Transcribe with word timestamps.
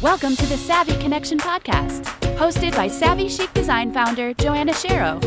Welcome 0.00 0.36
to 0.36 0.46
the 0.46 0.56
Savvy 0.56 0.96
Connection 0.98 1.38
podcast, 1.38 2.04
hosted 2.36 2.76
by 2.76 2.86
Savvy 2.86 3.28
Chic 3.28 3.52
Design 3.52 3.92
founder 3.92 4.32
Joanna 4.32 4.70
Shero. 4.70 5.20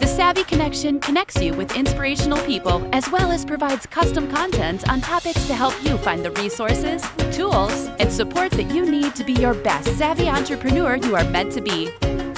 The 0.00 0.06
Savvy 0.06 0.44
Connection 0.44 1.00
connects 1.00 1.40
you 1.40 1.54
with 1.54 1.74
inspirational 1.74 2.36
people 2.44 2.86
as 2.92 3.10
well 3.10 3.32
as 3.32 3.46
provides 3.46 3.86
custom 3.86 4.30
content 4.30 4.86
on 4.90 5.00
topics 5.00 5.46
to 5.46 5.54
help 5.54 5.72
you 5.82 5.96
find 5.96 6.22
the 6.22 6.32
resources, 6.32 7.02
tools, 7.32 7.86
and 8.00 8.12
support 8.12 8.50
that 8.50 8.70
you 8.70 8.84
need 8.84 9.14
to 9.14 9.24
be 9.24 9.32
your 9.32 9.54
best 9.54 9.88
savvy 9.96 10.28
entrepreneur 10.28 10.96
you 10.96 11.16
are 11.16 11.24
meant 11.24 11.50
to 11.52 11.62
be. 11.62 11.90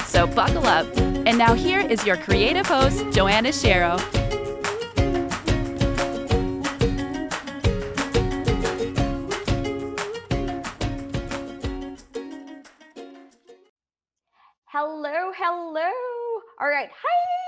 So 0.04 0.28
buckle 0.28 0.68
up. 0.68 0.86
And 0.96 1.36
now 1.36 1.54
here 1.54 1.80
is 1.80 2.06
your 2.06 2.18
creative 2.18 2.66
host, 2.66 3.04
Joanna 3.10 3.48
Shero. 3.48 3.98
All 16.60 16.68
right. 16.68 16.90
Hi. 16.92 17.40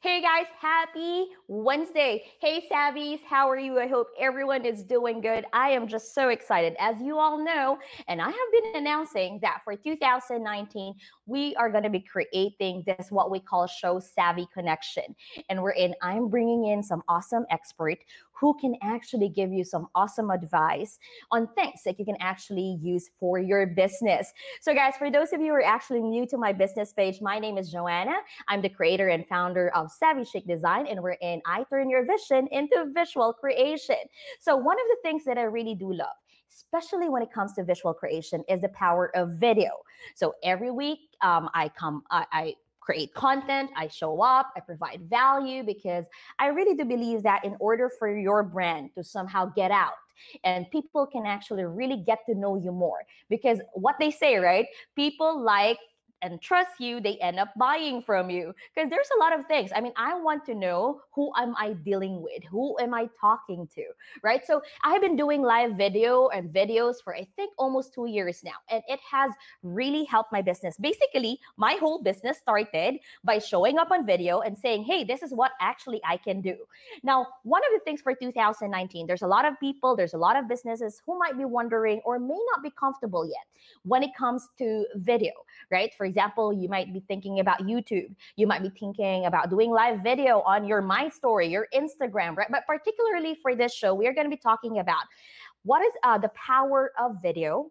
Hey 0.00 0.20
guys, 0.20 0.46
happy 0.60 1.26
Wednesday. 1.48 2.24
Hey 2.40 2.66
Savvies, 2.70 3.20
how 3.28 3.48
are 3.48 3.58
you? 3.58 3.78
I 3.78 3.86
hope 3.86 4.08
everyone 4.18 4.64
is 4.64 4.82
doing 4.82 5.20
good. 5.20 5.46
I 5.52 5.70
am 5.70 5.86
just 5.86 6.14
so 6.14 6.28
excited. 6.28 6.74
As 6.78 7.00
you 7.00 7.18
all 7.18 7.42
know, 7.42 7.78
and 8.08 8.20
I 8.20 8.26
have 8.26 8.34
been 8.52 8.76
announcing 8.76 9.38
that 9.42 9.62
for 9.64 9.74
2019, 9.74 10.94
we 11.26 11.54
are 11.56 11.70
going 11.70 11.84
to 11.84 11.90
be 11.90 12.00
creating 12.00 12.82
this 12.86 13.10
what 13.10 13.30
we 13.30 13.40
call 13.40 13.66
show 13.66 14.00
savvy 14.00 14.48
connection. 14.52 15.14
And 15.48 15.62
we're 15.62 15.70
in 15.70 15.94
I'm 16.02 16.28
bringing 16.28 16.66
in 16.66 16.82
some 16.82 17.02
awesome 17.08 17.46
expert 17.50 17.98
who 18.38 18.56
can 18.60 18.74
actually 18.82 19.28
give 19.28 19.52
you 19.52 19.64
some 19.64 19.88
awesome 19.94 20.30
advice 20.30 20.98
on 21.30 21.48
things 21.54 21.80
that 21.84 21.98
you 21.98 22.04
can 22.04 22.16
actually 22.20 22.78
use 22.82 23.10
for 23.18 23.38
your 23.38 23.66
business. 23.66 24.32
So, 24.60 24.74
guys, 24.74 24.94
for 24.98 25.10
those 25.10 25.32
of 25.32 25.40
you 25.40 25.48
who 25.48 25.54
are 25.54 25.64
actually 25.64 26.02
new 26.02 26.26
to 26.26 26.38
my 26.38 26.52
business 26.52 26.92
page, 26.92 27.20
my 27.20 27.38
name 27.38 27.58
is 27.58 27.70
Joanna. 27.70 28.16
I'm 28.48 28.62
the 28.62 28.68
creator 28.68 29.08
and 29.08 29.26
founder 29.26 29.70
of 29.74 29.90
Savvy 29.90 30.24
Chic 30.24 30.46
Design, 30.46 30.86
and 30.86 31.02
we're 31.02 31.12
in 31.12 31.40
I 31.46 31.64
Turn 31.64 31.90
Your 31.90 32.04
Vision 32.06 32.48
into 32.52 32.86
Visual 32.94 33.32
Creation. 33.32 33.96
So, 34.40 34.56
one 34.56 34.76
of 34.76 34.86
the 34.88 34.96
things 35.02 35.24
that 35.24 35.38
I 35.38 35.42
really 35.42 35.74
do 35.74 35.92
love 35.92 36.16
especially 36.56 37.08
when 37.08 37.22
it 37.22 37.32
comes 37.32 37.52
to 37.54 37.64
visual 37.64 37.92
creation, 37.92 38.42
is 38.48 38.60
the 38.60 38.68
power 38.68 39.14
of 39.14 39.30
video. 39.38 39.70
So 40.14 40.34
every 40.42 40.70
week, 40.70 41.00
um, 41.20 41.50
I 41.54 41.68
come, 41.68 42.02
I, 42.10 42.26
I 42.32 42.54
create 42.86 43.12
content, 43.14 43.68
I 43.76 43.88
show 43.88 44.22
up, 44.22 44.52
I 44.56 44.60
provide 44.60 45.00
value 45.10 45.64
because 45.64 46.06
I 46.38 46.46
really 46.46 46.76
do 46.76 46.84
believe 46.84 47.24
that 47.24 47.44
in 47.44 47.56
order 47.58 47.90
for 47.98 48.16
your 48.16 48.44
brand 48.44 48.90
to 48.94 49.02
somehow 49.02 49.46
get 49.56 49.72
out 49.72 49.98
and 50.44 50.70
people 50.70 51.04
can 51.04 51.26
actually 51.26 51.64
really 51.64 52.02
get 52.06 52.20
to 52.26 52.34
know 52.34 52.56
you 52.56 52.70
more 52.70 53.00
because 53.28 53.58
what 53.74 53.96
they 53.98 54.12
say, 54.12 54.36
right? 54.36 54.66
People 54.94 55.42
like 55.42 55.78
and 56.22 56.40
trust 56.40 56.80
you, 56.80 57.00
they 57.00 57.16
end 57.18 57.38
up 57.38 57.48
buying 57.58 58.02
from 58.02 58.30
you. 58.30 58.54
Because 58.74 58.90
there's 58.90 59.08
a 59.16 59.20
lot 59.20 59.38
of 59.38 59.46
things. 59.46 59.70
I 59.74 59.80
mean, 59.80 59.92
I 59.96 60.18
want 60.18 60.44
to 60.46 60.54
know 60.54 61.00
who 61.12 61.32
am 61.36 61.54
I 61.58 61.74
dealing 61.74 62.22
with? 62.22 62.42
Who 62.50 62.78
am 62.78 62.94
I 62.94 63.08
talking 63.20 63.68
to? 63.74 63.84
Right. 64.22 64.46
So 64.46 64.62
I 64.84 64.92
have 64.92 65.02
been 65.02 65.16
doing 65.16 65.42
live 65.42 65.72
video 65.76 66.28
and 66.28 66.50
videos 66.52 66.96
for 67.02 67.14
I 67.14 67.26
think 67.36 67.52
almost 67.58 67.94
two 67.94 68.06
years 68.06 68.42
now. 68.44 68.56
And 68.70 68.82
it 68.88 69.00
has 69.10 69.30
really 69.62 70.04
helped 70.04 70.32
my 70.32 70.42
business. 70.42 70.76
Basically, 70.78 71.38
my 71.56 71.74
whole 71.80 72.02
business 72.02 72.38
started 72.38 72.98
by 73.24 73.38
showing 73.38 73.78
up 73.78 73.90
on 73.90 74.06
video 74.06 74.40
and 74.40 74.56
saying, 74.56 74.84
hey, 74.84 75.04
this 75.04 75.22
is 75.22 75.32
what 75.32 75.52
actually 75.60 76.00
I 76.04 76.16
can 76.16 76.40
do. 76.40 76.56
Now, 77.02 77.26
one 77.42 77.62
of 77.62 77.78
the 77.78 77.80
things 77.84 78.00
for 78.00 78.14
2019, 78.14 79.06
there's 79.06 79.22
a 79.22 79.26
lot 79.26 79.44
of 79.44 79.58
people, 79.60 79.96
there's 79.96 80.14
a 80.14 80.18
lot 80.18 80.36
of 80.36 80.48
businesses 80.48 81.02
who 81.04 81.18
might 81.18 81.36
be 81.36 81.44
wondering 81.44 82.00
or 82.04 82.18
may 82.18 82.38
not 82.52 82.62
be 82.62 82.70
comfortable 82.70 83.26
yet 83.26 83.46
when 83.84 84.02
it 84.02 84.10
comes 84.16 84.48
to 84.58 84.86
video, 84.96 85.32
right? 85.70 85.92
For 85.94 86.06
example, 86.16 86.52
you 86.52 86.68
might 86.68 86.92
be 86.92 87.00
thinking 87.06 87.40
about 87.40 87.60
YouTube. 87.60 88.14
You 88.36 88.46
might 88.46 88.62
be 88.62 88.70
thinking 88.70 89.26
about 89.26 89.50
doing 89.50 89.70
live 89.70 90.00
video 90.02 90.40
on 90.40 90.66
your 90.66 90.80
My 90.80 91.08
Story, 91.10 91.48
your 91.48 91.68
Instagram, 91.74 92.36
right? 92.36 92.48
But 92.50 92.66
particularly 92.66 93.36
for 93.42 93.54
this 93.54 93.74
show, 93.74 93.94
we 93.94 94.06
are 94.06 94.14
going 94.14 94.24
to 94.24 94.30
be 94.30 94.40
talking 94.40 94.78
about 94.78 95.02
what 95.64 95.84
is 95.84 95.92
uh, 96.04 96.16
the 96.16 96.30
power 96.30 96.92
of 96.98 97.16
video, 97.20 97.70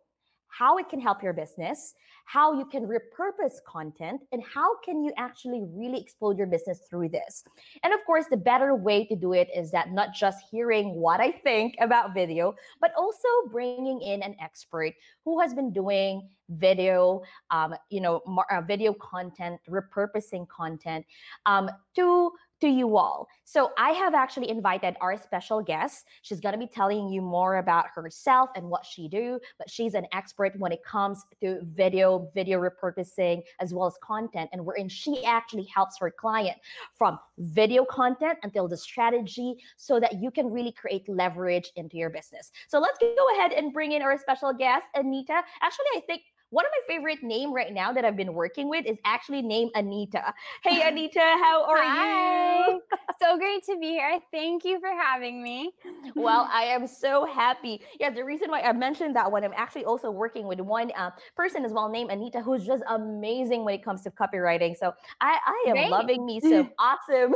how 0.58 0.78
it 0.78 0.88
can 0.90 1.00
help 1.00 1.22
your 1.22 1.34
business, 1.34 1.96
how 2.26 2.54
you 2.58 2.66
can 2.66 2.88
repurpose 2.88 3.56
content, 3.68 4.22
and 4.32 4.42
how 4.44 4.78
can 4.80 5.04
you 5.04 5.12
actually 5.18 5.64
really 5.74 6.00
explode 6.00 6.38
your 6.38 6.48
business 6.48 6.80
through 6.90 7.10
this. 7.10 7.44
And 7.84 7.94
of 7.94 8.00
course, 8.06 8.26
the 8.30 8.38
better 8.38 8.74
way 8.74 9.06
to 9.06 9.16
do 9.16 9.34
it 9.34 9.50
is 9.56 9.70
that 9.72 9.92
not 9.92 10.14
just 10.14 10.40
hearing 10.50 10.96
what 10.96 11.20
I 11.20 11.32
think 11.32 11.76
about 11.82 12.14
video, 12.14 12.56
but 12.80 12.92
also 12.98 13.28
bringing 13.52 14.02
in 14.02 14.24
an 14.24 14.36
expert 14.42 14.94
who 15.24 15.40
has 15.40 15.54
been 15.54 15.72
doing 15.72 16.28
video, 16.50 17.22
um, 17.52 17.76
you 17.90 18.02
know, 18.02 18.22
uh, 18.52 18.62
video 18.62 18.94
content, 18.94 19.60
repurposing 19.70 20.48
content 20.48 21.06
um, 21.46 21.70
to 21.96 22.32
to 22.62 22.68
you 22.68 22.98
all. 22.98 23.28
So 23.44 23.72
I 23.78 23.92
have 23.92 24.14
actually 24.14 24.50
invited 24.50 24.96
our 25.02 25.18
special 25.18 25.62
guest. 25.62 26.06
She's 26.22 26.40
going 26.40 26.54
to 26.54 26.60
be 26.60 26.68
telling 26.68 27.10
you 27.10 27.22
more 27.22 27.58
about 27.58 27.86
herself 27.94 28.50
and 28.56 28.70
what 28.70 28.86
she 28.86 29.08
do, 29.08 29.40
but 29.58 29.70
she's 29.70 29.94
an 29.94 30.06
expert 30.14 30.54
when 30.58 30.72
it 30.72 30.84
comes 30.84 31.24
to 31.42 31.60
video, 31.64 32.30
video 32.34 32.60
repurposing 32.60 33.42
as 33.60 33.74
well 33.74 33.86
as 33.86 33.96
content 34.02 34.50
and 34.54 34.66
wherein 34.66 34.90
she 34.90 35.24
actually 35.26 35.66
helps 35.66 35.98
her 36.00 36.10
client 36.10 36.58
from 36.98 37.20
video 37.38 37.86
content 37.86 38.38
until 38.44 38.68
the 38.68 38.78
strategy 38.78 39.56
so 39.78 40.00
that 40.00 40.22
you 40.22 40.32
can 40.32 40.52
really 40.52 40.72
create 40.72 41.08
leverage 41.08 41.72
into 41.76 41.98
your 41.98 42.10
business. 42.10 42.52
So 42.68 42.80
let's 42.80 42.98
go 43.00 43.28
ahead 43.38 43.52
and 43.52 43.74
bring 43.74 43.92
in 43.92 44.02
our 44.02 44.18
special 44.18 44.54
guest, 44.54 44.86
Anita. 44.96 45.42
Actually, 45.62 45.86
I 45.96 46.02
think 46.08 46.22
one 46.50 46.66
of 46.66 46.72
my 46.72 46.94
favorite 46.96 47.24
name 47.24 47.54
right 47.54 47.74
now 47.74 47.92
that 47.92 48.06
I've 48.06 48.16
been 48.16 48.34
working 48.34 48.70
with 48.70 48.86
is 48.86 48.98
actually 49.06 49.42
named 49.42 49.72
Anita. 49.76 50.34
Hey 50.64 50.82
Anita, 50.88 51.20
how 51.20 51.66
are 51.66 51.84
Hi. 51.84 52.68
you? 52.68 52.82
so 53.22 53.38
great 53.38 53.64
to 53.66 53.78
be 53.80 53.90
here. 53.90 54.20
Thank 54.32 54.64
you 54.64 54.80
for 54.80 54.90
having 54.90 55.42
me. 55.44 55.72
well, 56.16 56.48
I 56.54 56.64
am 56.64 56.88
so 56.88 57.26
happy. 57.26 57.82
Yeah, 58.00 58.10
the 58.12 58.24
reason 58.24 58.52
why 58.52 58.62
I 58.62 58.72
mentioned 58.74 59.16
that 59.16 59.32
one, 59.32 59.44
I'm 59.44 59.54
actually 59.56 59.86
also 59.86 60.12
working 60.12 60.48
with 60.48 60.60
one 60.60 60.92
uh, 60.98 61.12
person 61.36 61.66
as 61.66 61.74
well 61.74 61.90
named 61.90 62.12
Anita, 62.12 62.42
who's 62.42 62.66
just 62.66 62.84
amazing 62.90 63.66
when 63.66 63.76
it 63.76 63.84
comes 63.84 64.02
to 64.04 64.12
copywriting. 64.12 64.76
So 64.78 64.94
I, 65.22 65.38
I 65.46 65.66
am 65.70 65.76
Great. 65.76 65.90
loving 65.90 66.26
me 66.26 66.40
some 66.42 66.72
awesome, 66.80 67.36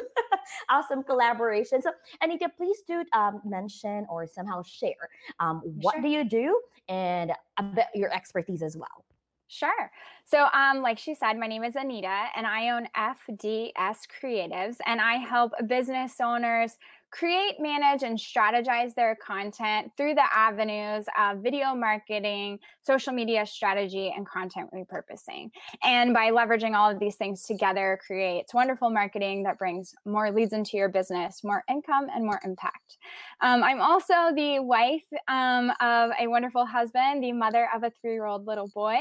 awesome 0.70 1.04
collaboration. 1.04 1.82
So 1.82 1.92
Anita, 2.22 2.50
please 2.56 2.78
do 2.88 3.04
um, 3.14 3.42
mention 3.44 4.06
or 4.10 4.28
somehow 4.28 4.62
share 4.64 5.10
um, 5.40 5.62
what 5.64 5.94
Sure. 5.96 6.02
do 6.04 6.08
you 6.10 6.24
do 6.24 6.62
and 6.90 7.32
a 7.60 7.64
bit 7.64 7.88
your 7.94 8.12
expertise 8.14 8.64
as 8.64 8.76
well. 8.76 9.06
Sure. 9.52 9.92
So, 10.26 10.46
um, 10.54 10.82
like 10.82 11.00
she 11.00 11.16
said, 11.16 11.34
my 11.34 11.48
name 11.48 11.64
is 11.64 11.76
Anita, 11.76 12.28
and 12.36 12.46
I 12.46 12.70
own 12.70 12.88
FDS 12.96 14.06
Creatives, 14.22 14.78
and 14.86 15.02
I 15.02 15.16
help 15.16 15.54
business 15.66 16.16
owners 16.22 16.78
create, 17.12 17.60
manage, 17.60 18.04
and 18.04 18.18
strategize 18.18 18.94
their 18.94 19.16
content 19.16 19.92
through 19.98 20.16
the 20.16 20.34
avenues 20.34 21.06
of 21.18 21.40
video 21.40 21.74
marketing, 21.74 22.60
social 22.84 23.14
media 23.14 23.46
strategy, 23.46 24.14
and 24.16 24.28
content 24.28 24.70
repurposing. 24.74 25.50
And 25.84 26.14
by 26.14 26.32
leveraging 26.32 26.76
all 26.76 26.90
of 26.90 27.00
these 27.00 27.16
things 27.16 27.44
together, 27.44 28.00
creates 28.06 28.54
wonderful 28.54 28.90
marketing 28.90 29.44
that 29.44 29.58
brings 29.58 29.94
more 30.06 30.32
leads 30.32 30.54
into 30.54 30.78
your 30.78 30.90
business, 30.90 31.44
more 31.44 31.64
income, 31.70 32.08
and 32.14 32.26
more 32.26 32.40
impact. 32.44 32.98
Um, 33.42 33.64
I'm 33.64 33.82
also 33.82 34.14
the 34.36 34.60
wife 34.60 35.06
um, 35.28 35.72
of 35.82 36.12
a 36.20 36.28
wonderful 36.28 36.66
husband, 36.66 37.24
the 37.24 37.32
mother 37.32 37.70
of 37.74 37.84
a 37.84 37.92
three 38.02 38.14
year 38.14 38.26
old 38.26 38.46
little 38.46 38.68
boy, 38.68 38.98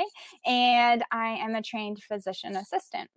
and 0.46 1.04
I 1.10 1.28
am 1.28 1.54
a 1.54 1.62
trained 1.62 2.02
physician 2.02 2.56
assistant. 2.56 3.10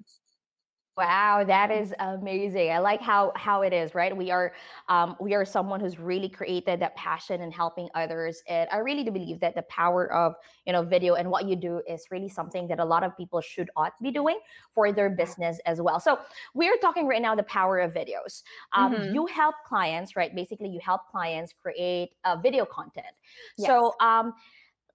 Wow, 0.98 1.46
that 1.46 1.72
is 1.72 1.94
amazing. 2.00 2.70
I 2.70 2.80
like 2.80 3.02
how 3.02 3.32
how 3.38 3.62
it 3.62 3.72
is, 3.72 3.96
right? 3.96 4.16
We 4.16 4.30
are 4.30 4.54
um 4.90 5.16
we 5.22 5.34
are 5.34 5.46
someone 5.46 5.80
who's 5.80 5.98
really 5.98 6.28
created 6.28 6.82
that 6.82 6.96
passion 6.98 7.42
in 7.42 7.50
helping 7.50 7.88
others. 7.96 8.44
And 8.48 8.70
I 8.72 8.78
really 8.80 9.04
do 9.06 9.12
believe 9.12 9.40
that 9.40 9.56
the 9.56 9.62
power 9.64 10.12
of, 10.12 10.36
you 10.66 10.74
know, 10.74 10.84
video 10.84 11.16
and 11.16 11.30
what 11.32 11.46
you 11.48 11.56
do 11.56 11.82
is 11.88 12.06
really 12.12 12.28
something 12.28 12.68
that 12.68 12.80
a 12.80 12.86
lot 12.86 13.04
of 13.04 13.16
people 13.16 13.40
should 13.40 13.70
ought 13.78 13.94
be 14.02 14.12
doing 14.12 14.38
for 14.74 14.92
their 14.92 15.10
business 15.10 15.60
as 15.66 15.80
well. 15.82 16.00
So 16.02 16.20
we're 16.54 16.78
talking 16.78 17.08
right 17.08 17.22
now 17.22 17.36
the 17.36 17.44
power 17.44 17.80
of 17.80 17.94
videos. 17.94 18.44
Um, 18.74 18.98
Mhm. 18.98 19.02
you 19.02 19.28
help 19.28 19.56
clients, 19.66 20.18
right? 20.18 20.36
Basically, 20.36 20.68
you 20.70 20.82
help 20.84 21.08
clients 21.10 21.54
create 21.54 22.12
uh, 22.26 22.36
video 22.36 22.66
content. 22.66 23.16
Yes. 23.58 23.82
So 23.82 23.96
um 24.02 24.34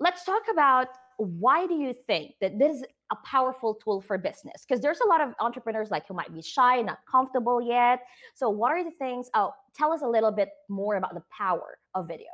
let's 0.00 0.24
talk 0.24 0.42
about 0.52 0.88
why 1.18 1.66
do 1.66 1.74
you 1.74 1.94
think 2.06 2.34
that 2.40 2.58
this 2.58 2.78
is 2.78 2.84
a 3.12 3.16
powerful 3.24 3.74
tool 3.74 4.00
for 4.00 4.18
business? 4.18 4.64
Because 4.66 4.82
there's 4.82 5.00
a 5.00 5.08
lot 5.08 5.20
of 5.20 5.34
entrepreneurs 5.40 5.90
like 5.90 6.06
who 6.06 6.14
might 6.14 6.32
be 6.32 6.42
shy 6.42 6.82
not 6.82 6.98
comfortable 7.10 7.62
yet. 7.62 8.00
So 8.34 8.50
what 8.50 8.72
are 8.72 8.84
the 8.84 8.90
things 8.90 9.30
oh 9.34 9.52
tell 9.74 9.92
us 9.92 10.02
a 10.02 10.08
little 10.08 10.32
bit 10.32 10.50
more 10.68 10.96
about 10.96 11.14
the 11.14 11.22
power 11.36 11.78
of 11.94 12.08
video 12.08 12.28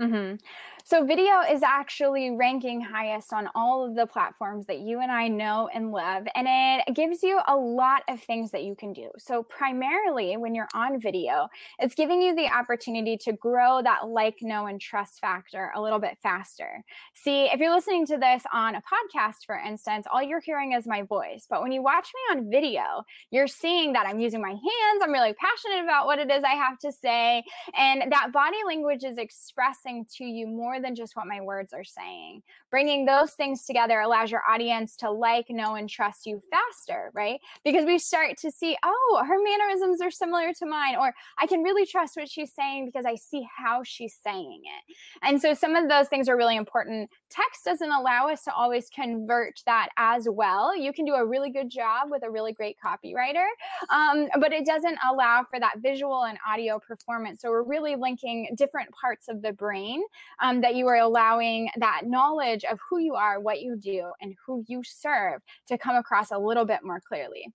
Mm-hmm. 0.00 0.36
So, 0.84 1.04
video 1.04 1.40
is 1.48 1.62
actually 1.62 2.30
ranking 2.30 2.80
highest 2.80 3.32
on 3.32 3.48
all 3.54 3.86
of 3.86 3.94
the 3.94 4.06
platforms 4.06 4.66
that 4.66 4.80
you 4.80 5.00
and 5.00 5.12
I 5.12 5.28
know 5.28 5.68
and 5.72 5.92
love. 5.92 6.24
And 6.34 6.48
it 6.48 6.94
gives 6.96 7.22
you 7.22 7.38
a 7.46 7.54
lot 7.54 8.02
of 8.08 8.20
things 8.20 8.50
that 8.52 8.64
you 8.64 8.74
can 8.74 8.92
do. 8.92 9.10
So, 9.18 9.42
primarily 9.42 10.36
when 10.36 10.54
you're 10.54 10.68
on 10.74 10.98
video, 11.00 11.48
it's 11.78 11.94
giving 11.94 12.22
you 12.22 12.34
the 12.34 12.48
opportunity 12.48 13.16
to 13.18 13.32
grow 13.34 13.82
that 13.82 14.08
like, 14.08 14.38
know, 14.40 14.66
and 14.66 14.80
trust 14.80 15.20
factor 15.20 15.70
a 15.76 15.82
little 15.82 15.98
bit 15.98 16.16
faster. 16.22 16.82
See, 17.14 17.44
if 17.44 17.60
you're 17.60 17.74
listening 17.74 18.06
to 18.06 18.16
this 18.16 18.42
on 18.52 18.74
a 18.74 18.82
podcast, 18.82 19.44
for 19.46 19.56
instance, 19.56 20.06
all 20.10 20.22
you're 20.22 20.40
hearing 20.40 20.72
is 20.72 20.86
my 20.86 21.02
voice. 21.02 21.46
But 21.48 21.62
when 21.62 21.72
you 21.72 21.82
watch 21.82 22.08
me 22.14 22.38
on 22.38 22.50
video, 22.50 23.04
you're 23.30 23.48
seeing 23.48 23.92
that 23.92 24.06
I'm 24.06 24.18
using 24.18 24.40
my 24.40 24.48
hands, 24.48 25.02
I'm 25.02 25.12
really 25.12 25.34
passionate 25.34 25.84
about 25.84 26.06
what 26.06 26.18
it 26.18 26.30
is 26.30 26.42
I 26.42 26.54
have 26.54 26.78
to 26.80 26.90
say. 26.90 27.44
And 27.76 28.10
that 28.10 28.32
body 28.32 28.58
language 28.66 29.04
is 29.04 29.18
expressing 29.18 29.89
to 30.16 30.24
you 30.24 30.46
more 30.46 30.80
than 30.80 30.94
just 30.94 31.16
what 31.16 31.26
my 31.26 31.40
words 31.40 31.72
are 31.72 31.84
saying. 31.84 32.42
Bringing 32.70 33.04
those 33.04 33.32
things 33.32 33.66
together 33.66 34.00
allows 34.00 34.30
your 34.30 34.42
audience 34.48 34.96
to 34.96 35.10
like, 35.10 35.50
know, 35.50 35.74
and 35.74 35.88
trust 35.88 36.26
you 36.26 36.40
faster, 36.50 37.10
right? 37.14 37.40
Because 37.64 37.84
we 37.84 37.98
start 37.98 38.36
to 38.38 38.50
see, 38.50 38.76
oh, 38.84 39.24
her 39.26 39.36
mannerisms 39.42 40.00
are 40.00 40.10
similar 40.10 40.52
to 40.54 40.66
mine, 40.66 40.96
or 40.96 41.12
I 41.38 41.46
can 41.46 41.62
really 41.62 41.84
trust 41.84 42.16
what 42.16 42.28
she's 42.28 42.52
saying 42.52 42.86
because 42.86 43.04
I 43.04 43.16
see 43.16 43.46
how 43.56 43.82
she's 43.82 44.16
saying 44.22 44.62
it. 44.64 44.96
And 45.22 45.40
so 45.40 45.54
some 45.54 45.74
of 45.74 45.88
those 45.88 46.08
things 46.08 46.28
are 46.28 46.36
really 46.36 46.56
important. 46.56 47.10
Text 47.28 47.64
doesn't 47.64 47.90
allow 47.90 48.28
us 48.28 48.44
to 48.44 48.52
always 48.52 48.88
convert 48.88 49.60
that 49.66 49.88
as 49.96 50.28
well. 50.30 50.76
You 50.76 50.92
can 50.92 51.04
do 51.04 51.14
a 51.14 51.26
really 51.26 51.50
good 51.50 51.70
job 51.70 52.08
with 52.10 52.22
a 52.24 52.30
really 52.30 52.52
great 52.52 52.76
copywriter, 52.84 53.46
um, 53.88 54.28
but 54.40 54.52
it 54.52 54.64
doesn't 54.64 54.98
allow 55.08 55.44
for 55.48 55.58
that 55.60 55.78
visual 55.78 56.24
and 56.24 56.38
audio 56.48 56.78
performance. 56.78 57.42
So 57.42 57.50
we're 57.50 57.62
really 57.62 57.96
linking 57.96 58.54
different 58.56 58.90
parts 58.90 59.28
of 59.28 59.42
the 59.42 59.52
brain 59.52 60.02
um, 60.40 60.60
that 60.60 60.74
you 60.74 60.86
are 60.86 60.96
allowing 60.96 61.70
that 61.78 62.02
knowledge 62.04 62.59
of 62.64 62.78
who 62.88 62.98
you 62.98 63.14
are, 63.14 63.40
what 63.40 63.60
you 63.60 63.76
do, 63.76 64.10
and 64.20 64.34
who 64.46 64.64
you 64.68 64.82
serve 64.84 65.40
to 65.68 65.78
come 65.78 65.96
across 65.96 66.30
a 66.30 66.38
little 66.38 66.64
bit 66.64 66.80
more 66.82 67.00
clearly. 67.06 67.46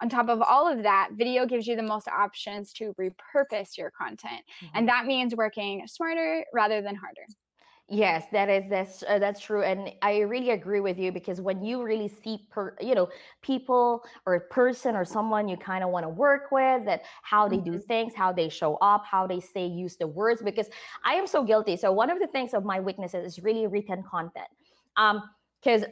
On 0.00 0.08
top 0.08 0.28
of 0.28 0.42
all 0.42 0.70
of 0.70 0.82
that, 0.82 1.10
video 1.12 1.46
gives 1.46 1.66
you 1.66 1.76
the 1.76 1.82
most 1.82 2.08
options 2.08 2.72
to 2.74 2.94
repurpose 3.00 3.78
your 3.78 3.90
content. 3.90 4.42
Mm-hmm. 4.62 4.66
And 4.76 4.88
that 4.88 5.06
means 5.06 5.34
working 5.34 5.86
smarter 5.86 6.44
rather 6.52 6.82
than 6.82 6.96
harder. 6.96 7.26
Yes, 7.90 8.24
that 8.32 8.48
is 8.48 8.64
that's 8.70 9.04
uh, 9.06 9.18
that's 9.18 9.38
true, 9.40 9.62
and 9.62 9.92
I 10.00 10.20
really 10.20 10.50
agree 10.50 10.80
with 10.80 10.98
you 10.98 11.12
because 11.12 11.42
when 11.42 11.62
you 11.62 11.82
really 11.82 12.08
see 12.08 12.46
per 12.50 12.74
you 12.80 12.94
know 12.94 13.10
people 13.42 14.02
or 14.24 14.36
a 14.36 14.40
person 14.40 14.96
or 14.96 15.04
someone 15.04 15.48
you 15.48 15.58
kind 15.58 15.84
of 15.84 15.90
want 15.90 16.04
to 16.04 16.08
work 16.08 16.50
with, 16.50 16.86
that 16.86 17.02
how 17.22 17.46
they 17.46 17.58
mm-hmm. 17.58 17.72
do 17.72 17.78
things, 17.78 18.14
how 18.14 18.32
they 18.32 18.48
show 18.48 18.76
up, 18.76 19.04
how 19.04 19.26
they 19.26 19.38
say 19.38 19.66
use 19.66 19.96
the 19.96 20.06
words. 20.06 20.40
Because 20.40 20.68
I 21.04 21.12
am 21.14 21.26
so 21.26 21.44
guilty. 21.44 21.76
So 21.76 21.92
one 21.92 22.08
of 22.08 22.18
the 22.20 22.26
things 22.26 22.54
of 22.54 22.64
my 22.64 22.80
weaknesses 22.80 23.26
is 23.26 23.44
really 23.44 23.66
written 23.66 24.02
content, 24.02 24.48
um, 24.96 25.22
because 25.62 25.84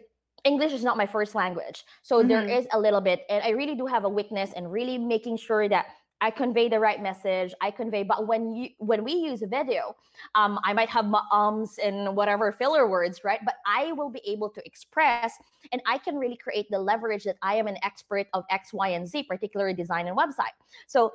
English 0.44 0.72
is 0.72 0.82
not 0.82 0.96
my 0.96 1.06
first 1.06 1.34
language, 1.34 1.84
so 2.00 2.20
mm-hmm. 2.20 2.28
there 2.28 2.48
is 2.48 2.66
a 2.72 2.80
little 2.80 3.02
bit, 3.02 3.20
and 3.28 3.44
I 3.44 3.50
really 3.50 3.74
do 3.74 3.84
have 3.84 4.04
a 4.04 4.08
weakness 4.08 4.54
in 4.54 4.66
really 4.66 4.96
making 4.96 5.36
sure 5.36 5.68
that 5.68 5.86
I 6.22 6.30
convey 6.30 6.68
the 6.68 6.78
right 6.78 7.02
message. 7.02 7.52
I 7.60 7.72
convey, 7.72 8.04
but 8.04 8.28
when 8.28 8.54
you 8.54 8.68
when 8.78 9.02
we 9.02 9.12
use 9.12 9.42
a 9.42 9.46
video, 9.48 9.96
um, 10.36 10.60
I 10.62 10.72
might 10.72 10.88
have 10.88 11.04
my 11.04 11.22
ums 11.32 11.78
and 11.82 12.16
whatever 12.16 12.52
filler 12.52 12.88
words, 12.88 13.24
right? 13.24 13.40
But 13.44 13.56
I 13.66 13.90
will 13.90 14.08
be 14.08 14.22
able 14.24 14.48
to 14.50 14.64
express, 14.64 15.34
and 15.72 15.82
I 15.84 15.98
can 15.98 16.16
really 16.16 16.36
create 16.36 16.70
the 16.70 16.78
leverage 16.78 17.24
that 17.24 17.38
I 17.42 17.56
am 17.56 17.66
an 17.66 17.76
expert 17.82 18.28
of 18.34 18.44
X, 18.50 18.72
Y, 18.72 18.90
and 18.90 19.06
Z, 19.06 19.24
particularly 19.24 19.74
design 19.74 20.06
and 20.06 20.16
website. 20.16 20.54
So 20.86 21.12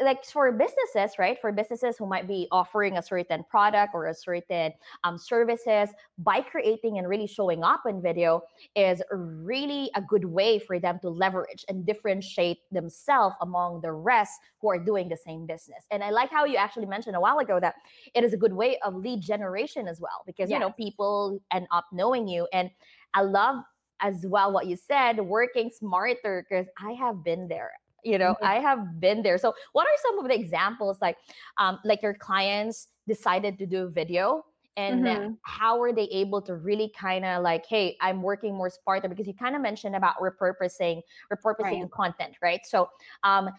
like 0.00 0.24
for 0.24 0.52
businesses 0.52 1.18
right 1.18 1.38
for 1.40 1.50
businesses 1.50 1.96
who 1.96 2.06
might 2.06 2.28
be 2.28 2.46
offering 2.52 2.98
a 2.98 3.02
certain 3.02 3.44
product 3.50 3.94
or 3.94 4.06
a 4.06 4.14
certain 4.14 4.72
um, 5.02 5.18
services 5.18 5.88
by 6.18 6.40
creating 6.40 6.98
and 6.98 7.08
really 7.08 7.26
showing 7.26 7.64
up 7.64 7.82
in 7.88 8.00
video 8.00 8.42
is 8.76 9.02
really 9.10 9.90
a 9.96 10.02
good 10.02 10.24
way 10.24 10.58
for 10.58 10.78
them 10.78 10.98
to 11.00 11.08
leverage 11.08 11.64
and 11.68 11.84
differentiate 11.84 12.58
themselves 12.70 13.34
among 13.40 13.80
the 13.80 13.90
rest 13.90 14.32
who 14.60 14.68
are 14.70 14.78
doing 14.78 15.08
the 15.08 15.16
same 15.16 15.46
business. 15.46 15.84
And 15.90 16.02
i 16.04 16.10
like 16.10 16.30
how 16.30 16.44
you 16.44 16.56
actually 16.56 16.86
mentioned 16.86 17.16
a 17.16 17.20
while 17.20 17.38
ago 17.38 17.58
that 17.60 17.74
it 18.14 18.22
is 18.22 18.32
a 18.32 18.36
good 18.36 18.52
way 18.52 18.78
of 18.84 18.94
lead 18.94 19.20
generation 19.20 19.88
as 19.88 20.00
well 20.00 20.22
because 20.26 20.48
yes. 20.48 20.56
you 20.56 20.60
know 20.60 20.70
people 20.70 21.40
end 21.52 21.66
up 21.72 21.86
knowing 21.92 22.28
you. 22.28 22.46
And 22.52 22.70
i 23.14 23.22
love 23.22 23.56
as 24.00 24.24
well 24.26 24.52
what 24.52 24.66
you 24.66 24.76
said 24.76 25.20
working 25.20 25.70
smarter 25.70 26.44
because 26.48 26.66
i 26.82 26.92
have 26.92 27.22
been 27.22 27.46
there 27.46 27.70
you 28.02 28.18
know 28.18 28.32
mm-hmm. 28.34 28.44
i 28.44 28.54
have 28.54 29.00
been 29.00 29.22
there 29.22 29.38
so 29.38 29.54
what 29.72 29.86
are 29.86 29.96
some 30.02 30.18
of 30.18 30.28
the 30.28 30.34
examples 30.34 30.98
like 31.00 31.16
um, 31.58 31.78
like 31.84 32.02
your 32.02 32.14
clients 32.14 32.88
decided 33.06 33.58
to 33.58 33.66
do 33.66 33.88
video 33.88 34.44
and 34.76 35.04
mm-hmm. 35.04 35.32
how 35.42 35.78
were 35.78 35.92
they 35.92 36.04
able 36.04 36.40
to 36.40 36.54
really 36.54 36.92
kind 36.98 37.24
of 37.24 37.42
like 37.42 37.64
hey 37.66 37.96
i'm 38.00 38.22
working 38.22 38.54
more 38.54 38.70
smarter 38.70 39.08
because 39.08 39.26
you 39.26 39.34
kind 39.34 39.54
of 39.54 39.62
mentioned 39.62 39.94
about 39.94 40.14
repurposing 40.20 41.00
repurposing 41.32 41.82
right. 41.82 41.90
content 41.90 42.34
right 42.42 42.60
so 42.64 42.88
um, 43.24 43.50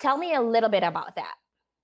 tell 0.00 0.18
me 0.18 0.34
a 0.34 0.40
little 0.40 0.68
bit 0.68 0.82
about 0.82 1.14
that 1.14 1.34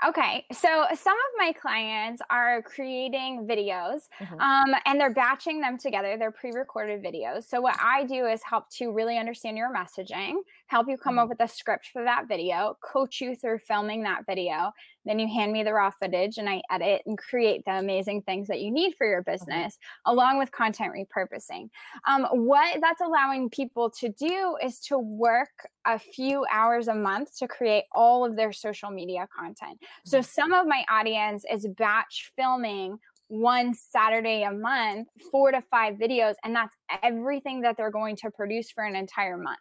Okay, 0.07 0.45
so 0.53 0.85
some 0.95 1.15
of 1.15 1.39
my 1.39 1.53
clients 1.53 2.21
are 2.29 2.61
creating 2.61 3.47
videos 3.49 4.01
mm-hmm. 4.21 4.39
um, 4.39 4.75
and 4.85 5.01
they're 5.01 5.15
batching 5.15 5.63
them 5.63 5.79
together. 5.79 6.17
They're 6.19 6.31
pre 6.31 6.51
recorded 6.53 7.03
videos. 7.03 7.45
So, 7.45 7.63
what 7.63 7.77
I 7.83 8.05
do 8.05 8.27
is 8.27 8.43
help 8.43 8.69
to 8.73 8.91
really 8.91 9.17
understand 9.17 9.57
your 9.57 9.73
messaging, 9.75 10.35
help 10.67 10.89
you 10.89 10.99
come 10.99 11.15
mm-hmm. 11.15 11.21
up 11.21 11.29
with 11.31 11.41
a 11.41 11.49
script 11.49 11.87
for 11.91 12.05
that 12.05 12.29
video, 12.29 12.77
coach 12.83 13.23
you 13.23 13.35
through 13.35 13.61
filming 13.61 14.03
that 14.03 14.27
video, 14.27 14.73
then 15.05 15.19
you 15.19 15.29
hand 15.29 15.53
me 15.53 15.63
the 15.63 15.73
raw 15.73 15.91
footage 15.91 16.39
and 16.39 16.49
I 16.49 16.63
edit 16.71 17.03
and 17.07 17.19
create 17.19 17.65
the 17.65 17.73
amazing 17.73 18.23
things 18.23 18.49
that 18.49 18.61
you 18.61 18.71
need 18.71 18.95
for 18.97 19.07
your 19.07 19.23
business, 19.23 19.75
mm-hmm. 19.75 20.13
along 20.13 20.39
with 20.39 20.51
content 20.51 20.93
repurposing. 20.93 21.69
Um, 22.07 22.25
what 22.33 22.81
that's 22.81 23.01
allowing 23.01 23.51
people 23.51 23.91
to 24.01 24.09
do 24.09 24.57
is 24.63 24.81
to 24.81 24.99
work 24.99 25.69
a 25.87 25.99
few 25.99 26.45
hours 26.51 26.89
a 26.89 26.95
month 26.95 27.37
to 27.39 27.49
create 27.49 27.85
all 27.93 28.25
of 28.25 28.37
their 28.37 28.53
social 28.53 28.91
media 28.91 29.27
content. 29.37 29.79
So 30.05 30.19
mm-hmm. 30.19 30.25
some 30.25 30.53
of 30.53 30.67
my 30.67 30.85
audience 30.89 31.45
is 31.51 31.67
batch 31.77 32.33
filming 32.37 32.99
one 33.29 33.75
Saturday 33.75 34.43
a 34.43 34.53
month, 34.53 35.09
four 35.31 35.51
to 35.51 35.61
five 35.63 35.95
videos, 35.95 36.35
and 36.45 36.55
that's 36.55 36.75
everything 37.03 37.63
that 37.63 37.77
they're 37.77 37.91
going 37.91 38.17
to 38.17 38.31
produce 38.31 38.71
for 38.71 38.85
an 38.85 38.95
entire 38.95 39.37
month. 39.37 39.59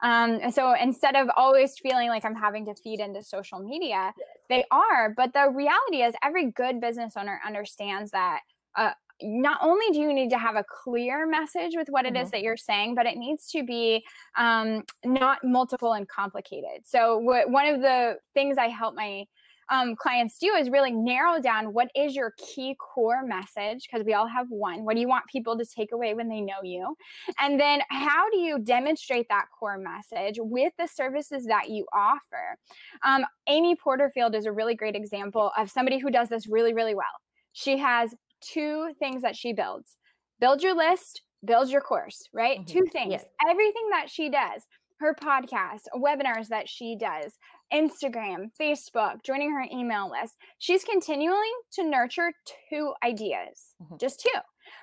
Um, 0.00 0.50
so 0.52 0.74
instead 0.74 1.16
of 1.16 1.28
always 1.36 1.74
feeling 1.78 2.08
like 2.08 2.24
I'm 2.24 2.34
having 2.34 2.66
to 2.66 2.74
feed 2.74 3.00
into 3.00 3.22
social 3.22 3.58
media, 3.58 4.12
they 4.48 4.64
are. 4.70 5.14
But 5.16 5.32
the 5.32 5.50
reality 5.50 6.02
is, 6.02 6.14
every 6.22 6.50
good 6.50 6.80
business 6.80 7.14
owner 7.16 7.40
understands 7.46 8.10
that. 8.12 8.40
Uh, 8.76 8.90
not 9.20 9.58
only 9.62 9.86
do 9.92 9.98
you 9.98 10.12
need 10.12 10.30
to 10.30 10.38
have 10.38 10.54
a 10.54 10.64
clear 10.64 11.26
message 11.26 11.72
with 11.74 11.88
what 11.88 12.04
it 12.04 12.14
mm-hmm. 12.14 12.22
is 12.22 12.30
that 12.30 12.42
you're 12.42 12.56
saying, 12.56 12.94
but 12.94 13.04
it 13.04 13.16
needs 13.16 13.50
to 13.50 13.64
be 13.64 14.04
um, 14.36 14.84
not 15.04 15.38
multiple 15.42 15.94
and 15.94 16.06
complicated. 16.08 16.84
So, 16.84 17.20
w- 17.20 17.50
one 17.50 17.66
of 17.66 17.80
the 17.80 18.18
things 18.34 18.58
I 18.58 18.68
help 18.68 18.94
my 18.94 19.24
um, 19.70 19.96
clients 19.96 20.38
do 20.38 20.54
is 20.54 20.70
really 20.70 20.92
narrow 20.92 21.40
down 21.40 21.72
what 21.72 21.88
is 21.94 22.14
your 22.14 22.34
key 22.38 22.76
core 22.78 23.24
message 23.24 23.86
because 23.90 24.04
we 24.04 24.14
all 24.14 24.26
have 24.26 24.46
one. 24.50 24.84
What 24.84 24.94
do 24.94 25.00
you 25.00 25.08
want 25.08 25.26
people 25.26 25.58
to 25.58 25.64
take 25.64 25.92
away 25.92 26.14
when 26.14 26.28
they 26.28 26.40
know 26.40 26.62
you? 26.62 26.96
And 27.38 27.60
then 27.60 27.80
how 27.90 28.28
do 28.30 28.38
you 28.38 28.58
demonstrate 28.58 29.28
that 29.28 29.46
core 29.58 29.78
message 29.78 30.36
with 30.38 30.72
the 30.78 30.86
services 30.86 31.46
that 31.46 31.68
you 31.68 31.86
offer? 31.92 32.56
Um, 33.04 33.24
amy 33.48 33.76
porterfield 33.76 34.34
is 34.34 34.46
a 34.46 34.52
really 34.52 34.74
great 34.74 34.96
example 34.96 35.52
of 35.56 35.70
somebody 35.70 35.98
who 35.98 36.10
does 36.10 36.28
this 36.28 36.46
really 36.46 36.72
really 36.72 36.94
well. 36.94 37.04
She 37.52 37.78
has 37.78 38.14
two 38.40 38.92
things 38.98 39.22
that 39.22 39.36
she 39.36 39.52
builds. 39.52 39.96
Build 40.40 40.62
your 40.62 40.74
list 40.74 41.22
build 41.44 41.68
your 41.70 41.80
course 41.80 42.28
right? 42.32 42.58
Mm-hmm. 42.60 42.78
two 42.78 42.86
things. 42.86 43.12
Yes. 43.12 43.24
everything 43.48 43.88
that 43.90 44.10
she 44.10 44.28
does 44.28 44.66
her 45.00 45.14
podcast, 45.14 45.82
webinars 45.94 46.48
that 46.48 46.68
she 46.68 46.96
does, 46.96 47.38
Instagram, 47.72 48.50
Facebook, 48.60 49.22
joining 49.24 49.52
her 49.52 49.66
email 49.72 50.10
list. 50.10 50.36
She's 50.58 50.84
continually 50.84 51.48
to 51.72 51.88
nurture 51.88 52.32
two 52.70 52.94
ideas, 53.04 53.74
mm-hmm. 53.82 53.96
just 53.98 54.20
two 54.20 54.38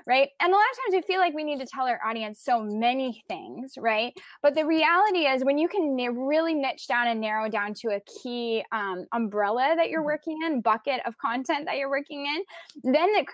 right? 0.07 0.29
And 0.39 0.51
a 0.51 0.55
lot 0.55 0.63
of 0.71 0.77
times 0.77 1.03
we 1.05 1.13
feel 1.13 1.19
like 1.19 1.33
we 1.33 1.43
need 1.43 1.59
to 1.59 1.65
tell 1.65 1.87
our 1.87 1.99
audience 2.05 2.39
so 2.41 2.61
many 2.61 3.23
things, 3.27 3.73
right? 3.77 4.13
But 4.41 4.55
the 4.55 4.65
reality 4.65 5.25
is 5.25 5.43
when 5.43 5.57
you 5.57 5.67
can 5.67 5.95
really 5.95 6.53
niche 6.53 6.87
down 6.87 7.07
and 7.07 7.19
narrow 7.19 7.49
down 7.49 7.73
to 7.75 7.89
a 7.89 8.01
key 8.01 8.63
um, 8.71 9.05
umbrella 9.13 9.73
that 9.75 9.89
you're 9.89 10.01
mm-hmm. 10.01 10.05
working 10.05 10.39
in, 10.45 10.61
bucket 10.61 11.01
of 11.05 11.17
content 11.17 11.65
that 11.65 11.77
you're 11.77 11.89
working 11.89 12.25
in, 12.25 12.91
then 12.91 13.11
the 13.13 13.25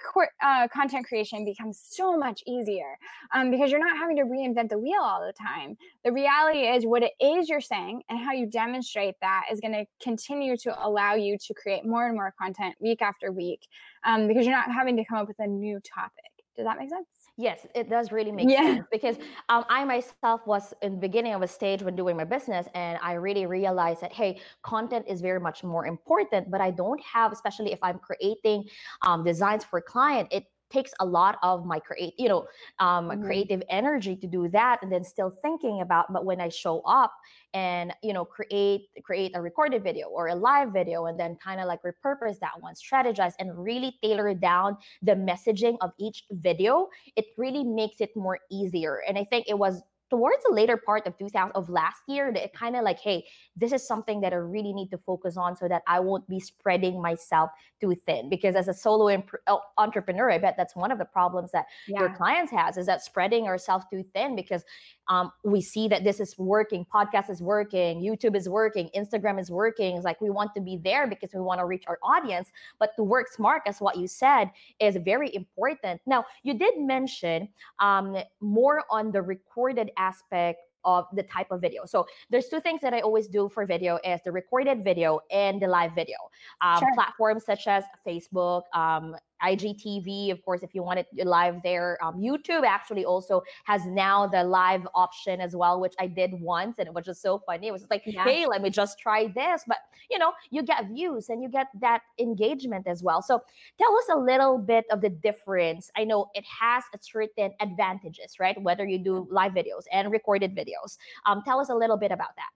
uh, 0.41 0.67
content 0.67 1.05
creation 1.05 1.45
becomes 1.45 1.81
so 1.83 2.17
much 2.17 2.41
easier 2.47 2.97
um, 3.33 3.51
because 3.51 3.71
you're 3.71 3.79
not 3.79 3.97
having 3.97 4.15
to 4.15 4.23
reinvent 4.23 4.69
the 4.69 4.79
wheel 4.79 5.01
all 5.01 5.25
the 5.25 5.33
time. 5.33 5.77
The 6.03 6.11
reality 6.11 6.59
is 6.59 6.85
what 6.85 7.03
it 7.03 7.13
is 7.19 7.49
you're 7.49 7.61
saying 7.61 8.03
and 8.09 8.19
how 8.19 8.31
you 8.31 8.45
demonstrate 8.45 9.15
that 9.21 9.45
is 9.51 9.59
going 9.59 9.73
to 9.73 9.85
continue 10.01 10.57
to 10.57 10.85
allow 10.85 11.15
you 11.15 11.37
to 11.37 11.53
create 11.53 11.85
more 11.85 12.07
and 12.07 12.15
more 12.15 12.33
content 12.39 12.75
week 12.79 13.01
after 13.01 13.31
week 13.31 13.67
um, 14.05 14.27
because 14.27 14.45
you're 14.45 14.55
not 14.55 14.71
having 14.71 14.97
to 14.97 15.05
come 15.05 15.19
up 15.19 15.27
with 15.27 15.39
a 15.39 15.47
new 15.47 15.79
topic. 15.79 16.40
Does 16.61 16.67
that 16.67 16.77
make 16.77 16.91
sense? 16.91 17.07
Yes, 17.37 17.65
it 17.73 17.89
does 17.89 18.11
really 18.11 18.31
make 18.31 18.47
yeah. 18.47 18.75
sense 18.75 18.85
because 18.91 19.17
um, 19.49 19.65
I 19.67 19.83
myself 19.83 20.41
was 20.45 20.75
in 20.83 20.91
the 20.91 20.99
beginning 20.99 21.33
of 21.33 21.41
a 21.41 21.47
stage 21.47 21.81
when 21.81 21.95
doing 21.95 22.15
my 22.15 22.23
business, 22.23 22.67
and 22.75 22.99
I 23.01 23.13
really 23.13 23.47
realized 23.47 24.01
that 24.01 24.13
hey, 24.13 24.39
content 24.61 25.05
is 25.07 25.21
very 25.21 25.39
much 25.39 25.63
more 25.63 25.87
important. 25.87 26.51
But 26.51 26.61
I 26.61 26.69
don't 26.69 27.01
have, 27.03 27.31
especially 27.31 27.71
if 27.71 27.79
I'm 27.81 27.97
creating 27.97 28.65
um, 29.01 29.23
designs 29.23 29.63
for 29.63 29.81
client, 29.81 30.27
it 30.29 30.45
takes 30.71 30.91
a 30.99 31.05
lot 31.05 31.37
of 31.43 31.65
my 31.65 31.79
create 31.79 32.13
you 32.17 32.29
know 32.29 32.45
um, 32.79 33.09
mm-hmm. 33.09 33.23
creative 33.23 33.61
energy 33.69 34.15
to 34.15 34.27
do 34.27 34.47
that 34.49 34.79
and 34.81 34.91
then 34.91 35.03
still 35.03 35.33
thinking 35.41 35.81
about 35.81 36.11
but 36.11 36.25
when 36.25 36.39
i 36.39 36.49
show 36.49 36.81
up 36.81 37.13
and 37.53 37.93
you 38.01 38.13
know 38.13 38.25
create 38.25 38.87
create 39.03 39.31
a 39.35 39.41
recorded 39.41 39.83
video 39.83 40.07
or 40.07 40.29
a 40.29 40.35
live 40.35 40.71
video 40.71 41.05
and 41.05 41.19
then 41.19 41.35
kind 41.43 41.59
of 41.59 41.67
like 41.67 41.79
repurpose 41.83 42.39
that 42.39 42.59
one 42.59 42.73
strategize 42.73 43.33
and 43.39 43.57
really 43.57 43.95
tailor 44.03 44.33
down 44.33 44.77
the 45.01 45.13
messaging 45.13 45.77
of 45.81 45.91
each 45.99 46.23
video 46.31 46.87
it 47.15 47.25
really 47.37 47.63
makes 47.63 47.99
it 47.99 48.09
more 48.15 48.39
easier 48.51 49.01
and 49.07 49.17
i 49.17 49.23
think 49.25 49.45
it 49.47 49.57
was 49.57 49.81
towards 50.11 50.43
the 50.47 50.53
later 50.53 50.77
part 50.77 51.07
of 51.07 51.17
2000 51.17 51.51
of 51.55 51.69
last 51.69 52.01
year 52.07 52.31
that 52.31 52.43
it 52.43 52.53
kind 52.53 52.75
of 52.75 52.83
like 52.83 52.99
hey 52.99 53.25
this 53.55 53.71
is 53.71 53.85
something 53.85 54.21
that 54.21 54.33
i 54.33 54.35
really 54.35 54.73
need 54.73 54.89
to 54.89 54.97
focus 54.99 55.37
on 55.37 55.55
so 55.55 55.67
that 55.67 55.81
i 55.87 55.99
won't 55.99 56.27
be 56.29 56.39
spreading 56.39 57.01
myself 57.01 57.49
too 57.79 57.95
thin. 58.05 58.29
Because 58.29 58.55
as 58.55 58.67
a 58.67 58.73
solo 58.73 59.09
imp- 59.09 59.41
oh, 59.47 59.61
entrepreneur 59.79 60.29
i 60.29 60.37
bet 60.37 60.55
that's 60.55 60.75
one 60.75 60.91
of 60.91 60.99
the 60.99 61.05
problems 61.05 61.51
that 61.51 61.65
yeah. 61.87 62.01
your 62.01 62.09
clients 62.09 62.51
has 62.51 62.77
is 62.77 62.85
that 62.85 63.03
spreading 63.03 63.47
ourselves 63.47 63.85
too 63.91 64.03
thin 64.13 64.35
because 64.35 64.63
um, 65.07 65.31
we 65.43 65.61
see 65.61 65.87
that 65.87 66.03
this 66.03 66.19
is 66.19 66.37
working 66.37 66.85
podcast 66.93 67.29
is 67.29 67.41
working 67.41 68.01
youtube 68.01 68.35
is 68.35 68.47
working 68.47 68.89
instagram 68.95 69.39
is 69.39 69.51
working. 69.51 69.95
It's 69.95 70.05
like 70.05 70.21
we 70.21 70.29
want 70.29 70.53
to 70.55 70.61
be 70.61 70.77
there 70.77 71.07
because 71.07 71.31
we 71.33 71.41
want 71.41 71.59
to 71.59 71.65
reach 71.65 71.83
our 71.87 71.99
audience. 72.03 72.51
But 72.79 72.91
to 72.97 73.03
work 73.03 73.31
smart 73.31 73.63
as 73.65 73.79
what 73.79 73.97
you 73.97 74.07
said 74.07 74.51
is 74.79 74.97
very 75.03 75.33
important. 75.35 76.01
Now 76.05 76.25
you 76.43 76.53
did 76.57 76.75
mention 76.77 77.49
um, 77.79 78.17
more 78.39 78.83
on 78.89 79.11
the 79.11 79.21
recorded 79.21 79.91
aspect 80.01 80.59
of 80.83 81.05
the 81.13 81.23
type 81.23 81.49
of 81.51 81.61
video. 81.61 81.85
So 81.85 82.05
there's 82.31 82.47
two 82.47 82.59
things 82.59 82.81
that 82.81 82.93
I 82.93 83.01
always 83.01 83.27
do 83.27 83.49
for 83.49 83.65
video 83.65 83.99
is 84.03 84.19
the 84.25 84.31
recorded 84.31 84.83
video 84.83 85.19
and 85.29 85.61
the 85.61 85.67
live 85.67 85.93
video. 85.93 86.17
Um, 86.61 86.79
sure. 86.79 86.89
Platforms 86.95 87.45
such 87.45 87.67
as 87.67 87.83
Facebook, 88.07 88.63
um, 88.73 89.15
IGTV, 89.43 90.31
of 90.31 90.43
course, 90.43 90.63
if 90.63 90.73
you 90.73 90.83
want 90.83 90.99
it 90.99 91.07
live 91.25 91.61
there. 91.63 91.97
Um, 92.03 92.15
YouTube 92.15 92.63
actually 92.65 93.05
also 93.05 93.41
has 93.65 93.85
now 93.85 94.27
the 94.27 94.43
live 94.43 94.87
option 94.95 95.41
as 95.41 95.55
well, 95.55 95.79
which 95.79 95.93
I 95.99 96.07
did 96.07 96.33
once, 96.33 96.77
and 96.79 96.87
it 96.87 96.93
was 96.93 97.05
just 97.05 97.21
so 97.21 97.39
funny. 97.45 97.67
It 97.67 97.71
was 97.71 97.85
like, 97.89 98.03
yeah. 98.05 98.23
hey, 98.23 98.45
let 98.45 98.61
me 98.61 98.69
just 98.69 98.99
try 98.99 99.27
this. 99.27 99.63
But 99.67 99.77
you 100.09 100.19
know, 100.19 100.33
you 100.49 100.63
get 100.63 100.87
views 100.87 101.29
and 101.29 101.41
you 101.41 101.49
get 101.49 101.67
that 101.79 102.01
engagement 102.19 102.87
as 102.87 103.01
well. 103.01 103.21
So 103.21 103.41
tell 103.77 103.97
us 103.97 104.05
a 104.11 104.17
little 104.17 104.57
bit 104.57 104.85
of 104.91 105.01
the 105.01 105.09
difference. 105.09 105.89
I 105.97 106.03
know 106.03 106.27
it 106.33 106.45
has 106.59 106.83
a 106.93 106.97
certain 107.01 107.51
advantages, 107.59 108.35
right? 108.39 108.61
Whether 108.61 108.85
you 108.85 108.99
do 108.99 109.27
live 109.31 109.53
videos 109.53 109.83
and 109.91 110.11
recorded 110.11 110.55
videos. 110.55 110.97
Um, 111.25 111.41
tell 111.45 111.59
us 111.59 111.69
a 111.69 111.75
little 111.75 111.97
bit 111.97 112.11
about 112.11 112.35
that. 112.35 112.49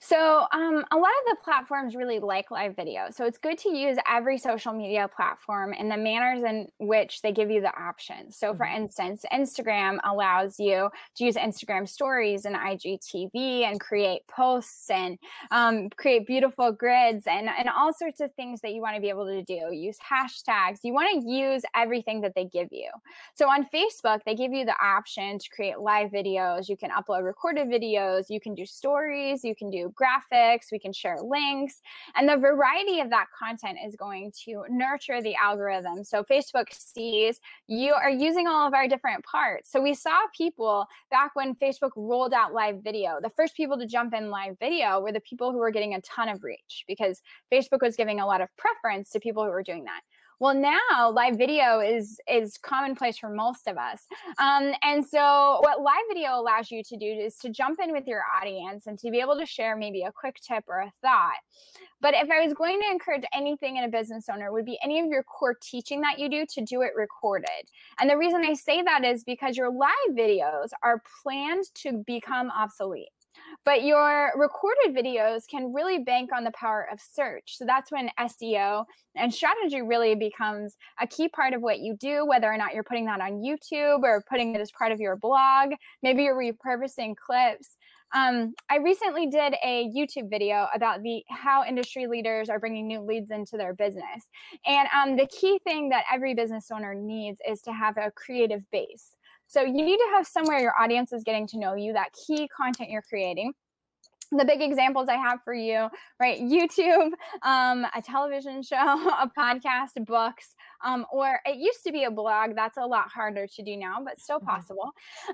So, 0.00 0.46
um, 0.52 0.84
a 0.90 0.96
lot 0.96 1.10
of 1.10 1.30
the 1.30 1.36
platforms 1.42 1.94
really 1.94 2.18
like 2.18 2.50
live 2.50 2.76
video. 2.76 3.06
So, 3.10 3.24
it's 3.24 3.38
good 3.38 3.58
to 3.58 3.70
use 3.70 3.96
every 4.10 4.38
social 4.38 4.72
media 4.72 5.08
platform 5.14 5.72
in 5.72 5.88
the 5.88 5.96
manners 5.96 6.42
in 6.42 6.68
which 6.78 7.22
they 7.22 7.32
give 7.32 7.50
you 7.50 7.60
the 7.60 7.74
options. 7.74 8.36
So, 8.36 8.54
for 8.54 8.66
mm-hmm. 8.66 8.82
instance, 8.82 9.24
Instagram 9.32 9.98
allows 10.04 10.58
you 10.58 10.90
to 11.16 11.24
use 11.24 11.36
Instagram 11.36 11.88
stories 11.88 12.44
and 12.44 12.54
IGTV 12.54 13.62
and 13.62 13.80
create 13.80 14.26
posts 14.28 14.90
and 14.90 15.18
um, 15.50 15.88
create 15.90 16.26
beautiful 16.26 16.72
grids 16.72 17.26
and, 17.26 17.48
and 17.48 17.68
all 17.68 17.92
sorts 17.92 18.20
of 18.20 18.32
things 18.32 18.60
that 18.60 18.74
you 18.74 18.82
want 18.82 18.96
to 18.96 19.00
be 19.00 19.08
able 19.08 19.26
to 19.26 19.42
do. 19.42 19.72
Use 19.72 19.98
hashtags. 19.98 20.80
You 20.82 20.92
want 20.92 21.22
to 21.22 21.30
use 21.30 21.62
everything 21.74 22.20
that 22.22 22.34
they 22.34 22.44
give 22.44 22.68
you. 22.70 22.90
So, 23.34 23.48
on 23.48 23.66
Facebook, 23.72 24.20
they 24.26 24.34
give 24.34 24.52
you 24.52 24.64
the 24.64 24.76
option 24.84 25.38
to 25.38 25.48
create 25.50 25.78
live 25.78 26.10
videos. 26.10 26.68
You 26.68 26.76
can 26.76 26.90
upload 26.90 27.24
recorded 27.24 27.68
videos. 27.68 28.26
You 28.28 28.40
can 28.40 28.54
do 28.54 28.66
stories 28.66 29.43
you 29.44 29.54
can 29.54 29.70
do 29.70 29.92
graphics, 30.00 30.72
we 30.72 30.78
can 30.78 30.92
share 30.92 31.18
links, 31.20 31.80
and 32.16 32.28
the 32.28 32.36
variety 32.36 33.00
of 33.00 33.10
that 33.10 33.26
content 33.38 33.78
is 33.86 33.96
going 33.96 34.32
to 34.44 34.64
nurture 34.68 35.20
the 35.22 35.34
algorithm. 35.36 36.04
So 36.04 36.24
Facebook 36.24 36.66
sees 36.72 37.40
you 37.66 37.92
are 37.92 38.10
using 38.10 38.46
all 38.46 38.66
of 38.66 38.74
our 38.74 38.88
different 38.88 39.24
parts. 39.24 39.70
So 39.70 39.80
we 39.80 39.94
saw 39.94 40.18
people 40.36 40.86
back 41.10 41.34
when 41.34 41.54
Facebook 41.54 41.92
rolled 41.96 42.32
out 42.32 42.52
live 42.52 42.82
video. 42.82 43.18
The 43.22 43.30
first 43.30 43.56
people 43.56 43.78
to 43.78 43.86
jump 43.86 44.14
in 44.14 44.30
live 44.30 44.58
video 44.58 45.00
were 45.00 45.12
the 45.12 45.20
people 45.20 45.52
who 45.52 45.58
were 45.58 45.70
getting 45.70 45.94
a 45.94 46.00
ton 46.00 46.28
of 46.28 46.42
reach 46.42 46.84
because 46.88 47.22
Facebook 47.52 47.82
was 47.82 47.96
giving 47.96 48.20
a 48.20 48.26
lot 48.26 48.40
of 48.40 48.48
preference 48.56 49.10
to 49.10 49.20
people 49.20 49.44
who 49.44 49.50
were 49.50 49.62
doing 49.62 49.84
that. 49.84 50.00
Well, 50.44 50.54
now 50.54 51.10
live 51.10 51.38
video 51.38 51.80
is 51.80 52.20
is 52.30 52.58
commonplace 52.58 53.16
for 53.16 53.30
most 53.30 53.66
of 53.66 53.78
us. 53.78 54.06
Um, 54.38 54.74
and 54.82 55.02
so, 55.02 55.58
what 55.62 55.80
live 55.80 56.04
video 56.06 56.38
allows 56.38 56.70
you 56.70 56.82
to 56.82 56.98
do 56.98 57.06
is 57.06 57.38
to 57.38 57.48
jump 57.48 57.80
in 57.82 57.92
with 57.92 58.06
your 58.06 58.24
audience 58.38 58.86
and 58.86 58.98
to 58.98 59.10
be 59.10 59.20
able 59.20 59.38
to 59.38 59.46
share 59.46 59.74
maybe 59.74 60.02
a 60.02 60.12
quick 60.12 60.36
tip 60.46 60.64
or 60.68 60.80
a 60.80 60.92
thought. 61.00 61.38
But 62.02 62.12
if 62.12 62.30
I 62.30 62.44
was 62.44 62.52
going 62.52 62.78
to 62.82 62.90
encourage 62.90 63.24
anything 63.32 63.78
in 63.78 63.84
a 63.84 63.88
business 63.88 64.26
owner, 64.30 64.52
would 64.52 64.66
be 64.66 64.78
any 64.84 65.00
of 65.00 65.06
your 65.06 65.22
core 65.22 65.56
teaching 65.62 66.02
that 66.02 66.18
you 66.18 66.28
do 66.28 66.44
to 66.44 66.60
do 66.60 66.82
it 66.82 66.90
recorded. 66.94 67.48
And 67.98 68.10
the 68.10 68.18
reason 68.18 68.44
I 68.44 68.52
say 68.52 68.82
that 68.82 69.02
is 69.02 69.24
because 69.24 69.56
your 69.56 69.72
live 69.72 70.10
videos 70.12 70.72
are 70.82 71.00
planned 71.22 71.64
to 71.76 72.04
become 72.06 72.50
obsolete. 72.50 73.13
But 73.64 73.84
your 73.84 74.32
recorded 74.36 74.94
videos 74.94 75.42
can 75.50 75.72
really 75.72 75.98
bank 75.98 76.30
on 76.36 76.44
the 76.44 76.52
power 76.52 76.86
of 76.92 77.00
search. 77.00 77.56
So 77.56 77.64
that's 77.64 77.90
when 77.90 78.10
SEO 78.20 78.84
and 79.14 79.32
strategy 79.32 79.80
really 79.80 80.14
becomes 80.14 80.76
a 81.00 81.06
key 81.06 81.28
part 81.28 81.54
of 81.54 81.62
what 81.62 81.80
you 81.80 81.96
do, 81.98 82.26
whether 82.26 82.52
or 82.52 82.58
not 82.58 82.74
you're 82.74 82.84
putting 82.84 83.06
that 83.06 83.20
on 83.20 83.42
YouTube 83.42 84.02
or 84.02 84.22
putting 84.28 84.54
it 84.54 84.60
as 84.60 84.70
part 84.70 84.92
of 84.92 85.00
your 85.00 85.16
blog. 85.16 85.70
Maybe 86.02 86.24
you're 86.24 86.36
repurposing 86.36 87.14
clips. 87.16 87.76
Um, 88.14 88.54
I 88.70 88.76
recently 88.76 89.26
did 89.26 89.54
a 89.64 89.90
YouTube 89.96 90.30
video 90.30 90.68
about 90.72 91.02
the 91.02 91.24
how 91.28 91.64
industry 91.64 92.06
leaders 92.06 92.48
are 92.48 92.60
bringing 92.60 92.86
new 92.86 93.00
leads 93.00 93.32
into 93.32 93.56
their 93.56 93.74
business, 93.74 94.28
and 94.64 94.88
um, 94.94 95.16
the 95.16 95.26
key 95.26 95.58
thing 95.64 95.88
that 95.88 96.04
every 96.12 96.32
business 96.32 96.68
owner 96.72 96.94
needs 96.94 97.40
is 97.48 97.60
to 97.62 97.72
have 97.72 97.96
a 97.96 98.12
creative 98.12 98.70
base. 98.70 99.13
So 99.46 99.62
you 99.62 99.72
need 99.72 99.98
to 99.98 100.08
have 100.14 100.26
somewhere 100.26 100.58
your 100.58 100.74
audience 100.80 101.12
is 101.12 101.22
getting 101.22 101.46
to 101.48 101.58
know 101.58 101.74
you, 101.74 101.92
that 101.92 102.10
key 102.26 102.48
content 102.56 102.90
you're 102.90 103.02
creating 103.02 103.52
the 104.36 104.44
big 104.44 104.60
examples 104.60 105.08
I 105.08 105.16
have 105.16 105.42
for 105.44 105.54
you, 105.54 105.88
right? 106.20 106.40
YouTube, 106.40 107.10
um, 107.42 107.86
a 107.94 108.02
television 108.02 108.62
show, 108.62 108.76
a 108.76 109.30
podcast, 109.38 110.04
books, 110.06 110.54
um, 110.84 111.06
or 111.12 111.40
it 111.44 111.56
used 111.56 111.82
to 111.86 111.92
be 111.92 112.04
a 112.04 112.10
blog. 112.10 112.54
That's 112.56 112.76
a 112.76 112.86
lot 112.86 113.08
harder 113.08 113.46
to 113.46 113.62
do 113.62 113.76
now, 113.76 113.98
but 114.04 114.18
still 114.18 114.38
mm-hmm. 114.38 114.48
possible. 114.48 114.90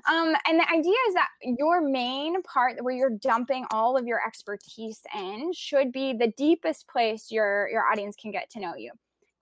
Um, 0.09 0.35
and 0.47 0.59
the 0.59 0.69
idea 0.71 0.93
is 1.07 1.13
that 1.13 1.29
your 1.43 1.81
main 1.81 2.41
part 2.43 2.83
where 2.83 2.95
you're 2.95 3.17
dumping 3.21 3.65
all 3.71 3.97
of 3.97 4.05
your 4.05 4.19
expertise 4.25 5.01
in 5.15 5.51
should 5.53 5.91
be 5.91 6.13
the 6.13 6.31
deepest 6.37 6.87
place 6.87 7.31
your 7.31 7.69
your 7.69 7.83
audience 7.91 8.15
can 8.15 8.31
get 8.31 8.49
to 8.51 8.59
know 8.59 8.75
you. 8.75 8.91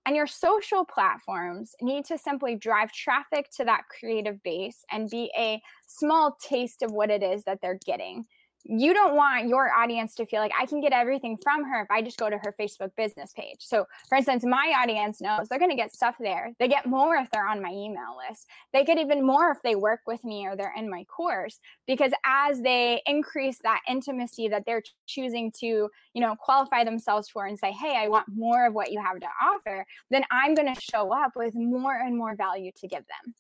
And 0.10 0.16
your 0.16 0.26
social 0.26 0.86
platforms 0.86 1.76
need 1.84 2.04
to 2.06 2.18
simply 2.18 2.56
drive 2.56 2.92
traffic 2.92 3.52
to 3.58 3.66
that 3.66 3.84
creative 3.96 4.42
base 4.42 4.84
and 4.92 5.08
be 5.08 5.32
a 5.38 5.62
small 5.86 6.36
taste 6.42 6.82
of 6.82 6.92
what 6.92 7.12
it 7.12 7.22
is 7.22 7.44
that 7.44 7.60
they're 7.62 7.78
getting 7.86 8.26
you 8.66 8.94
don't 8.94 9.16
want 9.16 9.48
your 9.48 9.72
audience 9.74 10.16
to 10.16 10.26
feel 10.26 10.42
like 10.42 10.52
I 10.60 10.66
can 10.66 10.82
get 10.82 10.92
everything 10.92 11.38
from 11.42 11.64
her 11.64 11.82
if 11.82 11.90
I 11.90 12.02
just 12.02 12.18
go 12.18 12.30
to 12.30 12.38
her 12.38 12.54
Facebook 12.60 12.92
business 12.96 13.32
page. 13.34 13.58
So, 13.60 13.86
for 14.08 14.18
instance, 14.18 14.44
my 14.46 14.74
audience 14.82 15.22
knows 15.22 15.48
they're 15.48 15.60
going 15.60 15.72
to 15.72 15.78
get 15.78 15.94
stuff 15.94 16.16
there. 16.20 16.52
They 16.60 16.68
get 16.68 16.86
more 16.86 17.16
if 17.16 17.30
they're 17.32 17.48
on 17.48 17.62
my 17.62 17.70
email 17.70 18.18
list. 18.30 18.48
They 18.74 18.84
get 18.84 18.98
even 18.98 19.26
more 19.26 19.52
if 19.52 19.62
they 19.64 19.76
work 19.76 20.02
with 20.06 20.24
me 20.24 20.46
or 20.46 20.56
they're 20.56 20.74
in 20.76 20.90
my 20.90 21.06
course 21.06 21.60
because 21.88 22.12
as 22.26 22.62
they 22.62 23.02
increase 23.06 23.60
that 23.64 23.82
intimacy 23.88 24.50
that 24.50 24.64
they're 24.66 24.84
choosing 25.08 25.52
to, 25.60 25.66
you 26.14 26.22
know, 26.22 26.36
qualify 26.36 26.84
themselves 26.84 27.30
for 27.30 27.46
and 27.46 27.58
say, 27.58 27.72
"Hey, 27.72 27.96
I 27.98 28.08
want 28.08 28.28
more 28.28 28.68
of 28.68 28.74
what 28.74 28.92
you 28.92 29.02
have 29.02 29.20
to 29.20 29.28
offer," 29.42 29.86
then 30.10 30.24
I'm 30.32 30.54
going 30.54 30.74
to 30.74 30.82
show 30.82 31.14
up 31.14 31.32
with 31.36 31.56
more 31.56 31.94
and 31.94 32.18
more 32.18 32.36
value 32.36 32.72
to 32.78 32.88
give 32.88 33.06
them. 33.08 33.34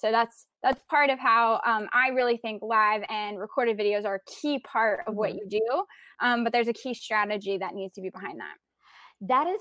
So 0.00 0.10
that's 0.10 0.46
that's 0.62 0.80
part 0.88 1.10
of 1.10 1.18
how 1.18 1.60
um, 1.66 1.88
I 1.92 2.08
really 2.08 2.38
think 2.38 2.62
live 2.62 3.02
and 3.08 3.38
recorded 3.38 3.78
videos 3.78 4.06
are 4.06 4.16
a 4.16 4.30
key 4.30 4.58
part 4.60 5.04
of 5.06 5.14
what 5.14 5.30
mm-hmm. 5.30 5.38
you 5.50 5.60
do. 5.60 5.84
Um, 6.20 6.42
but 6.42 6.52
there's 6.52 6.68
a 6.68 6.72
key 6.72 6.94
strategy 6.94 7.58
that 7.58 7.74
needs 7.74 7.94
to 7.94 8.00
be 8.00 8.10
behind 8.10 8.40
that. 8.40 8.54
That 9.22 9.46
is 9.46 9.60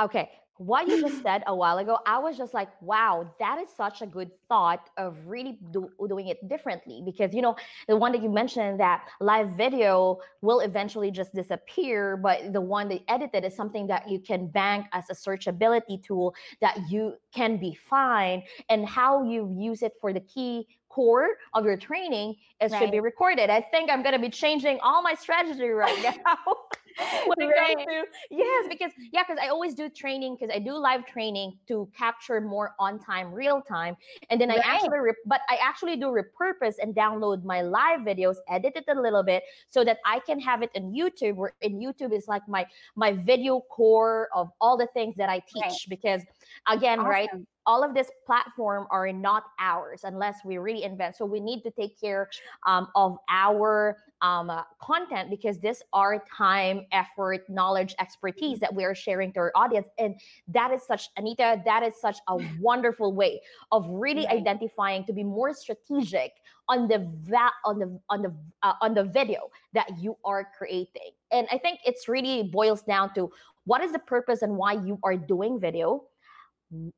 okay 0.00 0.30
what 0.58 0.88
you 0.88 1.00
just 1.00 1.22
said 1.22 1.42
a 1.46 1.54
while 1.54 1.78
ago, 1.78 1.98
I 2.06 2.18
was 2.18 2.36
just 2.36 2.54
like, 2.54 2.68
wow, 2.80 3.30
that 3.38 3.58
is 3.58 3.68
such 3.76 4.02
a 4.02 4.06
good 4.06 4.30
thought 4.48 4.90
of 4.96 5.16
really 5.26 5.58
do, 5.72 5.90
doing 6.08 6.28
it 6.28 6.48
differently. 6.48 7.02
Because, 7.04 7.34
you 7.34 7.42
know, 7.42 7.56
the 7.88 7.96
one 7.96 8.12
that 8.12 8.22
you 8.22 8.30
mentioned 8.30 8.80
that 8.80 9.08
live 9.20 9.50
video 9.50 10.18
will 10.42 10.60
eventually 10.60 11.10
just 11.10 11.34
disappear, 11.34 12.16
but 12.16 12.52
the 12.52 12.60
one 12.60 12.88
that 12.88 13.02
edited 13.08 13.44
is 13.44 13.54
something 13.54 13.86
that 13.88 14.08
you 14.08 14.18
can 14.18 14.46
bank 14.46 14.86
as 14.92 15.04
a 15.10 15.14
searchability 15.14 16.02
tool 16.02 16.34
that 16.60 16.78
you 16.88 17.14
can 17.34 17.56
be 17.56 17.74
fine. 17.74 18.42
And 18.68 18.86
how 18.86 19.24
you 19.24 19.54
use 19.58 19.82
it 19.82 19.92
for 20.00 20.12
the 20.12 20.20
key 20.20 20.66
core 20.94 21.30
of 21.54 21.64
your 21.64 21.76
training, 21.76 22.36
it 22.60 22.70
right. 22.70 22.80
should 22.80 22.92
be 22.92 23.00
recorded. 23.00 23.50
I 23.50 23.60
think 23.60 23.90
I'm 23.90 24.02
going 24.02 24.14
to 24.14 24.20
be 24.20 24.30
changing 24.30 24.78
all 24.80 25.02
my 25.02 25.14
strategy 25.14 25.68
right 25.68 26.00
now. 26.24 26.54
right. 27.38 27.76
to 27.78 28.04
yes, 28.30 28.66
because 28.68 28.92
yeah, 29.12 29.22
because 29.26 29.38
I 29.42 29.48
always 29.48 29.74
do 29.74 29.88
training 29.88 30.36
because 30.38 30.54
I 30.54 30.58
do 30.58 30.74
live 30.74 31.06
training 31.06 31.58
to 31.68 31.88
capture 31.96 32.40
more 32.40 32.74
on 32.78 32.98
time, 32.98 33.32
real 33.32 33.60
time, 33.60 33.96
and 34.30 34.40
then 34.40 34.48
right. 34.48 34.60
I 34.64 34.74
actually, 34.74 34.98
re- 34.98 35.14
but 35.26 35.40
I 35.48 35.58
actually 35.62 35.96
do 35.96 36.06
repurpose 36.06 36.74
and 36.80 36.94
download 36.94 37.44
my 37.44 37.62
live 37.62 38.00
videos, 38.00 38.36
edit 38.48 38.74
it 38.76 38.84
a 38.88 39.00
little 39.00 39.22
bit 39.22 39.42
so 39.68 39.84
that 39.84 39.98
I 40.04 40.20
can 40.20 40.38
have 40.40 40.62
it 40.62 40.70
in 40.74 40.92
YouTube. 40.92 41.36
Where 41.36 41.52
in 41.62 41.78
YouTube 41.80 42.12
is 42.12 42.28
like 42.28 42.46
my 42.48 42.66
my 42.94 43.12
video 43.12 43.60
core 43.70 44.28
of 44.34 44.50
all 44.60 44.76
the 44.76 44.88
things 44.94 45.16
that 45.16 45.28
I 45.28 45.40
teach 45.40 45.62
right. 45.62 45.86
because 45.88 46.22
again, 46.68 47.00
awesome. 47.00 47.10
right 47.10 47.28
all 47.66 47.82
of 47.82 47.94
this 47.94 48.10
platform 48.26 48.86
are 48.90 49.10
not 49.12 49.44
ours 49.58 50.00
unless 50.04 50.36
we 50.44 50.56
reinvent. 50.56 51.16
So 51.16 51.24
we 51.24 51.40
need 51.40 51.62
to 51.62 51.70
take 51.70 51.98
care 52.00 52.28
um, 52.66 52.88
of 52.94 53.16
our 53.30 53.98
um, 54.22 54.48
uh, 54.48 54.62
content 54.80 55.28
because 55.28 55.58
this 55.58 55.82
are 55.92 56.24
time 56.34 56.86
effort 56.92 57.48
knowledge 57.48 57.94
expertise 57.98 58.58
that 58.60 58.74
we 58.74 58.84
are 58.84 58.94
sharing 58.94 59.32
to 59.34 59.40
our 59.40 59.52
audience. 59.54 59.86
And 59.98 60.14
that 60.48 60.72
is 60.72 60.82
such 60.82 61.10
anita 61.16 61.60
that 61.64 61.82
is 61.82 61.94
such 62.00 62.18
a 62.28 62.38
wonderful 62.60 63.12
way 63.12 63.40
of 63.70 63.86
really 63.88 64.24
right. 64.24 64.36
identifying 64.36 65.04
to 65.04 65.12
be 65.12 65.24
more 65.24 65.52
strategic 65.52 66.32
on 66.68 66.88
the 66.88 67.06
va- 67.22 67.52
on 67.64 67.78
the 67.78 68.00
on 68.08 68.22
the 68.22 68.34
uh, 68.62 68.72
on 68.80 68.94
the 68.94 69.04
video 69.04 69.50
that 69.74 69.90
you 69.98 70.16
are 70.24 70.48
creating. 70.56 71.12
And 71.30 71.46
i 71.50 71.58
think 71.58 71.80
it's 71.84 72.08
really 72.08 72.44
boils 72.44 72.82
down 72.82 73.12
to 73.14 73.30
what 73.64 73.82
is 73.82 73.92
the 73.92 73.98
purpose 73.98 74.42
and 74.42 74.56
why 74.56 74.72
you 74.72 74.98
are 75.02 75.16
doing 75.16 75.58
video 75.58 76.04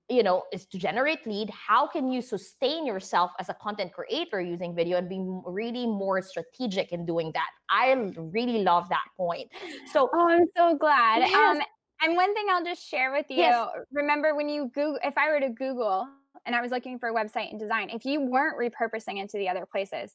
you 0.09 0.23
know 0.23 0.45
is 0.53 0.65
to 0.67 0.79
generate 0.79 1.27
lead 1.27 1.51
how 1.51 1.87
can 1.87 2.11
you 2.11 2.23
sustain 2.23 2.87
yourself 2.87 3.31
as 3.39 3.49
a 3.49 3.55
content 3.55 3.93
creator 3.93 4.41
using 4.41 4.75
video 4.75 4.97
and 4.97 5.09
be 5.09 5.19
really 5.45 5.87
more 5.87 6.23
strategic 6.23 6.93
in 6.93 7.05
doing 7.05 7.31
that 7.35 7.49
i 7.69 7.93
really 8.17 8.63
love 8.63 8.89
that 8.89 9.05
point 9.17 9.49
so 9.93 10.09
oh 10.15 10.29
i'm 10.29 10.47
so 10.57 10.77
glad 10.77 11.19
yes. 11.21 11.35
um 11.35 11.61
and 12.03 12.17
one 12.17 12.33
thing 12.35 12.47
i'll 12.51 12.65
just 12.65 12.87
share 12.89 13.13
with 13.13 13.27
you 13.29 13.39
yes. 13.39 13.69
remember 13.93 14.35
when 14.35 14.49
you 14.49 14.71
google 14.75 14.99
if 15.03 15.17
i 15.19 15.29
were 15.29 15.41
to 15.41 15.51
google 15.51 16.07
and 16.47 16.55
i 16.55 16.61
was 16.61 16.71
looking 16.71 16.99
for 16.99 17.09
a 17.09 17.15
website 17.15 17.51
and 17.51 17.59
design 17.59 17.91
if 17.91 18.05
you 18.05 18.21
weren't 18.21 18.57
repurposing 18.57 19.19
into 19.19 19.37
the 19.37 19.49
other 19.49 19.67
places 19.67 20.15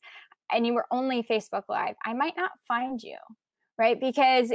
and 0.51 0.65
you 0.65 0.73
were 0.73 0.85
only 0.91 1.21
facebook 1.21 1.63
live 1.67 1.95
i 2.05 2.13
might 2.13 2.37
not 2.37 2.51
find 2.67 3.03
you 3.03 3.17
right 3.77 3.99
because 3.99 4.51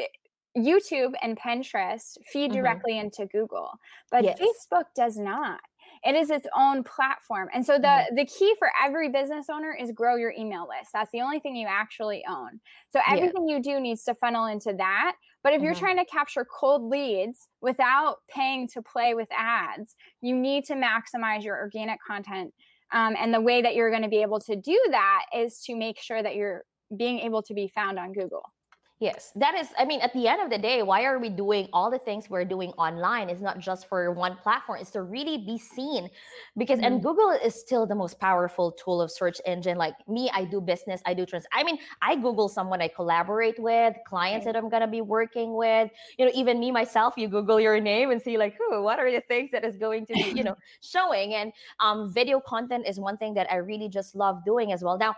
YouTube 0.57 1.13
and 1.23 1.39
Pinterest 1.39 2.17
feed 2.33 2.51
mm-hmm. 2.51 2.61
directly 2.61 2.95
mm-hmm. 2.95 3.07
into 3.07 3.27
Google, 3.27 3.71
but 4.11 4.25
yes. 4.25 4.39
Facebook 4.39 4.85
does 4.95 5.17
not. 5.17 5.61
It 6.05 6.15
is 6.15 6.31
its 6.31 6.47
own 6.57 6.85
platform. 6.85 7.49
And 7.53 7.65
so 7.65 7.75
the 7.75 7.89
mm-hmm. 7.89 8.15
the 8.15 8.27
key 8.27 8.55
for 8.59 8.71
every 8.85 9.09
business 9.11 9.47
owner 9.51 9.77
is 9.79 9.91
grow 9.93 10.17
your 10.17 10.33
email 10.33 10.69
list. 10.69 10.91
That's 10.93 11.11
the 11.11 11.21
only 11.21 11.41
thing 11.41 11.57
you 11.57 11.67
actually 11.69 12.25
own. 12.29 12.61
So 12.91 13.01
everything 13.09 13.49
yeah. 13.49 13.57
you 13.57 13.63
do 13.63 13.81
needs 13.81 14.05
to 14.05 14.15
funnel 14.15 14.47
into 14.47 14.73
that. 14.77 15.17
But 15.43 15.53
if 15.53 15.59
mm-hmm. 15.59 15.67
you're 15.67 15.75
trying 15.75 15.97
to 15.99 16.05
capture 16.05 16.45
cold 16.45 16.83
leads 16.83 17.49
without 17.61 18.17
paying 18.29 18.69
to 18.69 18.83
play 18.83 19.15
with 19.15 19.29
ads, 19.37 19.95
you 20.21 20.35
need 20.35 20.65
to 20.67 20.75
maximize 20.75 21.45
your 21.45 21.57
organic 21.57 21.99
content. 22.07 22.53
Um, 22.93 23.17
and 23.19 23.35
the 23.35 23.41
way 23.41 23.63
that 23.63 23.75
you're 23.75 23.91
going 23.91 24.03
to 24.03 24.09
be 24.09 24.23
able 24.23 24.41
to 24.41 24.57
do 24.57 24.81
that 24.91 25.23
is 25.35 25.61
to 25.67 25.77
make 25.77 26.01
sure 26.01 26.23
that 26.23 26.37
you're 26.37 26.63
being 26.97 27.19
able 27.21 27.43
to 27.43 27.55
be 27.55 27.69
found 27.69 27.99
on 27.99 28.13
Google. 28.13 28.43
Yes, 28.99 29.31
that 29.37 29.55
is, 29.55 29.69
I 29.79 29.85
mean, 29.85 30.01
at 30.01 30.15
the 30.15 30.27
end 30.27 30.41
of 30.41 30.49
the 30.49 30.57
day, 30.57 30.83
why 30.83 31.05
are 31.05 31.19
we 31.19 31.29
doing 31.29 31.69
all 31.75 31.91
the 31.91 31.99
things 31.99 32.31
we're 32.31 32.47
doing 32.47 32.71
online? 32.79 33.29
It's 33.29 33.43
not 33.43 33.59
just 33.59 33.91
for 33.91 34.11
one 34.13 34.37
platform, 34.37 34.79
it's 34.81 34.91
to 34.93 35.03
really 35.03 35.37
be 35.37 35.59
seen. 35.59 36.09
Because, 36.57 36.79
mm-hmm. 36.79 36.95
and 36.95 37.03
Google 37.03 37.33
is 37.33 37.55
still 37.55 37.85
the 37.85 37.95
most 37.95 38.19
powerful 38.19 38.73
tool 38.73 39.03
of 39.03 39.11
search 39.11 39.39
engine. 39.45 39.77
Like 39.77 39.97
me, 40.09 40.31
I 40.33 40.47
do 40.47 40.63
business, 40.63 41.03
I 41.05 41.13
do 41.13 41.27
trans. 41.27 41.45
I 41.53 41.63
mean, 41.63 41.79
I 42.01 42.17
Google 42.17 42.49
someone 42.49 42.81
I 42.81 42.89
collaborate 42.89 43.59
with, 43.59 43.95
clients 44.07 44.47
that 44.47 44.57
I'm 44.57 44.71
going 44.71 44.81
to 44.81 44.89
be 44.89 45.03
working 45.03 45.55
with. 45.55 45.91
You 46.17 46.25
know, 46.25 46.33
even 46.35 46.59
me 46.59 46.71
myself, 46.71 47.15
you 47.19 47.29
Google 47.29 47.61
your 47.61 47.79
name 47.79 48.13
and 48.13 48.23
see, 48.23 48.39
like, 48.39 48.57
who, 48.57 48.83
what 48.83 48.99
are 48.99 49.13
the 49.13 49.21
things 49.29 49.51
that 49.53 49.63
is 49.63 49.77
going 49.77 50.07
to 50.07 50.15
be, 50.15 50.33
you 50.35 50.43
know, 50.43 50.57
showing. 50.81 51.35
And 51.35 51.53
um, 51.81 52.15
video 52.15 52.41
content 52.41 52.87
is 52.89 52.99
one 52.99 53.19
thing 53.19 53.35
that 53.35 53.47
I 53.53 53.57
really 53.57 53.91
just 53.91 54.17
love 54.17 54.43
doing 54.47 54.73
as 54.73 54.83
well. 54.83 54.97
Now, 54.97 55.17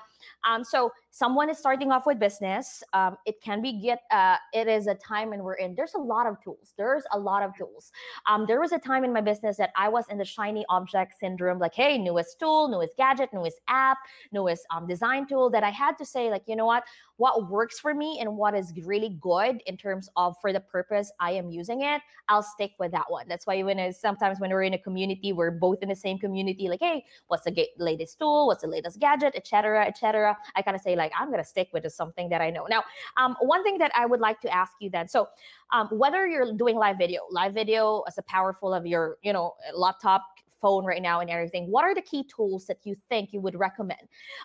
um, 0.49 0.65
so 0.65 0.91
someone 1.13 1.49
is 1.49 1.59
starting 1.59 1.93
off 1.93 2.07
with 2.07 2.19
business. 2.19 2.83
Um, 2.93 3.17
it 3.25 3.41
can 3.41 3.63
be 3.63 3.68
get. 3.73 4.03
Uh, 4.11 4.37
it 4.53 4.69
is 4.69 4.87
a 4.87 4.95
time 4.95 5.31
when 5.31 5.43
we're 5.43 5.55
in. 5.55 5.75
There's 5.75 5.95
a 5.95 6.01
lot 6.01 6.27
of 6.27 6.41
tools. 6.43 6.75
There's 6.77 7.05
a 7.13 7.19
lot 7.19 7.43
of 7.43 7.57
tools. 7.57 7.93
Um, 8.27 8.45
there 8.47 8.61
was 8.61 8.73
a 8.73 8.79
time 8.79 9.05
in 9.05 9.13
my 9.13 9.21
business 9.21 9.57
that 9.59 9.71
I 9.77 9.89
was 9.89 10.05
in 10.11 10.19
the 10.19 10.25
shiny 10.25 10.65
object 10.69 11.15
syndrome. 11.19 11.59
Like, 11.59 11.75
hey, 11.75 11.99
newest 11.99 12.39
tool, 12.39 12.69
newest 12.69 12.97
gadget, 12.97 13.31
newest 13.33 13.61
app, 13.69 13.99
newest 14.33 14.67
um, 14.71 14.87
design 14.87 15.27
tool. 15.27 15.51
That 15.51 15.65
I 15.65 15.71
had 15.71 15.99
to 15.99 16.05
say, 16.05 16.31
like, 16.31 16.43
you 16.47 16.57
know 16.57 16.67
what? 16.67 16.85
what 17.19 17.51
works 17.51 17.79
for 17.81 17.95
me 17.95 18.19
and 18.21 18.37
what 18.37 18.55
is 18.55 18.73
really 18.85 19.19
good 19.21 19.61
in 19.67 19.77
terms 19.77 20.09
of 20.17 20.37
for 20.41 20.53
the 20.53 20.61
purpose 20.61 21.13
I 21.21 21.33
am 21.33 21.51
using 21.51 21.83
it, 21.83 22.01
I'll 22.29 22.45
stick 22.45 22.73
with 22.79 22.93
that 22.93 23.07
one. 23.09 23.27
That's 23.29 23.45
why 23.45 23.61
when 23.63 23.93
sometimes 23.93 24.39
when 24.39 24.51
we're 24.51 24.63
in 24.63 24.75
a 24.75 24.79
community, 24.79 25.33
we're 25.33 25.51
both 25.51 25.83
in 25.83 25.89
the 25.89 25.97
same 25.97 26.19
community, 26.19 26.69
like, 26.69 26.81
hey, 26.81 27.05
what's 27.27 27.45
the 27.45 27.67
latest 27.79 28.19
tool? 28.21 28.47
What's 28.47 28.63
the 28.63 28.69
latest 28.69 29.01
gadget, 29.01 29.35
etc., 29.35 29.85
etc. 29.87 30.37
I 30.55 30.63
kind 30.63 30.77
of 30.77 30.81
say 30.81 30.95
like, 30.95 31.13
I'm 31.19 31.31
gonna 31.31 31.45
stick 31.45 31.69
with 31.73 31.91
something 31.93 32.29
that 32.29 32.41
I 32.41 32.51
know. 32.51 32.67
Now, 32.71 32.85
um, 33.17 33.37
one 33.41 33.58
thing 33.63 33.79
that 33.79 33.93
I 33.95 34.07
would 34.07 34.21
like 34.21 34.41
to 34.41 34.55
ask 34.55 34.73
you 34.81 34.91
then, 34.91 35.09
so 35.09 35.29
um, 35.73 35.89
whether 35.89 36.27
you're 36.27 36.53
doing 36.55 36.77
live 36.77 36.99
video, 36.99 37.23
live 37.31 37.55
video 37.55 38.03
as 38.07 38.19
a 38.19 38.23
powerful 38.23 38.73
of 38.73 38.87
your, 38.87 39.19
you 39.23 39.33
know, 39.33 39.55
laptop 39.75 40.25
phone 40.61 40.85
right 40.85 41.03
now 41.03 41.21
and 41.21 41.31
everything 41.31 41.71
what 41.71 41.85
are 41.85 41.95
the 41.95 42.03
key 42.03 42.25
tools 42.25 42.67
that 42.67 42.79
you 42.85 42.97
think 43.09 43.33
you 43.33 43.41
would 43.41 43.55
recommend 43.55 44.01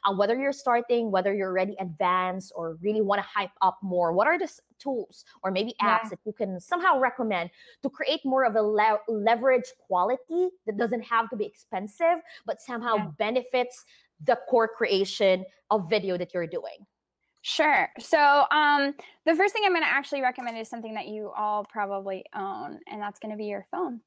uh, 0.05 0.13
whether 0.13 0.35
you're 0.37 0.53
starting 0.53 1.11
whether 1.11 1.33
you're 1.33 1.49
already 1.49 1.75
advanced 1.79 2.51
or 2.55 2.77
really 2.81 3.01
want 3.01 3.19
to 3.19 3.27
hype 3.27 3.51
up 3.61 3.77
more 3.81 4.13
what 4.13 4.27
are 4.27 4.37
the 4.37 4.47
tools 4.79 5.25
or 5.43 5.51
maybe 5.51 5.71
apps 5.81 6.03
yeah. 6.03 6.09
that 6.09 6.19
you 6.25 6.33
can 6.33 6.59
somehow 6.59 6.99
recommend 6.99 7.49
to 7.81 7.89
create 7.89 8.19
more 8.25 8.45
of 8.45 8.55
a 8.55 8.61
le- 8.61 8.99
leverage 9.07 9.71
quality 9.79 10.49
that 10.65 10.77
doesn't 10.77 11.01
have 11.01 11.29
to 11.29 11.35
be 11.35 11.45
expensive 11.45 12.21
but 12.45 12.61
somehow 12.61 12.95
yeah. 12.95 13.07
benefits 13.17 13.85
the 14.25 14.37
core 14.49 14.67
creation 14.67 15.43
of 15.71 15.89
video 15.89 16.17
that 16.17 16.33
you're 16.33 16.47
doing 16.47 16.85
Sure. 17.45 17.89
So, 17.99 18.45
um, 18.51 18.93
the 19.25 19.35
first 19.35 19.53
thing 19.53 19.63
I'm 19.65 19.73
going 19.73 19.83
to 19.83 19.89
actually 19.89 20.21
recommend 20.21 20.57
is 20.57 20.69
something 20.69 20.93
that 20.95 21.07
you 21.07 21.29
all 21.35 21.65
probably 21.65 22.25
own, 22.33 22.79
and 22.87 23.01
that's 23.01 23.19
going 23.19 23.31
to 23.31 23.37
be 23.37 23.45
your 23.45 23.65
phone. 23.69 23.99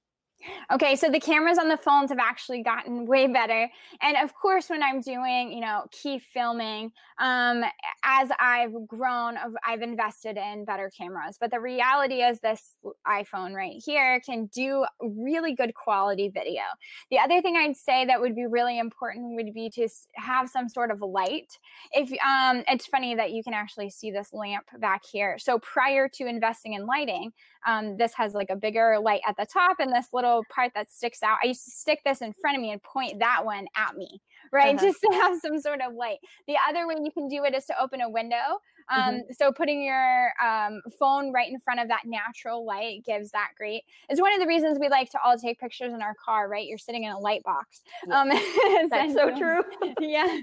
Okay, 0.73 0.97
so 0.97 1.11
the 1.11 1.21
cameras 1.21 1.59
on 1.59 1.69
the 1.69 1.77
phones 1.77 2.11
have 2.11 2.19
actually 2.19 2.63
gotten 2.63 3.07
way 3.07 3.27
better. 3.27 3.69
And 4.03 4.17
of 4.17 4.35
course, 4.35 4.69
when 4.69 4.83
I'm 4.83 5.01
doing, 5.01 5.53
you 5.53 5.61
know, 5.61 5.85
key 5.91 6.19
filming, 6.19 6.93
um, 7.19 7.65
as 8.05 8.31
I've 8.39 8.75
grown, 8.87 9.37
I've 9.67 9.83
invested 9.83 10.37
in 10.37 10.65
better 10.65 10.91
cameras. 10.97 11.37
But 11.41 11.51
the 11.51 11.61
reality 11.61 12.17
is, 12.17 12.41
this 12.41 12.75
iPhone 13.07 13.55
right 13.55 13.81
here 13.85 14.21
can 14.21 14.47
do 14.47 14.85
really 15.01 15.55
good 15.55 15.75
quality 15.75 16.29
video. 16.29 16.63
The 17.11 17.19
other 17.19 17.41
thing 17.41 17.57
I'd 17.57 17.77
say 17.77 18.05
that 18.05 18.21
would 18.21 18.35
be 18.35 18.47
really 18.47 18.79
important 18.79 19.37
would 19.37 19.55
be 19.55 19.71
to 19.71 19.89
have 20.17 20.51
some 20.51 20.69
sort 20.69 20.91
of 20.91 21.01
light. 21.01 21.59
If 21.93 22.11
um, 22.25 22.63
it's 22.69 22.87
funny 22.87 23.15
that 23.15 23.33
you 23.33 23.43
can 23.43 23.55
actually 23.55 23.91
see 23.91 24.11
this 24.11 24.31
lamp 24.33 24.67
back 24.81 25.03
here. 25.11 25.39
So 25.39 25.59
prior 25.61 26.09
to 26.15 26.27
investing 26.27 26.75
in 26.75 26.87
lighting, 26.87 27.33
um, 27.67 27.97
this 27.97 28.15
has 28.15 28.35
like 28.35 28.51
a 28.51 28.57
bigger 28.57 28.99
light 29.01 29.23
at 29.27 29.37
the 29.37 29.47
top 29.47 29.79
and 29.81 29.93
this 29.93 30.09
little 30.13 30.26
part 30.55 30.73
that 30.75 30.91
sticks 30.91 31.23
out. 31.23 31.39
I 31.43 31.47
used 31.47 31.65
to 31.65 31.71
stick 31.71 32.01
this 32.05 32.21
in 32.21 32.33
front 32.33 32.57
of 32.57 32.63
me 32.63 32.71
and 32.73 32.83
point 32.83 33.19
that 33.21 33.45
one 33.45 33.67
at 33.77 33.97
me, 33.97 34.21
right? 34.53 34.75
Uh-huh. 34.75 34.87
Just 34.87 35.01
to 35.01 35.13
have 35.13 35.39
some 35.41 35.61
sort 35.61 35.81
of 35.81 35.95
light. 35.95 36.19
The 36.47 36.57
other 36.69 36.87
way 36.87 36.97
you 37.03 37.11
can 37.13 37.29
do 37.29 37.45
it 37.45 37.55
is 37.55 37.65
to 37.67 37.81
open 37.81 38.01
a 38.01 38.09
window. 38.09 38.61
Um, 38.89 39.01
mm-hmm. 39.01 39.33
So 39.37 39.53
putting 39.53 39.83
your 39.83 40.33
um, 40.43 40.81
phone 40.99 41.33
right 41.33 41.51
in 41.51 41.59
front 41.59 41.81
of 41.81 41.89
that 41.89 42.03
natural 42.05 42.65
light 42.65 43.05
gives 43.05 43.31
that 43.33 43.49
great. 43.57 43.83
It's 44.09 44.21
one 44.21 44.33
of 44.33 44.41
the 44.41 44.47
reasons 44.47 44.79
we 44.79 44.89
like 44.89 45.11
to 45.11 45.19
all 45.25 45.37
take 45.39 45.59
pictures 45.59 45.93
in 45.93 46.03
our 46.03 46.15
car, 46.25 46.49
right? 46.49 46.67
You're 46.67 46.79
sitting 46.79 47.05
in 47.05 47.13
a 47.13 47.19
light 47.19 47.43
box. 47.43 47.83
Um, 48.11 48.29
That's 48.91 49.15
so 49.15 49.37
true. 49.37 49.63
yeah. 50.01 50.41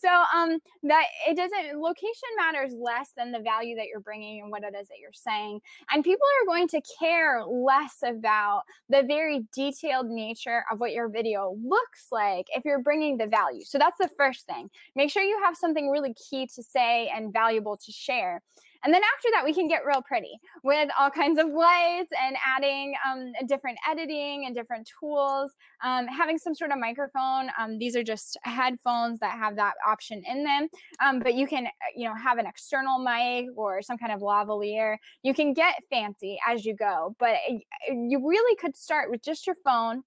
So 0.00 0.08
um, 0.34 0.58
that 0.84 1.04
it 1.28 1.36
doesn't. 1.36 1.80
Location 1.80 2.28
matters 2.36 2.72
less 2.72 3.10
than 3.16 3.32
the 3.32 3.40
value 3.40 3.76
that 3.76 3.86
you're 3.86 4.00
bringing 4.00 4.40
and 4.42 4.50
what 4.50 4.62
it 4.62 4.74
is 4.80 4.88
that 4.88 4.98
you're 5.00 5.12
saying. 5.12 5.60
And 5.90 6.04
people 6.04 6.26
are 6.42 6.46
going 6.46 6.68
to 6.68 6.80
care 6.98 7.44
less 7.44 7.98
about 8.04 8.62
the 8.88 9.02
very 9.02 9.44
detailed 9.54 10.08
nature 10.08 10.64
of 10.70 10.80
what 10.80 10.92
your 10.92 11.08
video 11.08 11.56
looks 11.62 12.06
like 12.10 12.46
if 12.54 12.64
you're 12.64 12.82
bringing 12.82 13.16
the 13.16 13.26
value. 13.26 13.64
So 13.64 13.78
that's 13.78 13.98
the 13.98 14.10
first 14.16 14.46
thing. 14.46 14.70
Make 14.96 15.10
sure 15.10 15.22
you 15.22 15.40
have 15.44 15.56
something 15.56 15.90
really 15.90 16.14
key 16.14 16.46
to 16.54 16.62
say 16.62 17.10
and 17.14 17.32
valuable 17.32 17.76
to 17.84 17.92
share. 17.92 18.42
And 18.84 18.92
then 18.92 19.02
after 19.16 19.28
that, 19.32 19.44
we 19.44 19.54
can 19.54 19.68
get 19.68 19.86
real 19.86 20.02
pretty 20.02 20.40
with 20.64 20.88
all 20.98 21.08
kinds 21.08 21.38
of 21.38 21.46
lights 21.48 22.10
and 22.20 22.36
adding 22.44 22.94
um, 23.08 23.32
different 23.46 23.78
editing 23.88 24.44
and 24.46 24.54
different 24.54 24.88
tools. 24.98 25.52
Um, 25.84 26.06
having 26.08 26.36
some 26.36 26.54
sort 26.54 26.72
of 26.72 26.78
microphone. 26.78 27.50
Um, 27.58 27.78
these 27.78 27.94
are 27.94 28.02
just 28.02 28.36
headphones 28.42 29.20
that 29.20 29.38
have 29.38 29.54
that 29.56 29.74
option 29.86 30.22
in 30.28 30.42
them. 30.42 30.68
Um, 31.00 31.20
but 31.20 31.34
you 31.34 31.46
can, 31.46 31.66
uh, 31.66 31.70
you 31.96 32.08
know, 32.08 32.14
have 32.16 32.38
an 32.38 32.46
external 32.46 32.98
mic 32.98 33.46
or 33.56 33.82
some 33.82 33.98
kind 33.98 34.12
of 34.12 34.20
lavalier. 34.20 34.96
You 35.22 35.32
can 35.32 35.52
get 35.52 35.76
fancy 35.88 36.38
as 36.48 36.64
you 36.64 36.74
go, 36.74 37.14
but 37.20 37.36
uh, 37.48 37.54
you 37.88 38.26
really 38.28 38.56
could 38.56 38.76
start 38.76 39.10
with 39.10 39.22
just 39.22 39.46
your 39.46 39.56
phone 39.64 40.02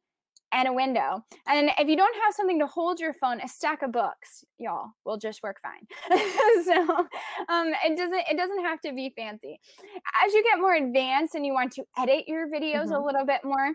and 0.56 0.70
a 0.70 0.74
window. 0.74 1.24
And 1.48 1.70
if 1.78 1.88
you 1.90 1.98
don't 1.98 2.16
have 2.24 2.34
something 2.34 2.60
to 2.60 2.66
hold 2.66 3.00
your 3.00 3.14
phone, 3.14 3.42
a 3.42 3.48
stack 3.48 3.82
of 3.82 3.92
books, 3.92 4.46
y'all, 4.58 4.92
will 5.06 5.18
just 5.18 5.44
work 5.44 5.58
fine. 5.62 5.86
so 6.66 6.96
um, 7.50 7.74
it 7.86 7.98
doesn't 7.98 8.24
it 8.32 8.38
doesn't 8.38 8.64
have 8.64 8.80
to 8.82 8.94
be 8.94 9.14
fancy. 9.16 9.60
As 10.26 10.34
you 10.34 10.44
get 10.44 10.60
more 10.60 10.74
advanced 10.74 11.36
and 11.36 11.46
you 11.46 11.54
want 11.54 11.74
to 11.74 11.84
edit 11.98 12.24
your 12.28 12.48
videos 12.48 12.86
mm-hmm. 12.86 12.94
a 12.94 13.06
little 13.06 13.26
bit 13.26 13.42
more, 13.44 13.74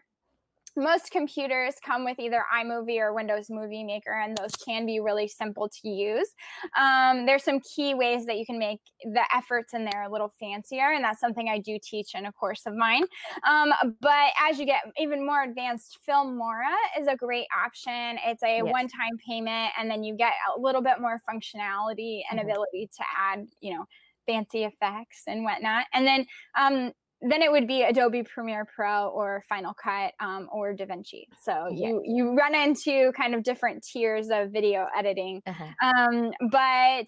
most 0.80 1.10
computers 1.10 1.74
come 1.84 2.04
with 2.04 2.18
either 2.18 2.42
iMovie 2.52 2.98
or 2.98 3.12
Windows 3.12 3.46
Movie 3.50 3.84
Maker, 3.84 4.12
and 4.12 4.36
those 4.36 4.52
can 4.52 4.86
be 4.86 4.98
really 4.98 5.28
simple 5.28 5.68
to 5.68 5.88
use. 5.88 6.28
Um, 6.76 7.26
there's 7.26 7.44
some 7.44 7.60
key 7.60 7.94
ways 7.94 8.26
that 8.26 8.38
you 8.38 8.46
can 8.46 8.58
make 8.58 8.80
the 9.04 9.22
efforts 9.34 9.74
in 9.74 9.84
there 9.84 10.04
a 10.04 10.10
little 10.10 10.32
fancier, 10.40 10.92
and 10.92 11.04
that's 11.04 11.20
something 11.20 11.48
I 11.48 11.58
do 11.58 11.78
teach 11.82 12.14
in 12.14 12.26
a 12.26 12.32
course 12.32 12.62
of 12.66 12.74
mine. 12.74 13.04
Um, 13.48 13.72
but 14.00 14.30
as 14.48 14.58
you 14.58 14.66
get 14.66 14.80
even 14.98 15.24
more 15.24 15.42
advanced, 15.42 15.98
Filmora 16.08 16.74
is 16.98 17.06
a 17.06 17.16
great 17.16 17.46
option. 17.64 18.18
It's 18.26 18.42
a 18.42 18.56
yes. 18.56 18.64
one-time 18.64 19.18
payment, 19.26 19.72
and 19.78 19.90
then 19.90 20.02
you 20.02 20.16
get 20.16 20.32
a 20.56 20.60
little 20.60 20.82
bit 20.82 21.00
more 21.00 21.20
functionality 21.30 22.22
and 22.30 22.40
mm-hmm. 22.40 22.48
ability 22.48 22.88
to 22.96 23.04
add, 23.16 23.46
you 23.60 23.74
know, 23.74 23.84
fancy 24.26 24.64
effects 24.64 25.22
and 25.26 25.44
whatnot. 25.44 25.86
And 25.92 26.06
then 26.06 26.26
um, 26.58 26.92
then 27.22 27.42
it 27.42 27.52
would 27.52 27.66
be 27.66 27.82
Adobe 27.82 28.22
Premiere 28.22 28.64
Pro 28.64 29.08
or 29.08 29.42
Final 29.48 29.74
Cut 29.74 30.14
um, 30.20 30.48
or 30.50 30.74
DaVinci. 30.74 31.24
So 31.42 31.68
you 31.70 32.02
you 32.04 32.34
run 32.34 32.54
into 32.54 33.12
kind 33.12 33.34
of 33.34 33.42
different 33.42 33.84
tiers 33.84 34.28
of 34.30 34.50
video 34.50 34.86
editing. 34.96 35.42
Uh-huh. 35.46 35.66
Um, 35.82 36.32
but 36.50 37.06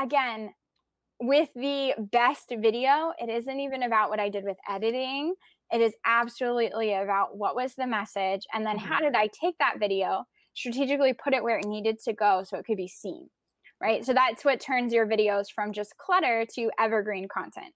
again, 0.00 0.50
with 1.20 1.48
the 1.54 1.94
best 2.10 2.52
video, 2.58 3.12
it 3.18 3.30
isn't 3.30 3.60
even 3.60 3.84
about 3.84 4.10
what 4.10 4.18
I 4.18 4.28
did 4.28 4.44
with 4.44 4.56
editing. 4.68 5.34
It 5.70 5.80
is 5.80 5.94
absolutely 6.04 6.92
about 6.94 7.36
what 7.36 7.54
was 7.54 7.74
the 7.74 7.86
message, 7.86 8.42
and 8.52 8.66
then 8.66 8.76
how 8.76 8.96
mm-hmm. 8.96 9.04
did 9.04 9.14
I 9.14 9.28
take 9.28 9.56
that 9.58 9.78
video, 9.78 10.24
strategically 10.54 11.12
put 11.12 11.34
it 11.34 11.42
where 11.42 11.58
it 11.58 11.66
needed 11.66 11.98
to 12.04 12.12
go 12.12 12.42
so 12.44 12.58
it 12.58 12.64
could 12.66 12.76
be 12.76 12.88
seen. 12.88 13.28
Right. 13.80 14.04
So 14.04 14.12
that's 14.12 14.44
what 14.44 14.60
turns 14.60 14.92
your 14.92 15.06
videos 15.06 15.46
from 15.52 15.72
just 15.72 15.96
clutter 15.96 16.46
to 16.54 16.70
evergreen 16.78 17.26
content. 17.26 17.72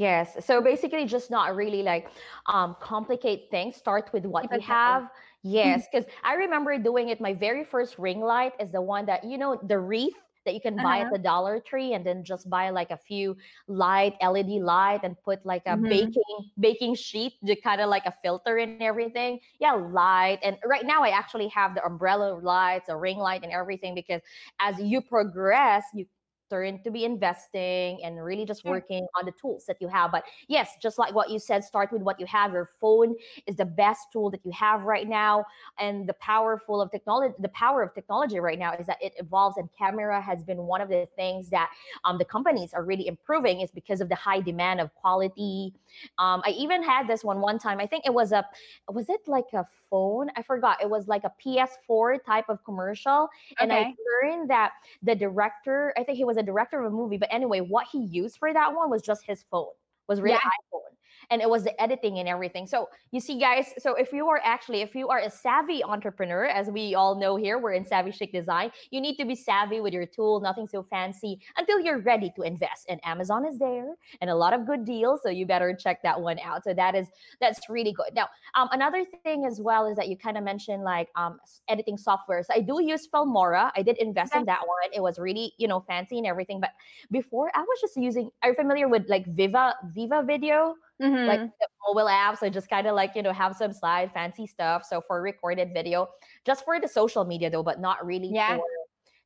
Yes. 0.00 0.38
So 0.46 0.62
basically, 0.62 1.04
just 1.04 1.30
not 1.30 1.54
really 1.54 1.82
like 1.82 2.08
um, 2.46 2.74
complicate 2.80 3.50
things. 3.50 3.76
Start 3.76 4.08
with 4.14 4.24
what 4.24 4.50
you 4.50 4.58
have. 4.60 5.10
Yes, 5.42 5.86
because 5.92 6.08
I 6.24 6.36
remember 6.36 6.78
doing 6.78 7.10
it. 7.10 7.20
My 7.20 7.34
very 7.34 7.64
first 7.64 7.98
ring 7.98 8.20
light 8.22 8.54
is 8.58 8.72
the 8.72 8.80
one 8.80 9.04
that 9.04 9.24
you 9.24 9.36
know 9.36 9.60
the 9.62 9.78
wreath 9.78 10.16
that 10.46 10.54
you 10.54 10.60
can 10.62 10.74
buy 10.76 11.00
uh-huh. 11.00 11.04
at 11.04 11.12
the 11.12 11.18
Dollar 11.18 11.60
Tree, 11.60 11.92
and 11.92 12.04
then 12.04 12.24
just 12.24 12.48
buy 12.48 12.70
like 12.70 12.90
a 12.90 12.96
few 12.96 13.36
light 13.68 14.16
LED 14.22 14.62
light 14.64 15.00
and 15.02 15.20
put 15.22 15.44
like 15.44 15.64
a 15.66 15.76
mm-hmm. 15.76 15.90
baking 15.90 16.50
baking 16.58 16.94
sheet, 16.94 17.34
to 17.44 17.54
kind 17.56 17.82
of 17.82 17.90
like 17.90 18.06
a 18.06 18.14
filter 18.22 18.56
and 18.56 18.80
everything. 18.80 19.38
Yeah, 19.58 19.72
light. 19.72 20.38
And 20.42 20.56
right 20.64 20.86
now, 20.86 21.02
I 21.02 21.10
actually 21.10 21.48
have 21.48 21.74
the 21.74 21.84
umbrella 21.84 22.40
lights, 22.40 22.88
a 22.88 22.96
ring 22.96 23.18
light, 23.18 23.42
and 23.42 23.52
everything 23.52 23.94
because 23.94 24.22
as 24.60 24.80
you 24.80 25.02
progress, 25.02 25.84
you 25.92 26.06
turn 26.50 26.82
to 26.82 26.90
be 26.90 27.04
investing 27.04 28.02
and 28.04 28.22
really 28.22 28.44
just 28.44 28.64
working 28.64 29.06
on 29.18 29.24
the 29.24 29.32
tools 29.32 29.64
that 29.66 29.76
you 29.80 29.88
have. 29.88 30.10
But 30.12 30.24
yes, 30.48 30.72
just 30.82 30.98
like 30.98 31.14
what 31.14 31.30
you 31.30 31.38
said, 31.38 31.64
start 31.64 31.92
with 31.92 32.02
what 32.02 32.18
you 32.20 32.26
have. 32.26 32.52
Your 32.52 32.70
phone 32.80 33.14
is 33.46 33.56
the 33.56 33.64
best 33.64 34.08
tool 34.12 34.30
that 34.30 34.44
you 34.44 34.50
have 34.52 34.82
right 34.82 35.08
now. 35.08 35.44
And 35.78 36.08
the 36.08 36.14
powerful 36.14 36.82
of 36.82 36.90
technology, 36.90 37.34
the 37.38 37.48
power 37.50 37.82
of 37.82 37.94
technology 37.94 38.40
right 38.40 38.58
now 38.58 38.74
is 38.74 38.86
that 38.86 38.98
it 39.00 39.12
evolves 39.16 39.56
and 39.56 39.68
camera 39.78 40.20
has 40.20 40.42
been 40.42 40.58
one 40.58 40.80
of 40.80 40.88
the 40.88 41.08
things 41.16 41.48
that 41.50 41.70
um, 42.04 42.18
the 42.18 42.24
companies 42.24 42.74
are 42.74 42.84
really 42.84 43.06
improving 43.06 43.60
is 43.60 43.70
because 43.70 44.00
of 44.00 44.08
the 44.08 44.14
high 44.16 44.40
demand 44.40 44.80
of 44.80 44.92
quality. 44.94 45.72
Um, 46.18 46.42
I 46.44 46.50
even 46.50 46.82
had 46.82 47.06
this 47.06 47.22
one 47.24 47.40
one 47.40 47.58
time. 47.58 47.78
I 47.80 47.86
think 47.86 48.04
it 48.04 48.12
was 48.12 48.32
a, 48.32 48.44
was 48.88 49.08
it 49.08 49.20
like 49.26 49.52
a 49.52 49.64
phone? 49.90 50.28
I 50.36 50.42
forgot. 50.42 50.80
It 50.82 50.88
was 50.88 51.08
like 51.08 51.24
a 51.24 51.32
PS4 51.44 52.24
type 52.24 52.46
of 52.48 52.62
commercial. 52.64 53.28
Okay. 53.52 53.56
And 53.60 53.72
I 53.72 53.94
learned 54.22 54.48
that 54.50 54.72
the 55.02 55.14
director, 55.14 55.92
I 55.98 56.04
think 56.04 56.16
he 56.16 56.24
was 56.24 56.36
a 56.36 56.42
director 56.42 56.80
of 56.80 56.92
a 56.92 56.96
movie, 56.96 57.16
but 57.16 57.28
anyway, 57.32 57.60
what 57.60 57.86
he 57.90 58.04
used 58.04 58.38
for 58.38 58.52
that 58.52 58.74
one 58.74 58.90
was 58.90 59.02
just 59.02 59.24
his 59.24 59.44
phone, 59.50 59.66
was 60.08 60.20
really 60.20 60.34
yeah. 60.34 60.50
iPhone 60.72 60.96
and 61.30 61.40
it 61.40 61.48
was 61.48 61.64
the 61.64 61.80
editing 61.80 62.18
and 62.18 62.28
everything. 62.28 62.66
So 62.66 62.88
you 63.12 63.20
see, 63.20 63.38
guys, 63.38 63.72
so 63.78 63.94
if 63.94 64.12
you 64.12 64.28
are 64.28 64.40
actually, 64.44 64.82
if 64.82 64.94
you 64.94 65.08
are 65.08 65.20
a 65.20 65.30
savvy 65.30 65.82
entrepreneur, 65.84 66.46
as 66.46 66.68
we 66.68 66.94
all 66.94 67.14
know 67.14 67.36
here, 67.36 67.58
we're 67.58 67.72
in 67.72 67.84
Savvy 67.84 68.10
Chic 68.10 68.32
Design, 68.32 68.70
you 68.90 69.00
need 69.00 69.16
to 69.16 69.24
be 69.24 69.34
savvy 69.34 69.80
with 69.80 69.92
your 69.92 70.06
tool, 70.06 70.40
nothing 70.40 70.66
so 70.66 70.82
fancy 70.82 71.40
until 71.56 71.80
you're 71.80 72.00
ready 72.00 72.32
to 72.36 72.42
invest. 72.42 72.86
And 72.88 73.00
Amazon 73.04 73.46
is 73.46 73.58
there 73.58 73.94
and 74.20 74.30
a 74.30 74.34
lot 74.34 74.52
of 74.52 74.66
good 74.66 74.84
deals. 74.84 75.20
So 75.22 75.30
you 75.30 75.46
better 75.46 75.74
check 75.74 76.02
that 76.02 76.20
one 76.20 76.38
out. 76.40 76.64
So 76.64 76.74
that 76.74 76.94
is 76.94 77.06
that's 77.40 77.68
really 77.68 77.92
good. 77.92 78.14
Now, 78.14 78.28
um, 78.54 78.68
another 78.72 79.04
thing 79.22 79.44
as 79.44 79.60
well 79.60 79.86
is 79.86 79.96
that 79.96 80.08
you 80.08 80.16
kind 80.16 80.36
of 80.36 80.44
mentioned 80.44 80.82
like 80.82 81.08
um 81.16 81.38
editing 81.68 81.96
software. 81.96 82.42
So 82.42 82.54
I 82.54 82.60
do 82.60 82.82
use 82.82 83.08
Filmora. 83.08 83.70
I 83.76 83.82
did 83.82 83.98
invest 83.98 84.34
in 84.34 84.44
that 84.46 84.60
one. 84.60 84.90
It 84.92 85.00
was 85.00 85.18
really, 85.18 85.52
you 85.58 85.68
know, 85.68 85.80
fancy 85.80 86.18
and 86.18 86.26
everything. 86.26 86.60
But 86.60 86.70
before 87.10 87.50
I 87.54 87.60
was 87.60 87.80
just 87.80 87.96
using, 87.96 88.30
are 88.42 88.50
you 88.50 88.54
familiar 88.54 88.88
with 88.88 89.08
like 89.08 89.26
Viva 89.26 89.74
Viva 89.94 90.22
Video? 90.26 90.74
Mm-hmm. 91.00 91.26
like 91.26 91.40
the 91.40 91.68
mobile 91.86 92.08
apps. 92.08 92.42
I 92.42 92.48
just 92.48 92.68
kind 92.68 92.86
of 92.86 92.94
like, 92.94 93.12
you 93.14 93.22
know, 93.22 93.32
have 93.32 93.56
some 93.56 93.72
slide 93.72 94.12
fancy 94.12 94.46
stuff. 94.46 94.84
So 94.84 95.00
for 95.06 95.22
recorded 95.22 95.70
video, 95.74 96.08
just 96.44 96.64
for 96.64 96.80
the 96.80 96.88
social 96.88 97.24
media 97.24 97.50
though, 97.50 97.62
but 97.62 97.80
not 97.80 98.04
really 98.04 98.30
yeah. 98.32 98.56
for 98.56 98.64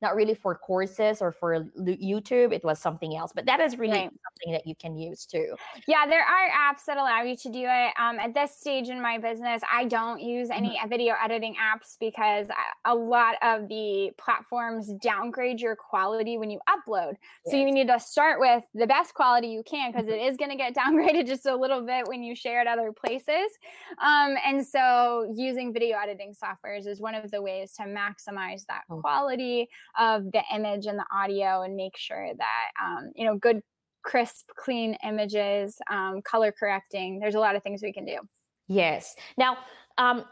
not 0.05 0.15
really 0.15 0.35
for 0.35 0.55
courses 0.55 1.23
or 1.23 1.33
for 1.33 1.65
YouTube. 1.79 2.53
It 2.53 2.63
was 2.63 2.79
something 2.79 3.17
else, 3.17 3.33
but 3.35 3.47
that 3.47 3.59
is 3.59 3.79
really 3.79 3.93
right. 3.93 4.11
something 4.27 4.53
that 4.53 4.67
you 4.67 4.75
can 4.75 4.97
use 4.97 5.25
too. 5.25 5.57
Yeah, 5.89 6.07
there 6.07 6.21
are 6.21 6.49
apps 6.51 6.85
that 6.87 6.99
allow 6.99 7.23
you 7.23 7.37
to 7.39 7.49
do 7.51 7.65
it. 7.65 7.93
Um, 7.99 8.19
at 8.21 8.35
this 8.35 8.55
stage 8.57 8.91
in 8.91 9.01
my 9.01 9.17
business, 9.19 9.63
I 9.73 9.87
don't 9.87 10.21
use 10.21 10.51
any 10.51 10.77
mm-hmm. 10.77 10.89
video 10.91 11.15
editing 11.25 11.55
apps 11.55 11.97
because 11.99 12.49
a 12.85 12.95
lot 12.95 13.37
of 13.43 13.69
the 13.69 14.11
platforms 14.19 14.93
downgrade 15.01 15.61
your 15.61 15.75
quality 15.75 16.37
when 16.37 16.51
you 16.51 16.61
upload. 16.69 17.15
Yes. 17.47 17.53
So 17.53 17.57
you 17.57 17.73
need 17.73 17.89
to 17.89 17.99
start 17.99 18.39
with 18.41 18.63
the 18.75 18.87
best 18.87 19.15
quality 19.15 19.49
you 19.49 19.63
can 19.65 19.91
because 19.91 20.07
mm-hmm. 20.07 20.29
is 20.29 20.37
going 20.37 20.51
to 20.51 20.57
get 20.57 20.75
downgraded 20.83 21.27
just 21.27 21.47
a 21.47 21.57
little 21.57 21.81
bit 21.81 22.07
when 22.07 22.23
you 22.23 22.35
share 22.35 22.61
it 22.61 22.67
other 22.67 22.93
places. 22.93 23.49
Um, 24.03 24.35
and 24.47 24.65
so 24.67 25.33
using 25.35 25.73
video 25.73 25.97
editing 25.97 26.35
softwares 26.35 26.87
is 26.87 27.01
one 27.01 27.15
of 27.15 27.31
the 27.31 27.41
ways 27.41 27.73
to 27.79 27.85
maximize 27.85 28.67
that 28.67 28.83
oh. 28.91 29.01
quality 29.01 29.71
of 29.99 30.25
the 30.33 30.43
image 30.55 30.87
and 30.87 30.99
the 30.99 31.07
audio 31.13 31.63
and 31.63 31.77
make 31.77 31.97
sure 31.97 32.29
that 32.37 32.71
um, 32.83 33.11
you 33.15 33.25
know 33.25 33.37
good 33.37 33.61
crisp 34.03 34.51
clean 34.57 34.97
images 35.05 35.79
um, 35.91 36.21
color 36.23 36.53
correcting 36.53 37.19
there's 37.19 37.35
a 37.35 37.41
lot 37.41 37.57
of 37.57 37.63
things 37.63 37.83
we 37.83 37.93
can 37.93 38.05
do. 38.05 38.19
Yes. 38.69 39.15
Now 39.37 39.59
um, 39.99 40.25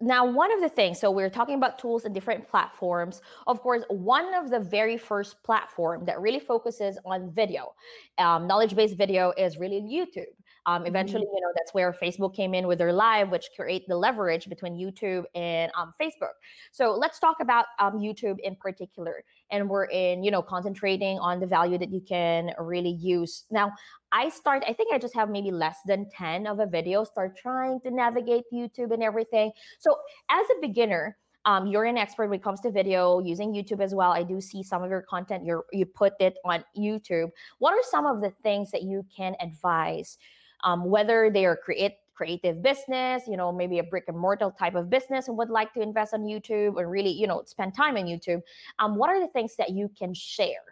now 0.00 0.24
one 0.24 0.52
of 0.52 0.60
the 0.60 0.68
things 0.68 1.00
so 1.00 1.10
we're 1.10 1.30
talking 1.30 1.56
about 1.56 1.78
tools 1.78 2.04
and 2.04 2.14
different 2.14 2.48
platforms. 2.48 3.20
Of 3.46 3.60
course 3.60 3.82
one 3.88 4.34
of 4.34 4.50
the 4.50 4.60
very 4.60 4.96
first 4.96 5.42
platform 5.42 6.04
that 6.04 6.20
really 6.20 6.40
focuses 6.40 6.98
on 7.04 7.32
video 7.32 7.72
um, 8.18 8.46
knowledge 8.46 8.76
based 8.76 8.96
video 8.96 9.32
is 9.36 9.58
really 9.58 9.80
youtube 9.80 10.26
um, 10.66 10.86
eventually, 10.86 11.24
mm-hmm. 11.24 11.34
you 11.34 11.40
know, 11.40 11.52
that's 11.56 11.74
where 11.74 11.92
Facebook 11.92 12.34
came 12.34 12.54
in 12.54 12.66
with 12.66 12.78
their 12.78 12.92
live, 12.92 13.30
which 13.30 13.50
create 13.56 13.86
the 13.88 13.96
leverage 13.96 14.48
between 14.48 14.74
YouTube 14.74 15.24
and 15.34 15.72
um, 15.76 15.92
Facebook. 16.00 16.34
So 16.70 16.92
let's 16.92 17.18
talk 17.18 17.36
about 17.40 17.66
um, 17.80 17.98
YouTube 17.98 18.38
in 18.40 18.54
particular. 18.56 19.24
And 19.50 19.68
we're 19.68 19.86
in, 19.86 20.22
you 20.22 20.30
know, 20.30 20.42
concentrating 20.42 21.18
on 21.18 21.40
the 21.40 21.46
value 21.46 21.78
that 21.78 21.90
you 21.90 22.00
can 22.00 22.52
really 22.58 22.92
use. 22.92 23.44
Now, 23.50 23.72
I 24.12 24.28
start, 24.28 24.62
I 24.68 24.72
think 24.72 24.92
I 24.92 24.98
just 24.98 25.14
have 25.14 25.30
maybe 25.30 25.50
less 25.50 25.78
than 25.86 26.08
10 26.10 26.46
of 26.46 26.60
a 26.60 26.66
video, 26.66 27.04
start 27.04 27.36
trying 27.36 27.80
to 27.80 27.90
navigate 27.90 28.44
YouTube 28.52 28.92
and 28.92 29.02
everything. 29.02 29.50
So 29.80 29.96
as 30.30 30.46
a 30.56 30.60
beginner, 30.60 31.16
um, 31.44 31.66
you're 31.66 31.84
an 31.84 31.98
expert 31.98 32.28
when 32.28 32.38
it 32.38 32.42
comes 32.42 32.60
to 32.60 32.70
video 32.70 33.18
using 33.18 33.52
youtube 33.52 33.82
as 33.82 33.94
well 33.94 34.12
i 34.12 34.22
do 34.22 34.40
see 34.40 34.62
some 34.62 34.82
of 34.82 34.90
your 34.90 35.02
content 35.02 35.44
you 35.44 35.62
you 35.72 35.84
put 35.84 36.12
it 36.20 36.36
on 36.44 36.64
youtube 36.78 37.30
what 37.58 37.72
are 37.72 37.82
some 37.90 38.06
of 38.06 38.20
the 38.20 38.30
things 38.44 38.70
that 38.70 38.82
you 38.82 39.04
can 39.14 39.34
advise 39.40 40.18
um, 40.62 40.84
whether 40.84 41.30
they 41.30 41.44
are 41.44 41.56
create 41.56 41.94
creative 42.14 42.62
business, 42.62 43.24
you 43.26 43.36
know, 43.36 43.50
maybe 43.50 43.78
a 43.78 43.82
brick 43.82 44.04
and 44.06 44.16
mortar 44.16 44.52
type 44.58 44.74
of 44.74 44.88
business 44.90 45.28
and 45.28 45.36
would 45.36 45.50
like 45.50 45.72
to 45.74 45.80
invest 45.80 46.14
on 46.14 46.20
YouTube 46.22 46.76
or 46.76 46.88
really, 46.88 47.10
you 47.10 47.26
know, 47.26 47.42
spend 47.46 47.74
time 47.74 47.96
on 47.96 48.04
YouTube. 48.04 48.42
Um, 48.78 48.96
what 48.96 49.10
are 49.10 49.18
the 49.18 49.28
things 49.28 49.56
that 49.56 49.70
you 49.70 49.90
can 49.98 50.14
share? 50.14 50.62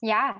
Yeah. 0.00 0.34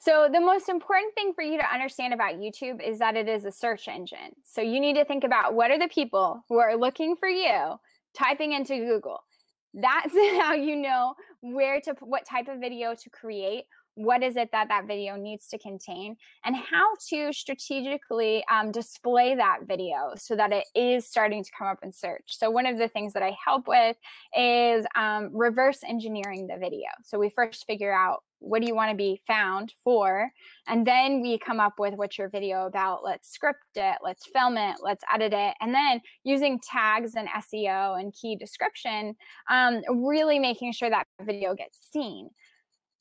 So 0.00 0.28
the 0.30 0.40
most 0.40 0.68
important 0.68 1.14
thing 1.14 1.32
for 1.34 1.42
you 1.42 1.56
to 1.56 1.72
understand 1.72 2.12
about 2.12 2.34
YouTube 2.34 2.86
is 2.86 2.98
that 2.98 3.16
it 3.16 3.28
is 3.28 3.44
a 3.44 3.52
search 3.52 3.86
engine. 3.86 4.34
So 4.42 4.60
you 4.60 4.80
need 4.80 4.94
to 4.94 5.04
think 5.04 5.22
about 5.22 5.54
what 5.54 5.70
are 5.70 5.78
the 5.78 5.88
people 5.88 6.44
who 6.48 6.58
are 6.58 6.76
looking 6.76 7.14
for 7.14 7.28
you 7.28 7.76
typing 8.12 8.52
into 8.52 8.76
Google. 8.76 9.20
That's 9.72 10.12
how 10.38 10.54
you 10.54 10.76
know 10.76 11.14
where 11.40 11.80
to 11.82 11.94
what 12.00 12.26
type 12.26 12.48
of 12.48 12.58
video 12.58 12.94
to 12.94 13.10
create 13.10 13.64
what 13.94 14.22
is 14.22 14.36
it 14.36 14.50
that 14.52 14.68
that 14.68 14.86
video 14.86 15.16
needs 15.16 15.46
to 15.48 15.58
contain 15.58 16.16
and 16.44 16.56
how 16.56 16.94
to 17.08 17.32
strategically 17.32 18.44
um, 18.50 18.72
display 18.72 19.34
that 19.34 19.60
video 19.66 20.12
so 20.16 20.34
that 20.34 20.52
it 20.52 20.64
is 20.74 21.06
starting 21.06 21.44
to 21.44 21.50
come 21.56 21.66
up 21.66 21.78
in 21.82 21.92
search. 21.92 22.24
So 22.26 22.50
one 22.50 22.66
of 22.66 22.78
the 22.78 22.88
things 22.88 23.12
that 23.12 23.22
i 23.22 23.36
help 23.44 23.68
with 23.68 23.96
is 24.36 24.84
um, 24.96 25.30
reverse 25.32 25.80
engineering 25.86 26.46
the 26.46 26.58
video. 26.58 26.88
So 27.04 27.18
we 27.18 27.30
first 27.30 27.66
figure 27.66 27.94
out 27.94 28.22
what 28.44 28.60
do 28.60 28.68
you 28.68 28.74
want 28.74 28.90
to 28.90 28.96
be 28.96 29.20
found 29.26 29.72
for 29.82 30.30
and 30.68 30.86
then 30.86 31.22
we 31.22 31.38
come 31.38 31.60
up 31.60 31.74
with 31.78 31.94
what's 31.94 32.18
your 32.18 32.28
video 32.28 32.66
about 32.66 33.02
let's 33.02 33.30
script 33.32 33.58
it 33.74 33.96
let's 34.02 34.26
film 34.26 34.58
it 34.58 34.76
let's 34.82 35.02
edit 35.12 35.32
it 35.32 35.54
and 35.62 35.74
then 35.74 35.98
using 36.24 36.60
tags 36.60 37.14
and 37.14 37.26
seo 37.28 37.98
and 37.98 38.12
key 38.12 38.36
description 38.36 39.14
um, 39.50 39.80
really 40.04 40.38
making 40.38 40.72
sure 40.72 40.90
that 40.90 41.06
video 41.22 41.54
gets 41.54 41.78
seen 41.90 42.28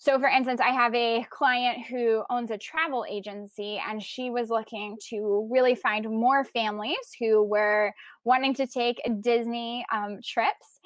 so, 0.03 0.19
for 0.19 0.27
instance, 0.27 0.59
I 0.59 0.71
have 0.71 0.93
a 0.93 1.25
client 1.29 1.85
who 1.89 2.23
owns 2.29 2.51
a 2.51 2.57
travel 2.57 3.05
agency, 3.09 3.81
and 3.87 4.03
she 4.03 4.29
was 4.29 4.49
looking 4.49 4.97
to 5.11 5.47
really 5.49 5.75
find 5.75 6.09
more 6.09 6.43
families 6.43 6.97
who 7.17 7.41
were 7.41 7.93
wanting 8.25 8.53
to 8.55 8.67
take 8.67 8.99
Disney 9.21 9.85
um, 9.93 10.19
trips. 10.21 10.81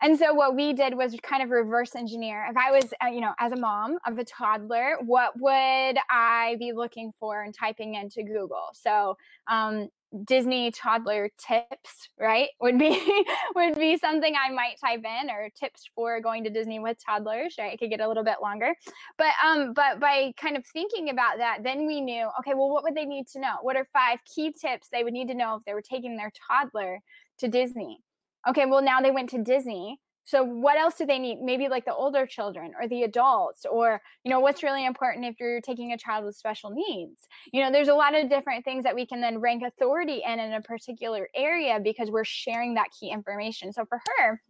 And 0.00 0.18
so, 0.18 0.32
what 0.32 0.56
we 0.56 0.72
did 0.72 0.96
was 0.96 1.14
kind 1.22 1.42
of 1.42 1.50
reverse 1.50 1.94
engineer. 1.94 2.46
If 2.48 2.56
I 2.56 2.70
was, 2.70 2.94
uh, 3.04 3.08
you 3.08 3.20
know, 3.20 3.34
as 3.38 3.52
a 3.52 3.56
mom 3.56 3.98
of 4.06 4.16
a 4.16 4.24
toddler, 4.24 4.96
what 5.04 5.38
would 5.38 5.98
I 6.10 6.56
be 6.58 6.72
looking 6.72 7.12
for 7.20 7.42
and 7.42 7.52
typing 7.52 7.96
into 7.96 8.22
Google? 8.22 8.70
So, 8.72 9.18
um, 9.48 9.90
Disney 10.24 10.70
toddler 10.70 11.30
tips, 11.38 12.08
right? 12.18 12.48
Would 12.60 12.78
be 12.78 13.24
would 13.54 13.76
be 13.76 13.96
something 13.96 14.34
I 14.34 14.52
might 14.52 14.78
type 14.80 15.04
in 15.04 15.30
or 15.30 15.50
tips 15.58 15.88
for 15.94 16.20
going 16.20 16.44
to 16.44 16.50
Disney 16.50 16.78
with 16.78 16.98
toddlers, 17.04 17.56
right? 17.58 17.72
It 17.72 17.78
could 17.78 17.90
get 17.90 18.00
a 18.00 18.08
little 18.08 18.24
bit 18.24 18.36
longer. 18.42 18.74
But 19.18 19.32
um 19.44 19.72
but 19.72 20.00
by 20.00 20.32
kind 20.36 20.56
of 20.56 20.64
thinking 20.66 21.10
about 21.10 21.38
that, 21.38 21.58
then 21.62 21.86
we 21.86 22.00
knew, 22.00 22.28
okay, 22.40 22.54
well 22.54 22.70
what 22.70 22.84
would 22.84 22.94
they 22.94 23.06
need 23.06 23.26
to 23.28 23.40
know? 23.40 23.54
What 23.62 23.76
are 23.76 23.86
five 23.92 24.18
key 24.24 24.52
tips 24.52 24.88
they 24.92 25.04
would 25.04 25.12
need 25.14 25.28
to 25.28 25.34
know 25.34 25.56
if 25.56 25.64
they 25.64 25.74
were 25.74 25.82
taking 25.82 26.16
their 26.16 26.32
toddler 26.48 27.00
to 27.38 27.48
Disney? 27.48 28.00
Okay, 28.48 28.66
well 28.66 28.82
now 28.82 29.00
they 29.00 29.10
went 29.10 29.30
to 29.30 29.42
Disney 29.42 29.98
so 30.24 30.42
what 30.42 30.78
else 30.78 30.94
do 30.94 31.06
they 31.06 31.18
need? 31.18 31.40
Maybe 31.40 31.68
like 31.68 31.84
the 31.84 31.94
older 31.94 32.26
children 32.26 32.72
or 32.80 32.88
the 32.88 33.02
adults 33.02 33.66
or 33.70 34.00
you 34.24 34.30
know 34.30 34.40
what's 34.40 34.62
really 34.62 34.86
important 34.86 35.26
if 35.26 35.36
you're 35.40 35.60
taking 35.60 35.92
a 35.92 35.98
child 35.98 36.24
with 36.24 36.36
special 36.36 36.70
needs? 36.70 37.26
You 37.52 37.62
know 37.62 37.70
there's 37.72 37.88
a 37.88 37.94
lot 37.94 38.14
of 38.14 38.28
different 38.28 38.64
things 38.64 38.84
that 38.84 38.94
we 38.94 39.06
can 39.06 39.20
then 39.20 39.38
rank 39.38 39.62
authority 39.66 40.22
in 40.26 40.38
in 40.38 40.52
a 40.52 40.60
particular 40.60 41.28
area 41.34 41.80
because 41.82 42.10
we're 42.10 42.24
sharing 42.24 42.74
that 42.74 42.88
key 42.98 43.10
information. 43.10 43.72
So 43.72 43.84
for 43.84 44.00
her 44.18 44.40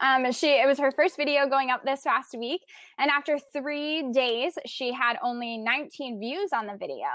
um, 0.00 0.30
she 0.32 0.48
it 0.48 0.66
was 0.66 0.78
her 0.78 0.92
first 0.92 1.16
video 1.16 1.48
going 1.48 1.70
up 1.70 1.84
this 1.84 2.02
past 2.02 2.34
week, 2.38 2.62
and 2.98 3.10
after 3.10 3.38
three 3.52 4.10
days, 4.12 4.56
she 4.66 4.92
had 4.92 5.16
only 5.22 5.58
19 5.58 6.20
views 6.20 6.52
on 6.52 6.66
the 6.66 6.76
video. 6.76 7.08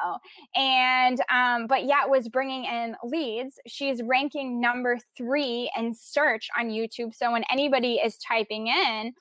And 0.56 1.20
um, 1.32 1.68
but 1.68 1.86
yet 1.86 2.10
was 2.10 2.28
bringing 2.28 2.66
in 2.66 2.96
leads. 3.04 3.60
She's 3.66 4.02
ranking 4.04 4.60
number 4.60 4.98
three 5.16 5.72
in 5.78 5.94
search 5.94 6.50
on 6.58 6.70
YouTube. 6.70 7.16
So 7.16 7.32
when 7.32 7.44
anybody 7.52 7.96
is 7.96 8.18
typing 8.18 8.68
in 8.68 9.14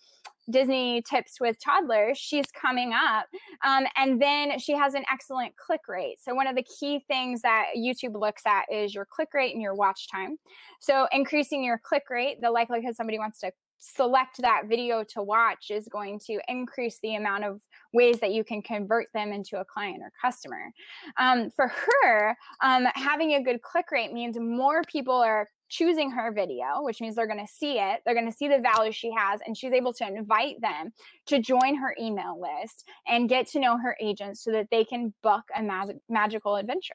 Disney 0.50 1.02
tips 1.02 1.40
with 1.40 1.58
toddlers, 1.62 2.18
she's 2.18 2.46
coming 2.52 2.92
up. 2.92 3.26
Um, 3.64 3.84
and 3.96 4.20
then 4.20 4.58
she 4.58 4.72
has 4.72 4.94
an 4.94 5.04
excellent 5.10 5.56
click 5.56 5.82
rate. 5.88 6.16
So, 6.20 6.34
one 6.34 6.46
of 6.46 6.56
the 6.56 6.64
key 6.64 7.04
things 7.08 7.42
that 7.42 7.66
YouTube 7.76 8.18
looks 8.18 8.42
at 8.46 8.64
is 8.72 8.94
your 8.94 9.06
click 9.06 9.32
rate 9.34 9.52
and 9.52 9.62
your 9.62 9.74
watch 9.74 10.08
time. 10.10 10.36
So, 10.80 11.08
increasing 11.12 11.64
your 11.64 11.78
click 11.78 12.04
rate, 12.10 12.40
the 12.40 12.50
likelihood 12.50 12.96
somebody 12.96 13.18
wants 13.18 13.40
to 13.40 13.52
select 13.78 14.40
that 14.40 14.62
video 14.66 15.04
to 15.04 15.22
watch 15.22 15.70
is 15.70 15.86
going 15.88 16.18
to 16.18 16.40
increase 16.48 16.98
the 17.02 17.16
amount 17.16 17.44
of 17.44 17.60
ways 17.94 18.18
that 18.20 18.32
you 18.32 18.44
can 18.44 18.60
convert 18.60 19.06
them 19.14 19.32
into 19.32 19.58
a 19.60 19.64
client 19.64 20.02
or 20.02 20.12
customer. 20.20 20.70
Um, 21.16 21.50
for 21.50 21.68
her, 21.68 22.36
um, 22.62 22.86
having 22.94 23.34
a 23.34 23.42
good 23.42 23.62
click 23.62 23.90
rate 23.90 24.12
means 24.12 24.36
more 24.38 24.82
people 24.82 25.14
are 25.14 25.48
choosing 25.70 26.10
her 26.10 26.32
video, 26.32 26.82
which 26.82 27.00
means 27.00 27.16
they're 27.16 27.26
going 27.26 27.44
to 27.44 27.52
see 27.52 27.78
it, 27.78 28.00
they're 28.04 28.14
going 28.14 28.30
to 28.30 28.36
see 28.36 28.48
the 28.48 28.60
value 28.60 28.92
she 28.92 29.10
has, 29.16 29.40
and 29.46 29.56
she's 29.56 29.72
able 29.72 29.92
to 29.94 30.06
invite 30.06 30.60
them 30.60 30.92
to 31.26 31.40
join 31.40 31.76
her 31.76 31.96
email 32.00 32.40
list 32.40 32.84
and 33.08 33.28
get 33.28 33.46
to 33.48 33.58
know 33.58 33.78
her 33.78 33.96
agents 34.00 34.44
so 34.44 34.52
that 34.52 34.68
they 34.70 34.84
can 34.84 35.14
book 35.22 35.44
a 35.56 35.62
mag- 35.62 35.98
magical 36.08 36.56
adventure. 36.56 36.94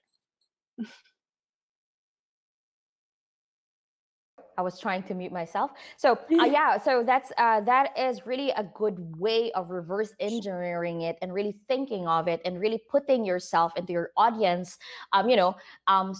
I 4.59 4.61
was 4.61 4.77
trying 4.77 5.03
to 5.03 5.13
mute 5.13 5.31
myself. 5.31 5.71
So 5.95 6.19
uh, 6.37 6.43
yeah, 6.57 6.77
so 6.77 7.01
that's 7.01 7.31
uh, 7.37 7.61
that 7.61 7.97
is 7.97 8.27
really 8.27 8.51
a 8.51 8.65
good 8.75 8.97
way 9.17 9.51
of 9.53 9.69
reverse 9.69 10.11
engineering 10.19 11.01
it 11.07 11.17
and 11.21 11.33
really 11.33 11.55
thinking 11.69 12.07
of 12.07 12.27
it 12.27 12.41
and 12.43 12.59
really 12.59 12.81
putting 12.91 13.23
yourself 13.23 13.71
into 13.77 13.93
your 13.93 14.11
audience, 14.17 14.77
um, 15.13 15.29
you 15.29 15.37
know, 15.37 15.55
um, 15.87 16.13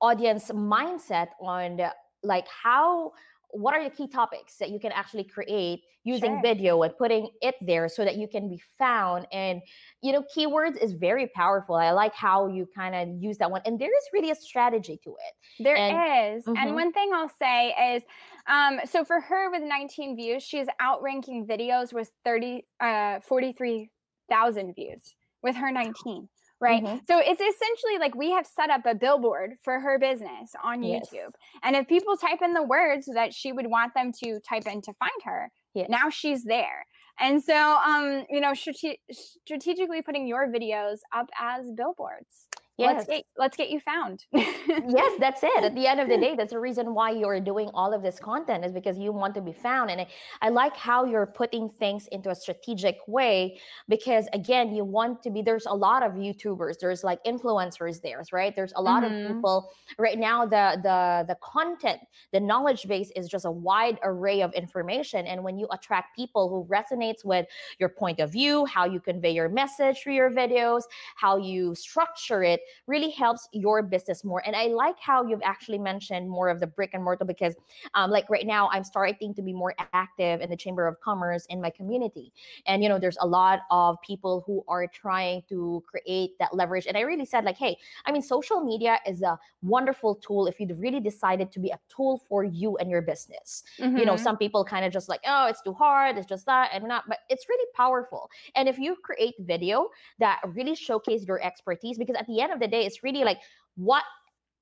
audience 0.00 0.50
mindset 0.50 1.28
on 1.40 1.80
like 2.24 2.48
how 2.48 3.12
what 3.50 3.74
are 3.74 3.82
the 3.82 3.90
key 3.90 4.08
topics 4.08 4.56
that 4.58 4.70
you 4.70 4.78
can 4.78 4.92
actually 4.92 5.24
create 5.24 5.80
using 6.04 6.34
sure. 6.34 6.42
video 6.42 6.82
and 6.82 6.96
putting 6.96 7.28
it 7.40 7.54
there 7.60 7.88
so 7.88 8.04
that 8.04 8.16
you 8.16 8.28
can 8.28 8.48
be 8.48 8.60
found? 8.78 9.26
And 9.32 9.60
you 10.02 10.12
know 10.12 10.24
keywords 10.36 10.76
is 10.82 10.92
very 10.92 11.28
powerful. 11.28 11.74
I 11.74 11.90
like 11.92 12.14
how 12.14 12.48
you 12.48 12.68
kind 12.74 12.94
of 12.94 13.22
use 13.22 13.38
that 13.38 13.50
one 13.50 13.62
and 13.64 13.78
there 13.78 13.88
is 13.88 14.04
really 14.12 14.30
a 14.30 14.34
strategy 14.34 14.98
to 15.04 15.10
it. 15.10 15.62
There 15.64 15.76
and, 15.76 16.38
is, 16.38 16.44
mm-hmm. 16.44 16.56
and 16.56 16.74
one 16.74 16.92
thing 16.92 17.10
i'll 17.14 17.30
say 17.38 17.74
is 17.94 18.02
um 18.46 18.80
so 18.84 19.04
for 19.04 19.20
her 19.20 19.50
with 19.50 19.62
19 19.62 20.16
views 20.16 20.42
she's 20.42 20.66
outranking 20.80 21.46
videos 21.46 21.92
with 21.92 22.10
30 22.24 22.64
uh 22.80 23.20
43,000 23.20 24.74
views 24.74 25.14
with 25.42 25.56
her 25.56 25.70
19 25.70 26.28
right? 26.60 26.82
Mm-hmm. 26.82 26.98
So 27.06 27.18
it's 27.18 27.40
essentially 27.40 27.98
like 28.00 28.14
we 28.14 28.30
have 28.32 28.46
set 28.46 28.70
up 28.70 28.86
a 28.86 28.94
billboard 28.94 29.52
for 29.62 29.80
her 29.80 29.98
business 29.98 30.52
on 30.62 30.82
yes. 30.82 31.08
YouTube. 31.08 31.30
And 31.62 31.76
if 31.76 31.86
people 31.86 32.16
type 32.16 32.40
in 32.42 32.52
the 32.52 32.62
words 32.62 33.08
that 33.14 33.32
she 33.32 33.52
would 33.52 33.66
want 33.66 33.94
them 33.94 34.12
to 34.24 34.40
type 34.40 34.66
in 34.66 34.82
to 34.82 34.92
find 34.94 35.10
her, 35.24 35.50
yes. 35.74 35.88
now 35.88 36.10
she's 36.10 36.44
there. 36.44 36.86
And 37.20 37.42
so, 37.42 37.54
um, 37.54 38.24
you 38.30 38.40
know, 38.40 38.54
strate- 38.54 39.00
strategically 39.10 40.02
putting 40.02 40.26
your 40.26 40.48
videos 40.48 40.98
up 41.14 41.26
as 41.40 41.66
billboards 41.76 42.47
yes. 42.78 42.94
let's 42.96 43.06
get 43.08 43.24
let's 43.36 43.56
get 43.56 43.70
you 43.70 43.80
found. 43.80 44.24
Yes 44.32 45.12
that's 45.20 45.42
it. 45.42 45.64
At 45.64 45.74
the 45.74 45.86
end 45.86 46.00
of 46.00 46.08
the 46.08 46.16
day 46.16 46.34
that's 46.36 46.52
the 46.52 46.60
reason 46.60 46.94
why 46.94 47.10
you're 47.10 47.40
doing 47.40 47.70
all 47.74 47.92
of 47.92 48.02
this 48.02 48.18
content 48.18 48.64
is 48.64 48.72
because 48.72 48.98
you 48.98 49.12
want 49.12 49.34
to 49.34 49.40
be 49.40 49.52
found. 49.52 49.90
And 49.90 50.00
I, 50.02 50.06
I 50.42 50.48
like 50.48 50.76
how 50.76 51.04
you're 51.04 51.26
putting 51.26 51.68
things 51.68 52.06
into 52.12 52.30
a 52.30 52.34
strategic 52.34 52.96
way 53.06 53.58
because 53.88 54.26
again 54.32 54.74
you 54.74 54.84
want 54.84 55.22
to 55.24 55.30
be 55.30 55.42
there's 55.42 55.66
a 55.66 55.74
lot 55.74 56.02
of 56.02 56.12
youtubers 56.12 56.78
there's 56.78 57.04
like 57.04 57.22
influencers 57.24 58.00
there 58.00 58.22
right? 58.32 58.54
There's 58.54 58.72
a 58.76 58.82
lot 58.82 59.04
mm-hmm. 59.04 59.26
of 59.26 59.36
people. 59.36 59.70
Right 59.98 60.18
now 60.18 60.44
the 60.44 60.80
the 60.82 61.24
the 61.28 61.36
content 61.42 62.00
the 62.32 62.40
knowledge 62.40 62.86
base 62.88 63.10
is 63.16 63.28
just 63.28 63.44
a 63.44 63.50
wide 63.50 63.98
array 64.02 64.42
of 64.42 64.52
information. 64.54 65.26
And 65.26 65.42
when 65.42 65.58
you 65.58 65.66
attract 65.72 66.16
people 66.16 66.48
who 66.48 66.64
resonates 66.72 67.24
with 67.24 67.46
your 67.78 67.88
point 67.88 68.20
of 68.20 68.32
view 68.32 68.64
how 68.66 68.84
you 68.84 69.00
convey 69.00 69.32
your 69.32 69.48
message 69.48 70.02
through 70.02 70.14
your 70.14 70.30
videos 70.30 70.82
how 71.16 71.36
you 71.36 71.74
structure 71.74 72.42
it 72.42 72.60
really 72.86 73.10
helps 73.10 73.48
your 73.52 73.82
business 73.82 74.24
more. 74.24 74.42
And 74.46 74.54
I 74.54 74.66
like 74.66 74.98
how 74.98 75.26
you've 75.26 75.42
actually 75.44 75.78
mentioned 75.78 76.28
more 76.28 76.48
of 76.48 76.60
the 76.60 76.66
brick 76.66 76.90
and 76.94 77.02
mortar 77.02 77.24
because, 77.24 77.54
um, 77.94 78.10
like 78.10 78.28
right 78.30 78.46
now, 78.46 78.68
I'm 78.72 78.84
starting 78.84 79.34
to 79.34 79.42
be 79.42 79.52
more 79.52 79.74
active 79.92 80.40
in 80.40 80.50
the 80.50 80.56
Chamber 80.56 80.86
of 80.86 81.00
Commerce 81.00 81.46
in 81.46 81.60
my 81.60 81.70
community. 81.70 82.32
And, 82.66 82.82
you 82.82 82.88
know, 82.88 82.98
there's 82.98 83.18
a 83.20 83.26
lot 83.26 83.60
of 83.70 83.96
people 84.02 84.42
who 84.46 84.64
are 84.68 84.86
trying 84.86 85.42
to 85.48 85.82
create 85.86 86.38
that 86.38 86.54
leverage. 86.54 86.86
And 86.86 86.96
I 86.96 87.00
really 87.00 87.24
said, 87.24 87.44
like, 87.44 87.56
hey, 87.56 87.76
I 88.04 88.12
mean, 88.12 88.22
social 88.22 88.62
media 88.62 88.98
is 89.06 89.22
a 89.22 89.38
wonderful 89.62 90.14
tool 90.16 90.46
if 90.46 90.60
you 90.60 90.68
really 90.74 91.00
decided 91.00 91.50
to 91.52 91.60
be 91.60 91.70
a 91.70 91.78
tool 91.88 92.22
for 92.28 92.44
you 92.44 92.76
and 92.78 92.90
your 92.90 93.02
business. 93.02 93.64
Mm-hmm. 93.78 93.96
You 93.96 94.04
know, 94.04 94.14
mm-hmm. 94.14 94.22
some 94.22 94.36
people 94.36 94.64
kind 94.64 94.84
of 94.84 94.92
just 94.92 95.08
like, 95.08 95.20
oh, 95.26 95.46
it's 95.46 95.62
too 95.62 95.72
hard, 95.72 96.16
it's 96.16 96.26
just 96.26 96.46
that, 96.46 96.70
and 96.72 96.84
not, 96.84 97.04
but 97.08 97.18
it's 97.28 97.48
really 97.48 97.66
powerful. 97.74 98.30
And 98.54 98.68
if 98.68 98.78
you 98.78 98.96
create 99.02 99.34
video 99.40 99.88
that 100.18 100.40
really 100.54 100.74
showcase 100.74 101.24
your 101.26 101.42
expertise, 101.42 101.98
because 101.98 102.16
at 102.16 102.26
the 102.26 102.40
end 102.40 102.52
of 102.52 102.57
of 102.58 102.70
the 102.70 102.76
day, 102.76 102.84
it's 102.84 103.02
really 103.02 103.24
like 103.24 103.40
what 103.76 104.04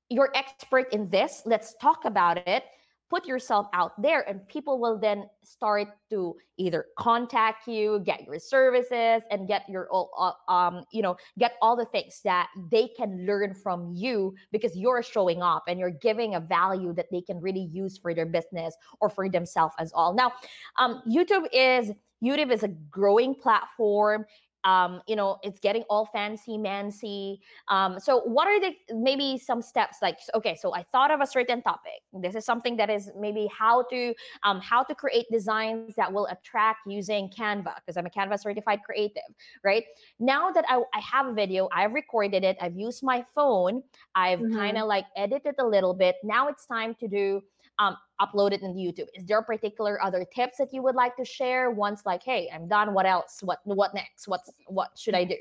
you're 0.08 0.30
expert 0.34 0.92
in 0.92 1.08
this. 1.10 1.42
Let's 1.46 1.74
talk 1.80 2.04
about 2.04 2.46
it. 2.46 2.64
Put 3.08 3.24
yourself 3.24 3.68
out 3.72 3.92
there, 4.02 4.28
and 4.28 4.46
people 4.48 4.80
will 4.80 4.98
then 4.98 5.26
start 5.44 5.86
to 6.10 6.34
either 6.56 6.86
contact 6.98 7.68
you, 7.68 8.02
get 8.04 8.26
your 8.26 8.40
services, 8.40 9.22
and 9.30 9.46
get 9.46 9.62
your 9.68 9.88
uh, 9.92 10.32
um, 10.48 10.82
you 10.90 11.02
know, 11.02 11.16
get 11.38 11.52
all 11.62 11.76
the 11.76 11.84
things 11.84 12.20
that 12.24 12.48
they 12.72 12.88
can 12.96 13.24
learn 13.24 13.54
from 13.54 13.92
you 13.94 14.34
because 14.50 14.76
you're 14.76 15.04
showing 15.04 15.40
up 15.40 15.64
and 15.68 15.78
you're 15.78 15.90
giving 16.02 16.34
a 16.34 16.40
value 16.40 16.92
that 16.94 17.06
they 17.12 17.20
can 17.20 17.40
really 17.40 17.70
use 17.72 17.96
for 17.96 18.12
their 18.12 18.26
business 18.26 18.74
or 19.00 19.08
for 19.08 19.28
themselves 19.28 19.74
as 19.78 19.92
all. 19.94 20.12
Now, 20.12 20.32
um, 20.76 21.00
YouTube 21.08 21.46
is 21.52 21.92
YouTube 22.24 22.50
is 22.52 22.62
a 22.62 22.68
growing 22.90 23.34
platform 23.34 24.24
um, 24.66 25.00
you 25.06 25.16
know 25.16 25.38
it's 25.42 25.60
getting 25.60 25.82
all 25.88 26.04
fancy 26.06 26.58
mancy 26.58 27.40
um, 27.68 27.98
so 27.98 28.20
what 28.20 28.46
are 28.46 28.60
the 28.60 28.74
maybe 28.94 29.38
some 29.38 29.62
steps 29.62 29.98
like 30.02 30.18
okay 30.34 30.54
so 30.60 30.74
i 30.74 30.82
thought 30.92 31.10
of 31.10 31.20
a 31.20 31.26
certain 31.26 31.62
topic 31.62 32.02
this 32.12 32.34
is 32.34 32.44
something 32.44 32.76
that 32.76 32.90
is 32.90 33.10
maybe 33.18 33.48
how 33.56 33.82
to 33.84 34.12
um, 34.42 34.60
how 34.60 34.82
to 34.82 34.94
create 34.94 35.26
designs 35.30 35.94
that 35.94 36.12
will 36.12 36.26
attract 36.26 36.80
using 36.86 37.30
canva 37.30 37.74
because 37.76 37.96
i'm 37.96 38.06
a 38.06 38.10
canva 38.10 38.38
certified 38.38 38.80
creative 38.84 39.22
right 39.64 39.84
now 40.18 40.50
that 40.50 40.64
I, 40.68 40.78
I 40.92 41.00
have 41.00 41.26
a 41.26 41.32
video 41.32 41.68
i've 41.72 41.92
recorded 41.92 42.42
it 42.44 42.56
i've 42.60 42.76
used 42.76 43.02
my 43.02 43.24
phone 43.34 43.82
i've 44.14 44.40
mm-hmm. 44.40 44.56
kind 44.56 44.76
of 44.76 44.86
like 44.86 45.06
edited 45.16 45.54
a 45.60 45.66
little 45.66 45.94
bit 45.94 46.16
now 46.24 46.48
it's 46.48 46.66
time 46.66 46.94
to 46.96 47.08
do 47.08 47.40
um, 47.78 47.96
upload 48.20 48.52
it 48.52 48.62
YouTube. 48.74 49.06
Is 49.14 49.24
there 49.26 49.42
particular 49.42 50.02
other 50.02 50.24
tips 50.34 50.58
that 50.58 50.72
you 50.72 50.82
would 50.82 50.94
like 50.94 51.16
to 51.16 51.24
share? 51.24 51.70
Once 51.70 52.02
like, 52.06 52.22
hey, 52.22 52.50
I'm 52.54 52.68
done. 52.68 52.94
What 52.94 53.06
else? 53.06 53.40
What 53.42 53.60
what 53.64 53.94
next? 53.94 54.28
What's 54.28 54.50
what 54.66 54.90
should 54.96 55.14
I 55.14 55.22
mm-hmm. 55.22 55.30
do? 55.30 55.38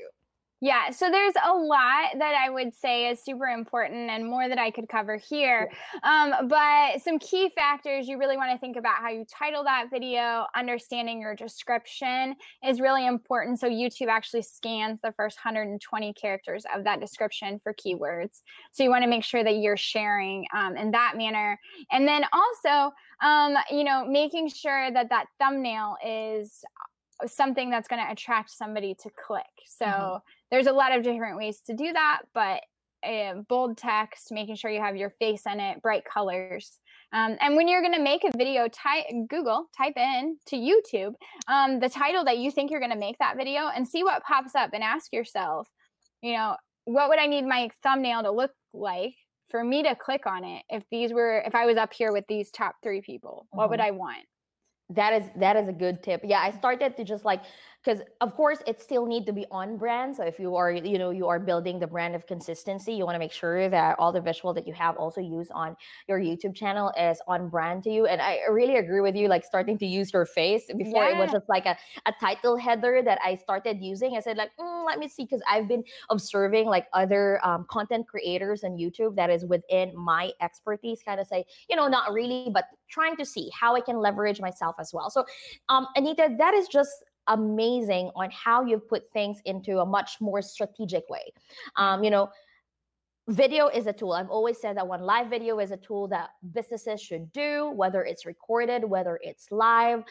Yeah, 0.62 0.88
so 0.90 1.10
there's 1.10 1.34
a 1.44 1.52
lot 1.52 2.18
that 2.18 2.34
I 2.34 2.48
would 2.48 2.74
say 2.74 3.10
is 3.10 3.22
super 3.22 3.44
important 3.44 4.08
and 4.08 4.24
more 4.24 4.48
that 4.48 4.58
I 4.58 4.70
could 4.70 4.88
cover 4.88 5.16
here. 5.16 5.70
Um, 6.02 6.48
but 6.48 7.02
some 7.02 7.18
key 7.18 7.50
factors 7.50 8.08
you 8.08 8.18
really 8.18 8.38
want 8.38 8.52
to 8.52 8.58
think 8.58 8.78
about 8.78 8.96
how 9.02 9.10
you 9.10 9.26
title 9.30 9.64
that 9.64 9.88
video, 9.90 10.46
understanding 10.56 11.20
your 11.20 11.34
description 11.34 12.36
is 12.66 12.80
really 12.80 13.06
important. 13.06 13.60
So 13.60 13.68
YouTube 13.68 14.08
actually 14.08 14.42
scans 14.42 15.02
the 15.02 15.12
first 15.12 15.36
120 15.44 16.14
characters 16.14 16.64
of 16.74 16.84
that 16.84 17.00
description 17.00 17.60
for 17.62 17.74
keywords. 17.74 18.40
So 18.72 18.82
you 18.82 18.88
want 18.88 19.02
to 19.04 19.10
make 19.10 19.24
sure 19.24 19.44
that 19.44 19.56
you're 19.56 19.76
sharing 19.76 20.46
um, 20.54 20.74
in 20.78 20.90
that 20.92 21.18
manner. 21.18 21.60
And 21.92 22.08
then 22.08 22.22
also, 22.32 22.94
um, 23.22 23.56
you 23.70 23.84
know, 23.84 24.06
making 24.06 24.48
sure 24.48 24.90
that 24.90 25.10
that 25.10 25.26
thumbnail 25.38 25.96
is 26.02 26.64
something 27.26 27.70
that's 27.70 27.88
going 27.88 28.04
to 28.04 28.10
attract 28.10 28.50
somebody 28.50 28.94
to 28.94 29.10
click. 29.10 29.44
So 29.66 29.86
mm-hmm. 29.86 30.16
There's 30.50 30.66
a 30.66 30.72
lot 30.72 30.96
of 30.96 31.02
different 31.02 31.36
ways 31.36 31.60
to 31.66 31.74
do 31.74 31.92
that, 31.92 32.22
but 32.34 32.62
uh, 33.06 33.34
bold 33.48 33.76
text, 33.76 34.32
making 34.32 34.56
sure 34.56 34.70
you 34.70 34.80
have 34.80 34.96
your 34.96 35.10
face 35.10 35.42
in 35.50 35.60
it, 35.60 35.80
bright 35.82 36.04
colors. 36.04 36.78
Um, 37.12 37.36
and 37.40 37.56
when 37.56 37.68
you're 37.68 37.82
going 37.82 37.94
to 37.94 38.02
make 38.02 38.24
a 38.24 38.36
video, 38.36 38.68
type 38.68 39.04
Google, 39.28 39.66
type 39.76 39.96
in 39.96 40.38
to 40.46 40.56
YouTube 40.56 41.14
um, 41.46 41.78
the 41.78 41.88
title 41.88 42.24
that 42.24 42.38
you 42.38 42.50
think 42.50 42.70
you're 42.70 42.80
going 42.80 42.92
to 42.92 42.98
make 42.98 43.18
that 43.18 43.36
video 43.36 43.68
and 43.68 43.86
see 43.86 44.02
what 44.02 44.24
pops 44.24 44.54
up 44.54 44.70
and 44.72 44.82
ask 44.82 45.12
yourself, 45.12 45.68
you 46.22 46.34
know, 46.34 46.56
what 46.84 47.08
would 47.08 47.18
I 47.18 47.26
need 47.26 47.44
my 47.44 47.70
thumbnail 47.82 48.22
to 48.24 48.30
look 48.30 48.52
like 48.72 49.14
for 49.48 49.62
me 49.62 49.82
to 49.84 49.94
click 49.94 50.26
on 50.26 50.44
it 50.44 50.64
if 50.68 50.82
these 50.90 51.12
were 51.12 51.42
if 51.46 51.54
I 51.54 51.66
was 51.66 51.76
up 51.76 51.92
here 51.92 52.12
with 52.12 52.24
these 52.28 52.50
top 52.50 52.76
three 52.82 53.00
people? 53.00 53.46
What 53.50 53.64
mm-hmm. 53.64 53.70
would 53.70 53.80
I 53.80 53.90
want? 53.92 54.24
that 54.90 55.12
is 55.12 55.28
that 55.36 55.56
is 55.56 55.68
a 55.68 55.72
good 55.72 56.02
tip 56.02 56.20
yeah 56.22 56.40
i 56.40 56.50
started 56.50 56.96
to 56.96 57.02
just 57.02 57.24
like 57.24 57.42
because 57.86 58.02
of 58.20 58.34
course 58.34 58.58
it 58.66 58.80
still 58.80 59.06
need 59.06 59.24
to 59.26 59.32
be 59.32 59.46
on 59.50 59.76
brand. 59.76 60.16
So 60.16 60.24
if 60.24 60.40
you 60.40 60.56
are 60.56 60.72
you 60.72 60.98
know 60.98 61.10
you 61.10 61.28
are 61.28 61.38
building 61.38 61.78
the 61.78 61.86
brand 61.86 62.14
of 62.14 62.26
consistency 62.26 62.92
you 62.92 63.04
want 63.04 63.14
to 63.14 63.18
make 63.18 63.32
sure 63.32 63.68
that 63.68 63.96
all 63.98 64.12
the 64.12 64.20
visual 64.20 64.52
that 64.54 64.66
you 64.66 64.74
have 64.74 64.96
also 64.96 65.20
used 65.20 65.52
on 65.52 65.76
your 66.08 66.18
youtube 66.18 66.54
channel 66.54 66.92
is 66.98 67.20
on 67.28 67.48
brand 67.48 67.84
to 67.84 67.90
you. 67.90 68.06
And 68.06 68.20
i 68.20 68.40
really 68.50 68.76
agree 68.76 69.00
with 69.00 69.14
you 69.14 69.28
like 69.28 69.44
starting 69.44 69.78
to 69.78 69.86
use 69.86 70.12
your 70.12 70.26
face. 70.26 70.64
Before 70.76 71.04
yeah. 71.04 71.16
it 71.16 71.18
was 71.18 71.30
just 71.30 71.48
like 71.48 71.66
a, 71.66 71.76
a 72.06 72.12
title 72.20 72.56
header 72.56 73.02
that 73.04 73.18
i 73.24 73.36
started 73.36 73.80
using. 73.80 74.16
I 74.16 74.20
said 74.20 74.36
like 74.36 74.50
mm, 74.58 74.86
let 74.86 74.98
me 74.98 75.08
see 75.08 75.24
because 75.24 75.42
i've 75.48 75.68
been 75.68 75.84
observing 76.10 76.66
like 76.66 76.86
other 76.92 77.40
um, 77.46 77.66
content 77.70 78.08
creators 78.08 78.64
on 78.64 78.72
youtube 78.72 79.14
that 79.16 79.30
is 79.30 79.44
within 79.44 79.92
my 79.96 80.32
expertise 80.40 81.02
kind 81.04 81.20
of 81.20 81.26
say 81.26 81.44
you 81.68 81.76
know 81.76 81.86
not 81.86 82.12
really 82.12 82.50
but 82.52 82.64
trying 82.88 83.16
to 83.16 83.24
see 83.24 83.50
how 83.58 83.76
i 83.76 83.80
can 83.80 83.98
leverage 83.98 84.40
myself 84.40 84.74
as 84.80 84.90
well. 84.92 85.08
So 85.10 85.24
um 85.68 85.86
anita 85.94 86.34
that 86.38 86.54
is 86.54 86.66
just 86.66 86.90
amazing 87.28 88.10
on 88.14 88.30
how 88.30 88.64
you've 88.64 88.88
put 88.88 89.10
things 89.12 89.40
into 89.44 89.80
a 89.80 89.86
much 89.86 90.20
more 90.20 90.42
strategic 90.42 91.08
way. 91.08 91.32
Um, 91.76 92.04
you 92.04 92.10
know, 92.10 92.30
video 93.28 93.66
is 93.66 93.88
a 93.88 93.92
tool. 93.92 94.12
I've 94.12 94.30
always 94.30 94.60
said 94.60 94.76
that 94.76 94.86
one 94.86 95.00
live 95.00 95.28
video 95.28 95.58
is 95.58 95.72
a 95.72 95.76
tool 95.76 96.06
that 96.08 96.30
businesses 96.52 97.02
should 97.02 97.32
do, 97.32 97.72
whether 97.74 98.04
it's 98.04 98.24
recorded, 98.24 98.84
whether 98.84 99.18
it's 99.20 99.50
live. 99.50 100.04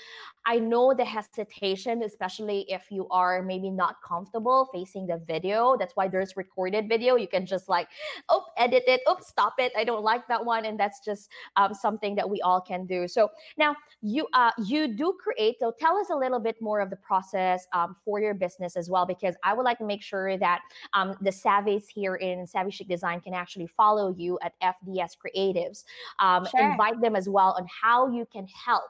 I 0.46 0.60
know 0.60 0.94
the 0.94 1.06
hesitation, 1.06 2.04
especially 2.04 2.66
if 2.68 2.92
you 2.92 3.08
are 3.10 3.42
maybe 3.42 3.70
not 3.70 3.96
comfortable 4.06 4.70
facing 4.74 5.08
the 5.08 5.22
video. 5.26 5.78
That's 5.78 5.96
why 5.96 6.10
there's 6.10 6.36
recorded 6.36 6.90
video. 6.90 7.16
You 7.16 7.30
can 7.30 7.46
just 7.46 7.70
like, 7.70 7.88
oh, 8.28 8.44
edit 8.58 8.84
it, 8.86 9.00
oh, 9.08 9.18
stop 9.22 9.54
it. 9.60 9.72
I 9.78 9.86
don't 9.86 10.04
like 10.04 10.28
that 10.28 10.44
one, 10.44 10.66
and 10.66 10.78
that's 10.78 11.00
just 11.00 11.30
um, 11.56 11.74
something 11.74 12.16
that 12.16 12.30
we 12.30 12.42
all 12.42 12.60
can 12.60 12.86
do. 12.86 13.08
So 13.08 13.30
now 13.58 13.78
you 14.02 14.28
uh, 14.34 14.52
you 14.66 14.90
do 14.90 15.18
create. 15.24 15.56
So 15.60 15.74
tell 15.80 15.98
us 15.98 16.10
a 16.10 16.16
little 16.16 16.40
bit 16.40 16.62
more 16.62 16.82
of 16.82 16.90
the 16.90 16.98
process 16.98 17.66
um, 17.72 17.96
for 18.04 18.20
your 18.20 18.34
business 18.34 18.76
as 18.76 18.90
well, 18.90 19.06
because 19.06 19.36
I 19.42 19.54
would 19.54 19.64
like 19.64 19.78
to 19.78 19.86
make 19.86 20.02
sure 20.02 20.38
that 20.38 20.60
um, 20.94 21.16
the 21.22 21.32
savvies 21.32 21.86
here 21.88 22.16
in 22.16 22.46
Savvy 22.46 22.72
Chic 22.72 22.90
Design 22.90 23.05
design 23.06 23.22
can 23.22 23.34
actually 23.34 23.68
follow 23.68 24.14
you 24.18 24.40
at 24.42 24.54
FDS 24.62 25.12
Creatives. 25.18 25.84
Um, 26.20 26.46
sure. 26.46 26.72
Invite 26.72 27.02
them 27.02 27.16
as 27.16 27.30
well 27.30 27.56
on 27.58 27.68
how 27.70 28.10
you 28.10 28.28
can 28.32 28.48
help 28.48 28.84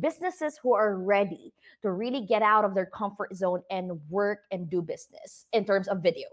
businesses 0.00 0.58
who 0.62 0.74
are 0.74 0.96
ready 0.96 1.52
to 1.82 1.90
really 1.90 2.24
get 2.24 2.42
out 2.42 2.64
of 2.64 2.74
their 2.74 2.86
comfort 2.86 3.34
zone 3.34 3.62
and 3.70 3.92
work 4.08 4.40
and 4.50 4.70
do 4.70 4.80
business 4.80 5.46
in 5.52 5.64
terms 5.64 5.88
of 5.88 6.02
video. 6.02 6.26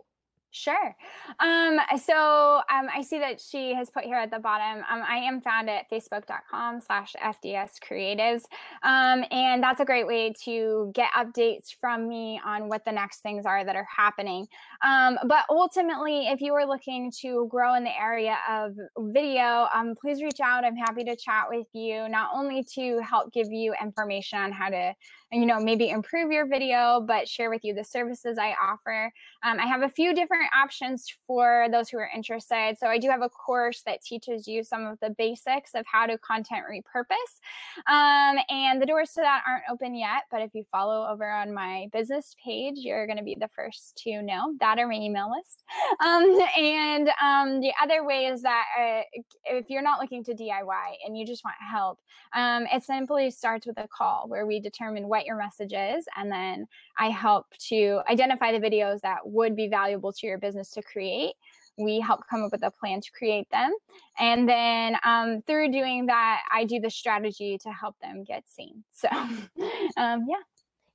Sure. 0.55 0.95
Um, 1.41 1.81
so 2.01 2.61
um, 2.71 2.87
I 2.95 3.01
see 3.01 3.19
that 3.19 3.41
she 3.41 3.73
has 3.73 3.89
put 3.89 4.05
here 4.05 4.15
at 4.15 4.31
the 4.31 4.39
bottom. 4.39 4.85
Um, 4.89 5.03
I 5.05 5.17
am 5.17 5.41
found 5.41 5.69
at 5.69 5.89
facebook.com 5.91 6.79
slash 6.79 7.13
FDS 7.21 7.71
creatives. 7.85 8.43
Um, 8.81 9.25
and 9.31 9.61
that's 9.61 9.81
a 9.81 9.85
great 9.85 10.07
way 10.07 10.31
to 10.45 10.91
get 10.95 11.11
updates 11.11 11.75
from 11.77 12.07
me 12.07 12.39
on 12.45 12.69
what 12.69 12.85
the 12.85 12.93
next 12.93 13.19
things 13.19 13.45
are 13.45 13.65
that 13.65 13.75
are 13.75 13.87
happening. 13.93 14.47
Um, 14.81 15.19
but 15.27 15.43
ultimately, 15.49 16.27
if 16.27 16.39
you 16.39 16.53
are 16.53 16.65
looking 16.65 17.11
to 17.19 17.47
grow 17.49 17.75
in 17.75 17.83
the 17.83 17.99
area 18.01 18.37
of 18.49 18.77
video, 18.97 19.67
um, 19.73 19.93
please 19.99 20.23
reach 20.23 20.39
out. 20.41 20.63
I'm 20.63 20.77
happy 20.77 21.03
to 21.03 21.17
chat 21.17 21.47
with 21.49 21.67
you, 21.73 22.07
not 22.07 22.29
only 22.33 22.63
to 22.75 22.99
help 22.99 23.33
give 23.33 23.51
you 23.51 23.73
information 23.81 24.39
on 24.39 24.53
how 24.53 24.69
to 24.69 24.95
you 25.31 25.45
know 25.45 25.59
maybe 25.59 25.89
improve 25.89 26.31
your 26.31 26.47
video 26.47 27.03
but 27.05 27.27
share 27.27 27.49
with 27.49 27.63
you 27.63 27.73
the 27.73 27.83
services 27.83 28.37
i 28.37 28.53
offer 28.61 29.11
i 29.43 29.65
have 29.65 29.81
a 29.81 29.89
few 29.89 30.13
different 30.13 30.44
options 30.55 31.07
for 31.25 31.67
those 31.71 31.89
who 31.89 31.97
are 31.97 32.09
interested. 32.13 32.75
So 32.79 32.87
i 32.87 32.97
do 32.97 33.09
have 33.09 33.21
a 33.21 33.29
course 33.29 33.81
that 33.85 34.01
teaches 34.01 34.47
you 34.47 34.63
some 34.63 34.85
of 34.85 34.99
the 34.99 35.11
basics 35.17 35.71
of 35.75 35.85
how 35.85 36.05
to 36.05 36.17
content 36.17 36.63
repurpose. 36.69 37.39
Um, 37.91 38.37
and 38.49 38.81
the 38.81 38.85
doors 38.85 39.11
to 39.11 39.21
that 39.21 39.43
aren't 39.47 39.63
open 39.69 39.95
yet 39.95 40.23
but 40.31 40.41
if 40.41 40.51
you 40.53 40.63
follow 40.71 41.07
over 41.07 41.29
on 41.29 41.53
my 41.53 41.87
business 41.93 42.35
page 42.43 42.75
you're 42.77 43.05
going 43.05 43.17
to 43.17 43.23
be 43.23 43.37
the 43.39 43.49
first 43.55 44.01
to 44.03 44.21
know. 44.21 44.53
That 44.59 44.79
or 44.79 44.87
my 44.87 44.95
email 44.95 45.31
list. 45.35 45.63
Um, 46.05 46.39
and 46.57 47.09
um, 47.23 47.61
the 47.61 47.71
other 47.81 48.05
way 48.05 48.25
is 48.25 48.41
that 48.41 48.65
uh, 48.79 49.01
if 49.45 49.69
you're 49.69 49.81
not 49.81 49.99
looking 49.99 50.23
to 50.25 50.33
diy 50.33 50.95
and 51.05 51.17
you 51.17 51.25
just 51.25 51.43
want 51.43 51.55
help 51.59 51.99
um, 52.35 52.65
it 52.71 52.83
simply 52.83 53.31
starts 53.31 53.65
with 53.65 53.77
a 53.77 53.87
call 53.87 54.25
where 54.27 54.45
we 54.45 54.59
determine 54.59 55.07
what 55.07 55.25
your 55.25 55.37
message 55.37 55.73
is. 55.73 56.05
And 56.17 56.31
then 56.31 56.67
I 56.97 57.09
help 57.09 57.47
to 57.69 58.01
identify 58.09 58.51
the 58.51 58.59
videos 58.59 59.01
that 59.01 59.19
would 59.23 59.55
be 59.55 59.67
valuable 59.67 60.11
to 60.11 60.27
your 60.27 60.34
business 60.37 60.71
to 60.71 60.81
create. 60.81 61.33
We 61.77 61.99
help 61.99 62.21
come 62.29 62.43
up 62.43 62.51
with 62.51 62.63
a 62.63 62.71
plan 62.71 63.01
to 63.01 63.11
create 63.11 63.49
them. 63.51 63.73
And 64.17 64.47
then 64.47 64.97
um, 65.03 65.41
through 65.41 65.71
doing 65.71 66.05
that, 66.05 66.41
I 66.51 66.63
do 66.63 66.79
the 66.79 66.89
strategy 66.89 67.57
to 67.59 67.69
help 67.71 67.95
them 68.01 68.23
get 68.23 68.47
seen. 68.47 68.83
So, 68.93 69.09
um, 69.97 70.25
yeah. 70.29 70.43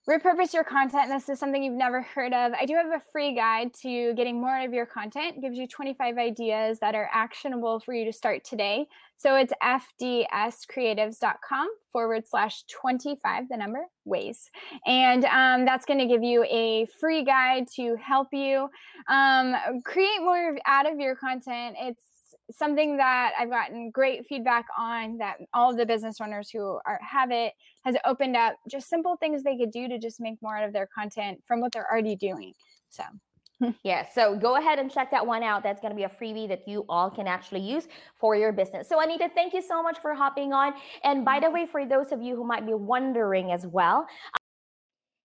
repurpose 0.09 0.53
your 0.53 0.65
content 0.65 1.09
this 1.09 1.29
is 1.29 1.39
something 1.39 1.63
you've 1.63 1.77
never 1.77 2.03
heard 2.03 2.33
of 2.33 2.51
i 2.61 2.67
do 2.67 2.75
have 2.75 2.87
a 2.87 3.01
free 3.13 3.37
guide 3.37 3.73
to 3.73 4.13
getting 4.15 4.41
more 4.41 4.51
out 4.51 4.67
of 4.67 4.73
your 4.73 4.85
content. 4.85 5.37
It 5.37 5.43
gives 5.43 5.57
you 5.57 5.69
25 5.69 6.19
ideas 6.19 6.81
that 6.81 6.97
are 6.97 7.09
actionable 7.13 7.79
for 7.79 7.95
you 7.95 8.05
to 8.05 8.13
start 8.13 8.45
today. 8.45 8.89
So 9.17 9.37
it's 9.37 9.53
fdscreatives.com 9.63 11.69
forward 11.93 12.25
slash 12.29 12.65
25 12.65 13.49
the 13.49 13.57
number 13.57 13.87
ways. 14.05 14.51
And 14.87 15.25
um, 15.27 15.65
that's 15.65 15.87
going 15.87 16.01
to 16.01 16.07
give 16.07 16.25
you 16.25 16.43
a 16.45 16.87
free 16.99 17.23
guide 17.23 17.69
to 17.77 17.95
help 18.03 18.27
you 18.33 18.69
um, 19.09 19.55
create 19.85 20.21
more 20.21 20.57
out 20.67 20.91
of 20.91 20.99
your 20.99 21.15
content. 21.15 21.77
It's 21.79 22.03
something 22.53 22.97
that 22.97 23.33
I've 23.39 23.51
gotten 23.51 23.91
great 23.91 24.27
feedback 24.27 24.67
on 24.79 25.19
that 25.19 25.39
all 25.53 25.71
of 25.71 25.77
the 25.77 25.87
business 25.87 26.21
owners 26.21 26.51
who 26.51 26.79
are 26.87 27.01
have 27.03 27.31
it 27.31 27.53
has 27.85 27.97
opened 28.05 28.37
up 28.37 28.55
just 28.71 28.89
simple 28.89 29.17
things 29.17 29.43
they 29.43 29.57
could 29.57 29.71
do 29.71 29.89
to 29.89 29.99
just 29.99 30.21
make 30.21 30.41
more 30.43 30.57
out 30.57 30.65
of 30.65 30.73
their 30.73 30.89
content 30.95 31.41
from 31.47 31.61
what 31.61 31.73
they're 31.73 31.91
already 31.91 32.17
doing. 32.17 32.53
So 32.91 33.05
yeah, 33.85 34.07
so 34.09 34.37
go 34.37 34.57
ahead 34.57 34.79
and 34.79 34.91
check 34.91 35.11
that 35.11 35.27
one 35.27 35.43
out. 35.43 35.63
That's 35.63 35.81
going 35.81 35.93
to 35.93 35.97
be 35.97 36.05
a 36.05 36.09
freebie 36.09 36.49
that 36.49 36.67
you 36.67 36.85
all 36.89 37.11
can 37.11 37.27
actually 37.27 37.61
use 37.61 37.87
for 38.19 38.35
your 38.35 38.53
business. 38.53 38.89
So, 38.89 39.01
Anita, 39.01 39.29
thank 39.35 39.53
you 39.53 39.63
so 39.63 39.83
much 39.83 39.99
for 40.01 40.15
hopping 40.15 40.53
on. 40.53 40.73
And 41.05 41.25
by 41.25 41.37
mm-hmm. 41.37 41.45
the 41.45 41.51
way, 41.51 41.67
for 41.67 41.87
those 41.87 42.13
of 42.13 42.23
you 42.23 42.37
who 42.37 42.45
might 42.45 42.67
be 42.67 42.75
wondering 42.75 43.53
as 43.53 43.67
well, 43.67 44.07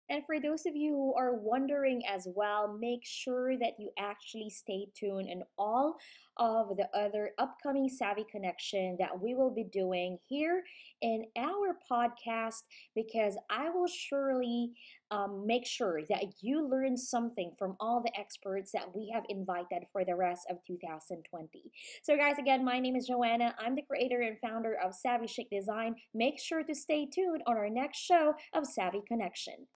and 0.10 0.24
for 0.26 0.40
those 0.40 0.66
of 0.66 0.76
you 0.76 0.92
who 0.92 1.14
are 1.16 1.34
wondering 1.34 2.02
as 2.06 2.28
well, 2.36 2.78
make 2.80 3.02
sure 3.04 3.58
that 3.58 3.80
you 3.80 3.90
actually 3.98 4.50
stay 4.50 4.88
tuned 4.96 5.30
and 5.30 5.44
all 5.58 5.98
of 6.38 6.76
the 6.78 6.88
other 6.98 7.32
upcoming 7.38 7.88
Savvy 7.88 8.26
Connection 8.30 8.98
that 9.00 9.22
we 9.22 9.36
will 9.36 9.54
be 9.54 9.64
doing 9.64 10.18
here 10.28 10.64
in 11.02 11.26
our 11.38 11.78
podcast 11.90 12.64
because 12.96 13.38
I 13.50 13.70
will 13.70 13.88
surely 13.88 14.72
um, 15.12 15.46
make 15.46 15.66
sure 15.66 16.02
that 16.10 16.24
you 16.42 16.68
learn 16.68 16.98
something 16.98 17.52
from 17.58 17.76
all 17.80 18.02
the 18.02 18.20
experts 18.20 18.72
that 18.72 18.96
we 18.96 19.12
have 19.14 19.24
invited 19.30 19.86
for 19.92 20.04
the 20.04 20.16
rest 20.16 20.48
of 20.50 20.58
2020. 20.66 21.72
So, 22.02 22.18
guys, 22.18 22.40
again, 22.40 22.66
my 22.66 22.80
name 22.80 22.96
is 22.96 23.08
Joanna. 23.08 23.54
I'm 23.60 23.76
the 23.76 23.84
creator 23.84 24.22
and 24.22 24.40
founder 24.40 24.76
of 24.84 24.96
Savvy 24.96 25.28
Chic 25.28 25.50
Design. 25.52 25.96
Make 26.14 26.40
sure 26.40 26.64
to 26.64 26.74
stay 26.74 27.06
tuned 27.06 27.44
on 27.46 27.58
our 27.58 27.70
next 27.70 28.00
show 28.00 28.34
of 28.54 28.66
Savvy 28.66 29.02
Connection. 29.08 29.68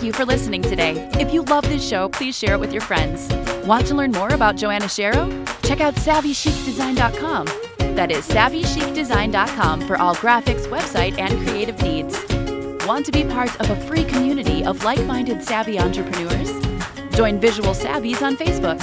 Thank 0.00 0.14
you 0.14 0.18
for 0.18 0.24
listening 0.24 0.62
today. 0.62 1.10
If 1.20 1.30
you 1.30 1.42
love 1.42 1.64
this 1.64 1.86
show, 1.86 2.08
please 2.08 2.34
share 2.34 2.54
it 2.54 2.58
with 2.58 2.72
your 2.72 2.80
friends. 2.80 3.30
Want 3.66 3.86
to 3.88 3.94
learn 3.94 4.12
more 4.12 4.30
about 4.30 4.56
Joanna 4.56 4.86
Shero? 4.86 5.28
Check 5.62 5.82
out 5.82 5.94
SavvyChicDesign.com. 5.96 7.44
That 7.96 8.10
is 8.10 8.26
SavvyChicDesign.com 8.28 9.82
for 9.82 9.98
all 9.98 10.14
graphics, 10.14 10.66
website, 10.68 11.18
and 11.18 11.46
creative 11.46 11.78
needs. 11.82 12.18
Want 12.86 13.04
to 13.04 13.12
be 13.12 13.24
part 13.24 13.54
of 13.60 13.68
a 13.68 13.76
free 13.86 14.04
community 14.04 14.64
of 14.64 14.82
like 14.84 15.04
minded 15.04 15.44
savvy 15.44 15.78
entrepreneurs? 15.78 16.50
Join 17.14 17.38
Visual 17.38 17.74
Savvies 17.74 18.22
on 18.22 18.38
Facebook. 18.38 18.80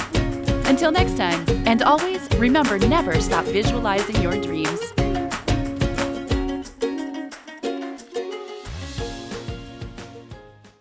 Until 0.68 0.92
next 0.92 1.16
time, 1.16 1.44
and 1.66 1.82
always 1.82 2.28
remember 2.36 2.78
never 2.78 3.20
stop 3.20 3.44
visualizing 3.46 4.22
your 4.22 4.40
dreams. 4.40 4.92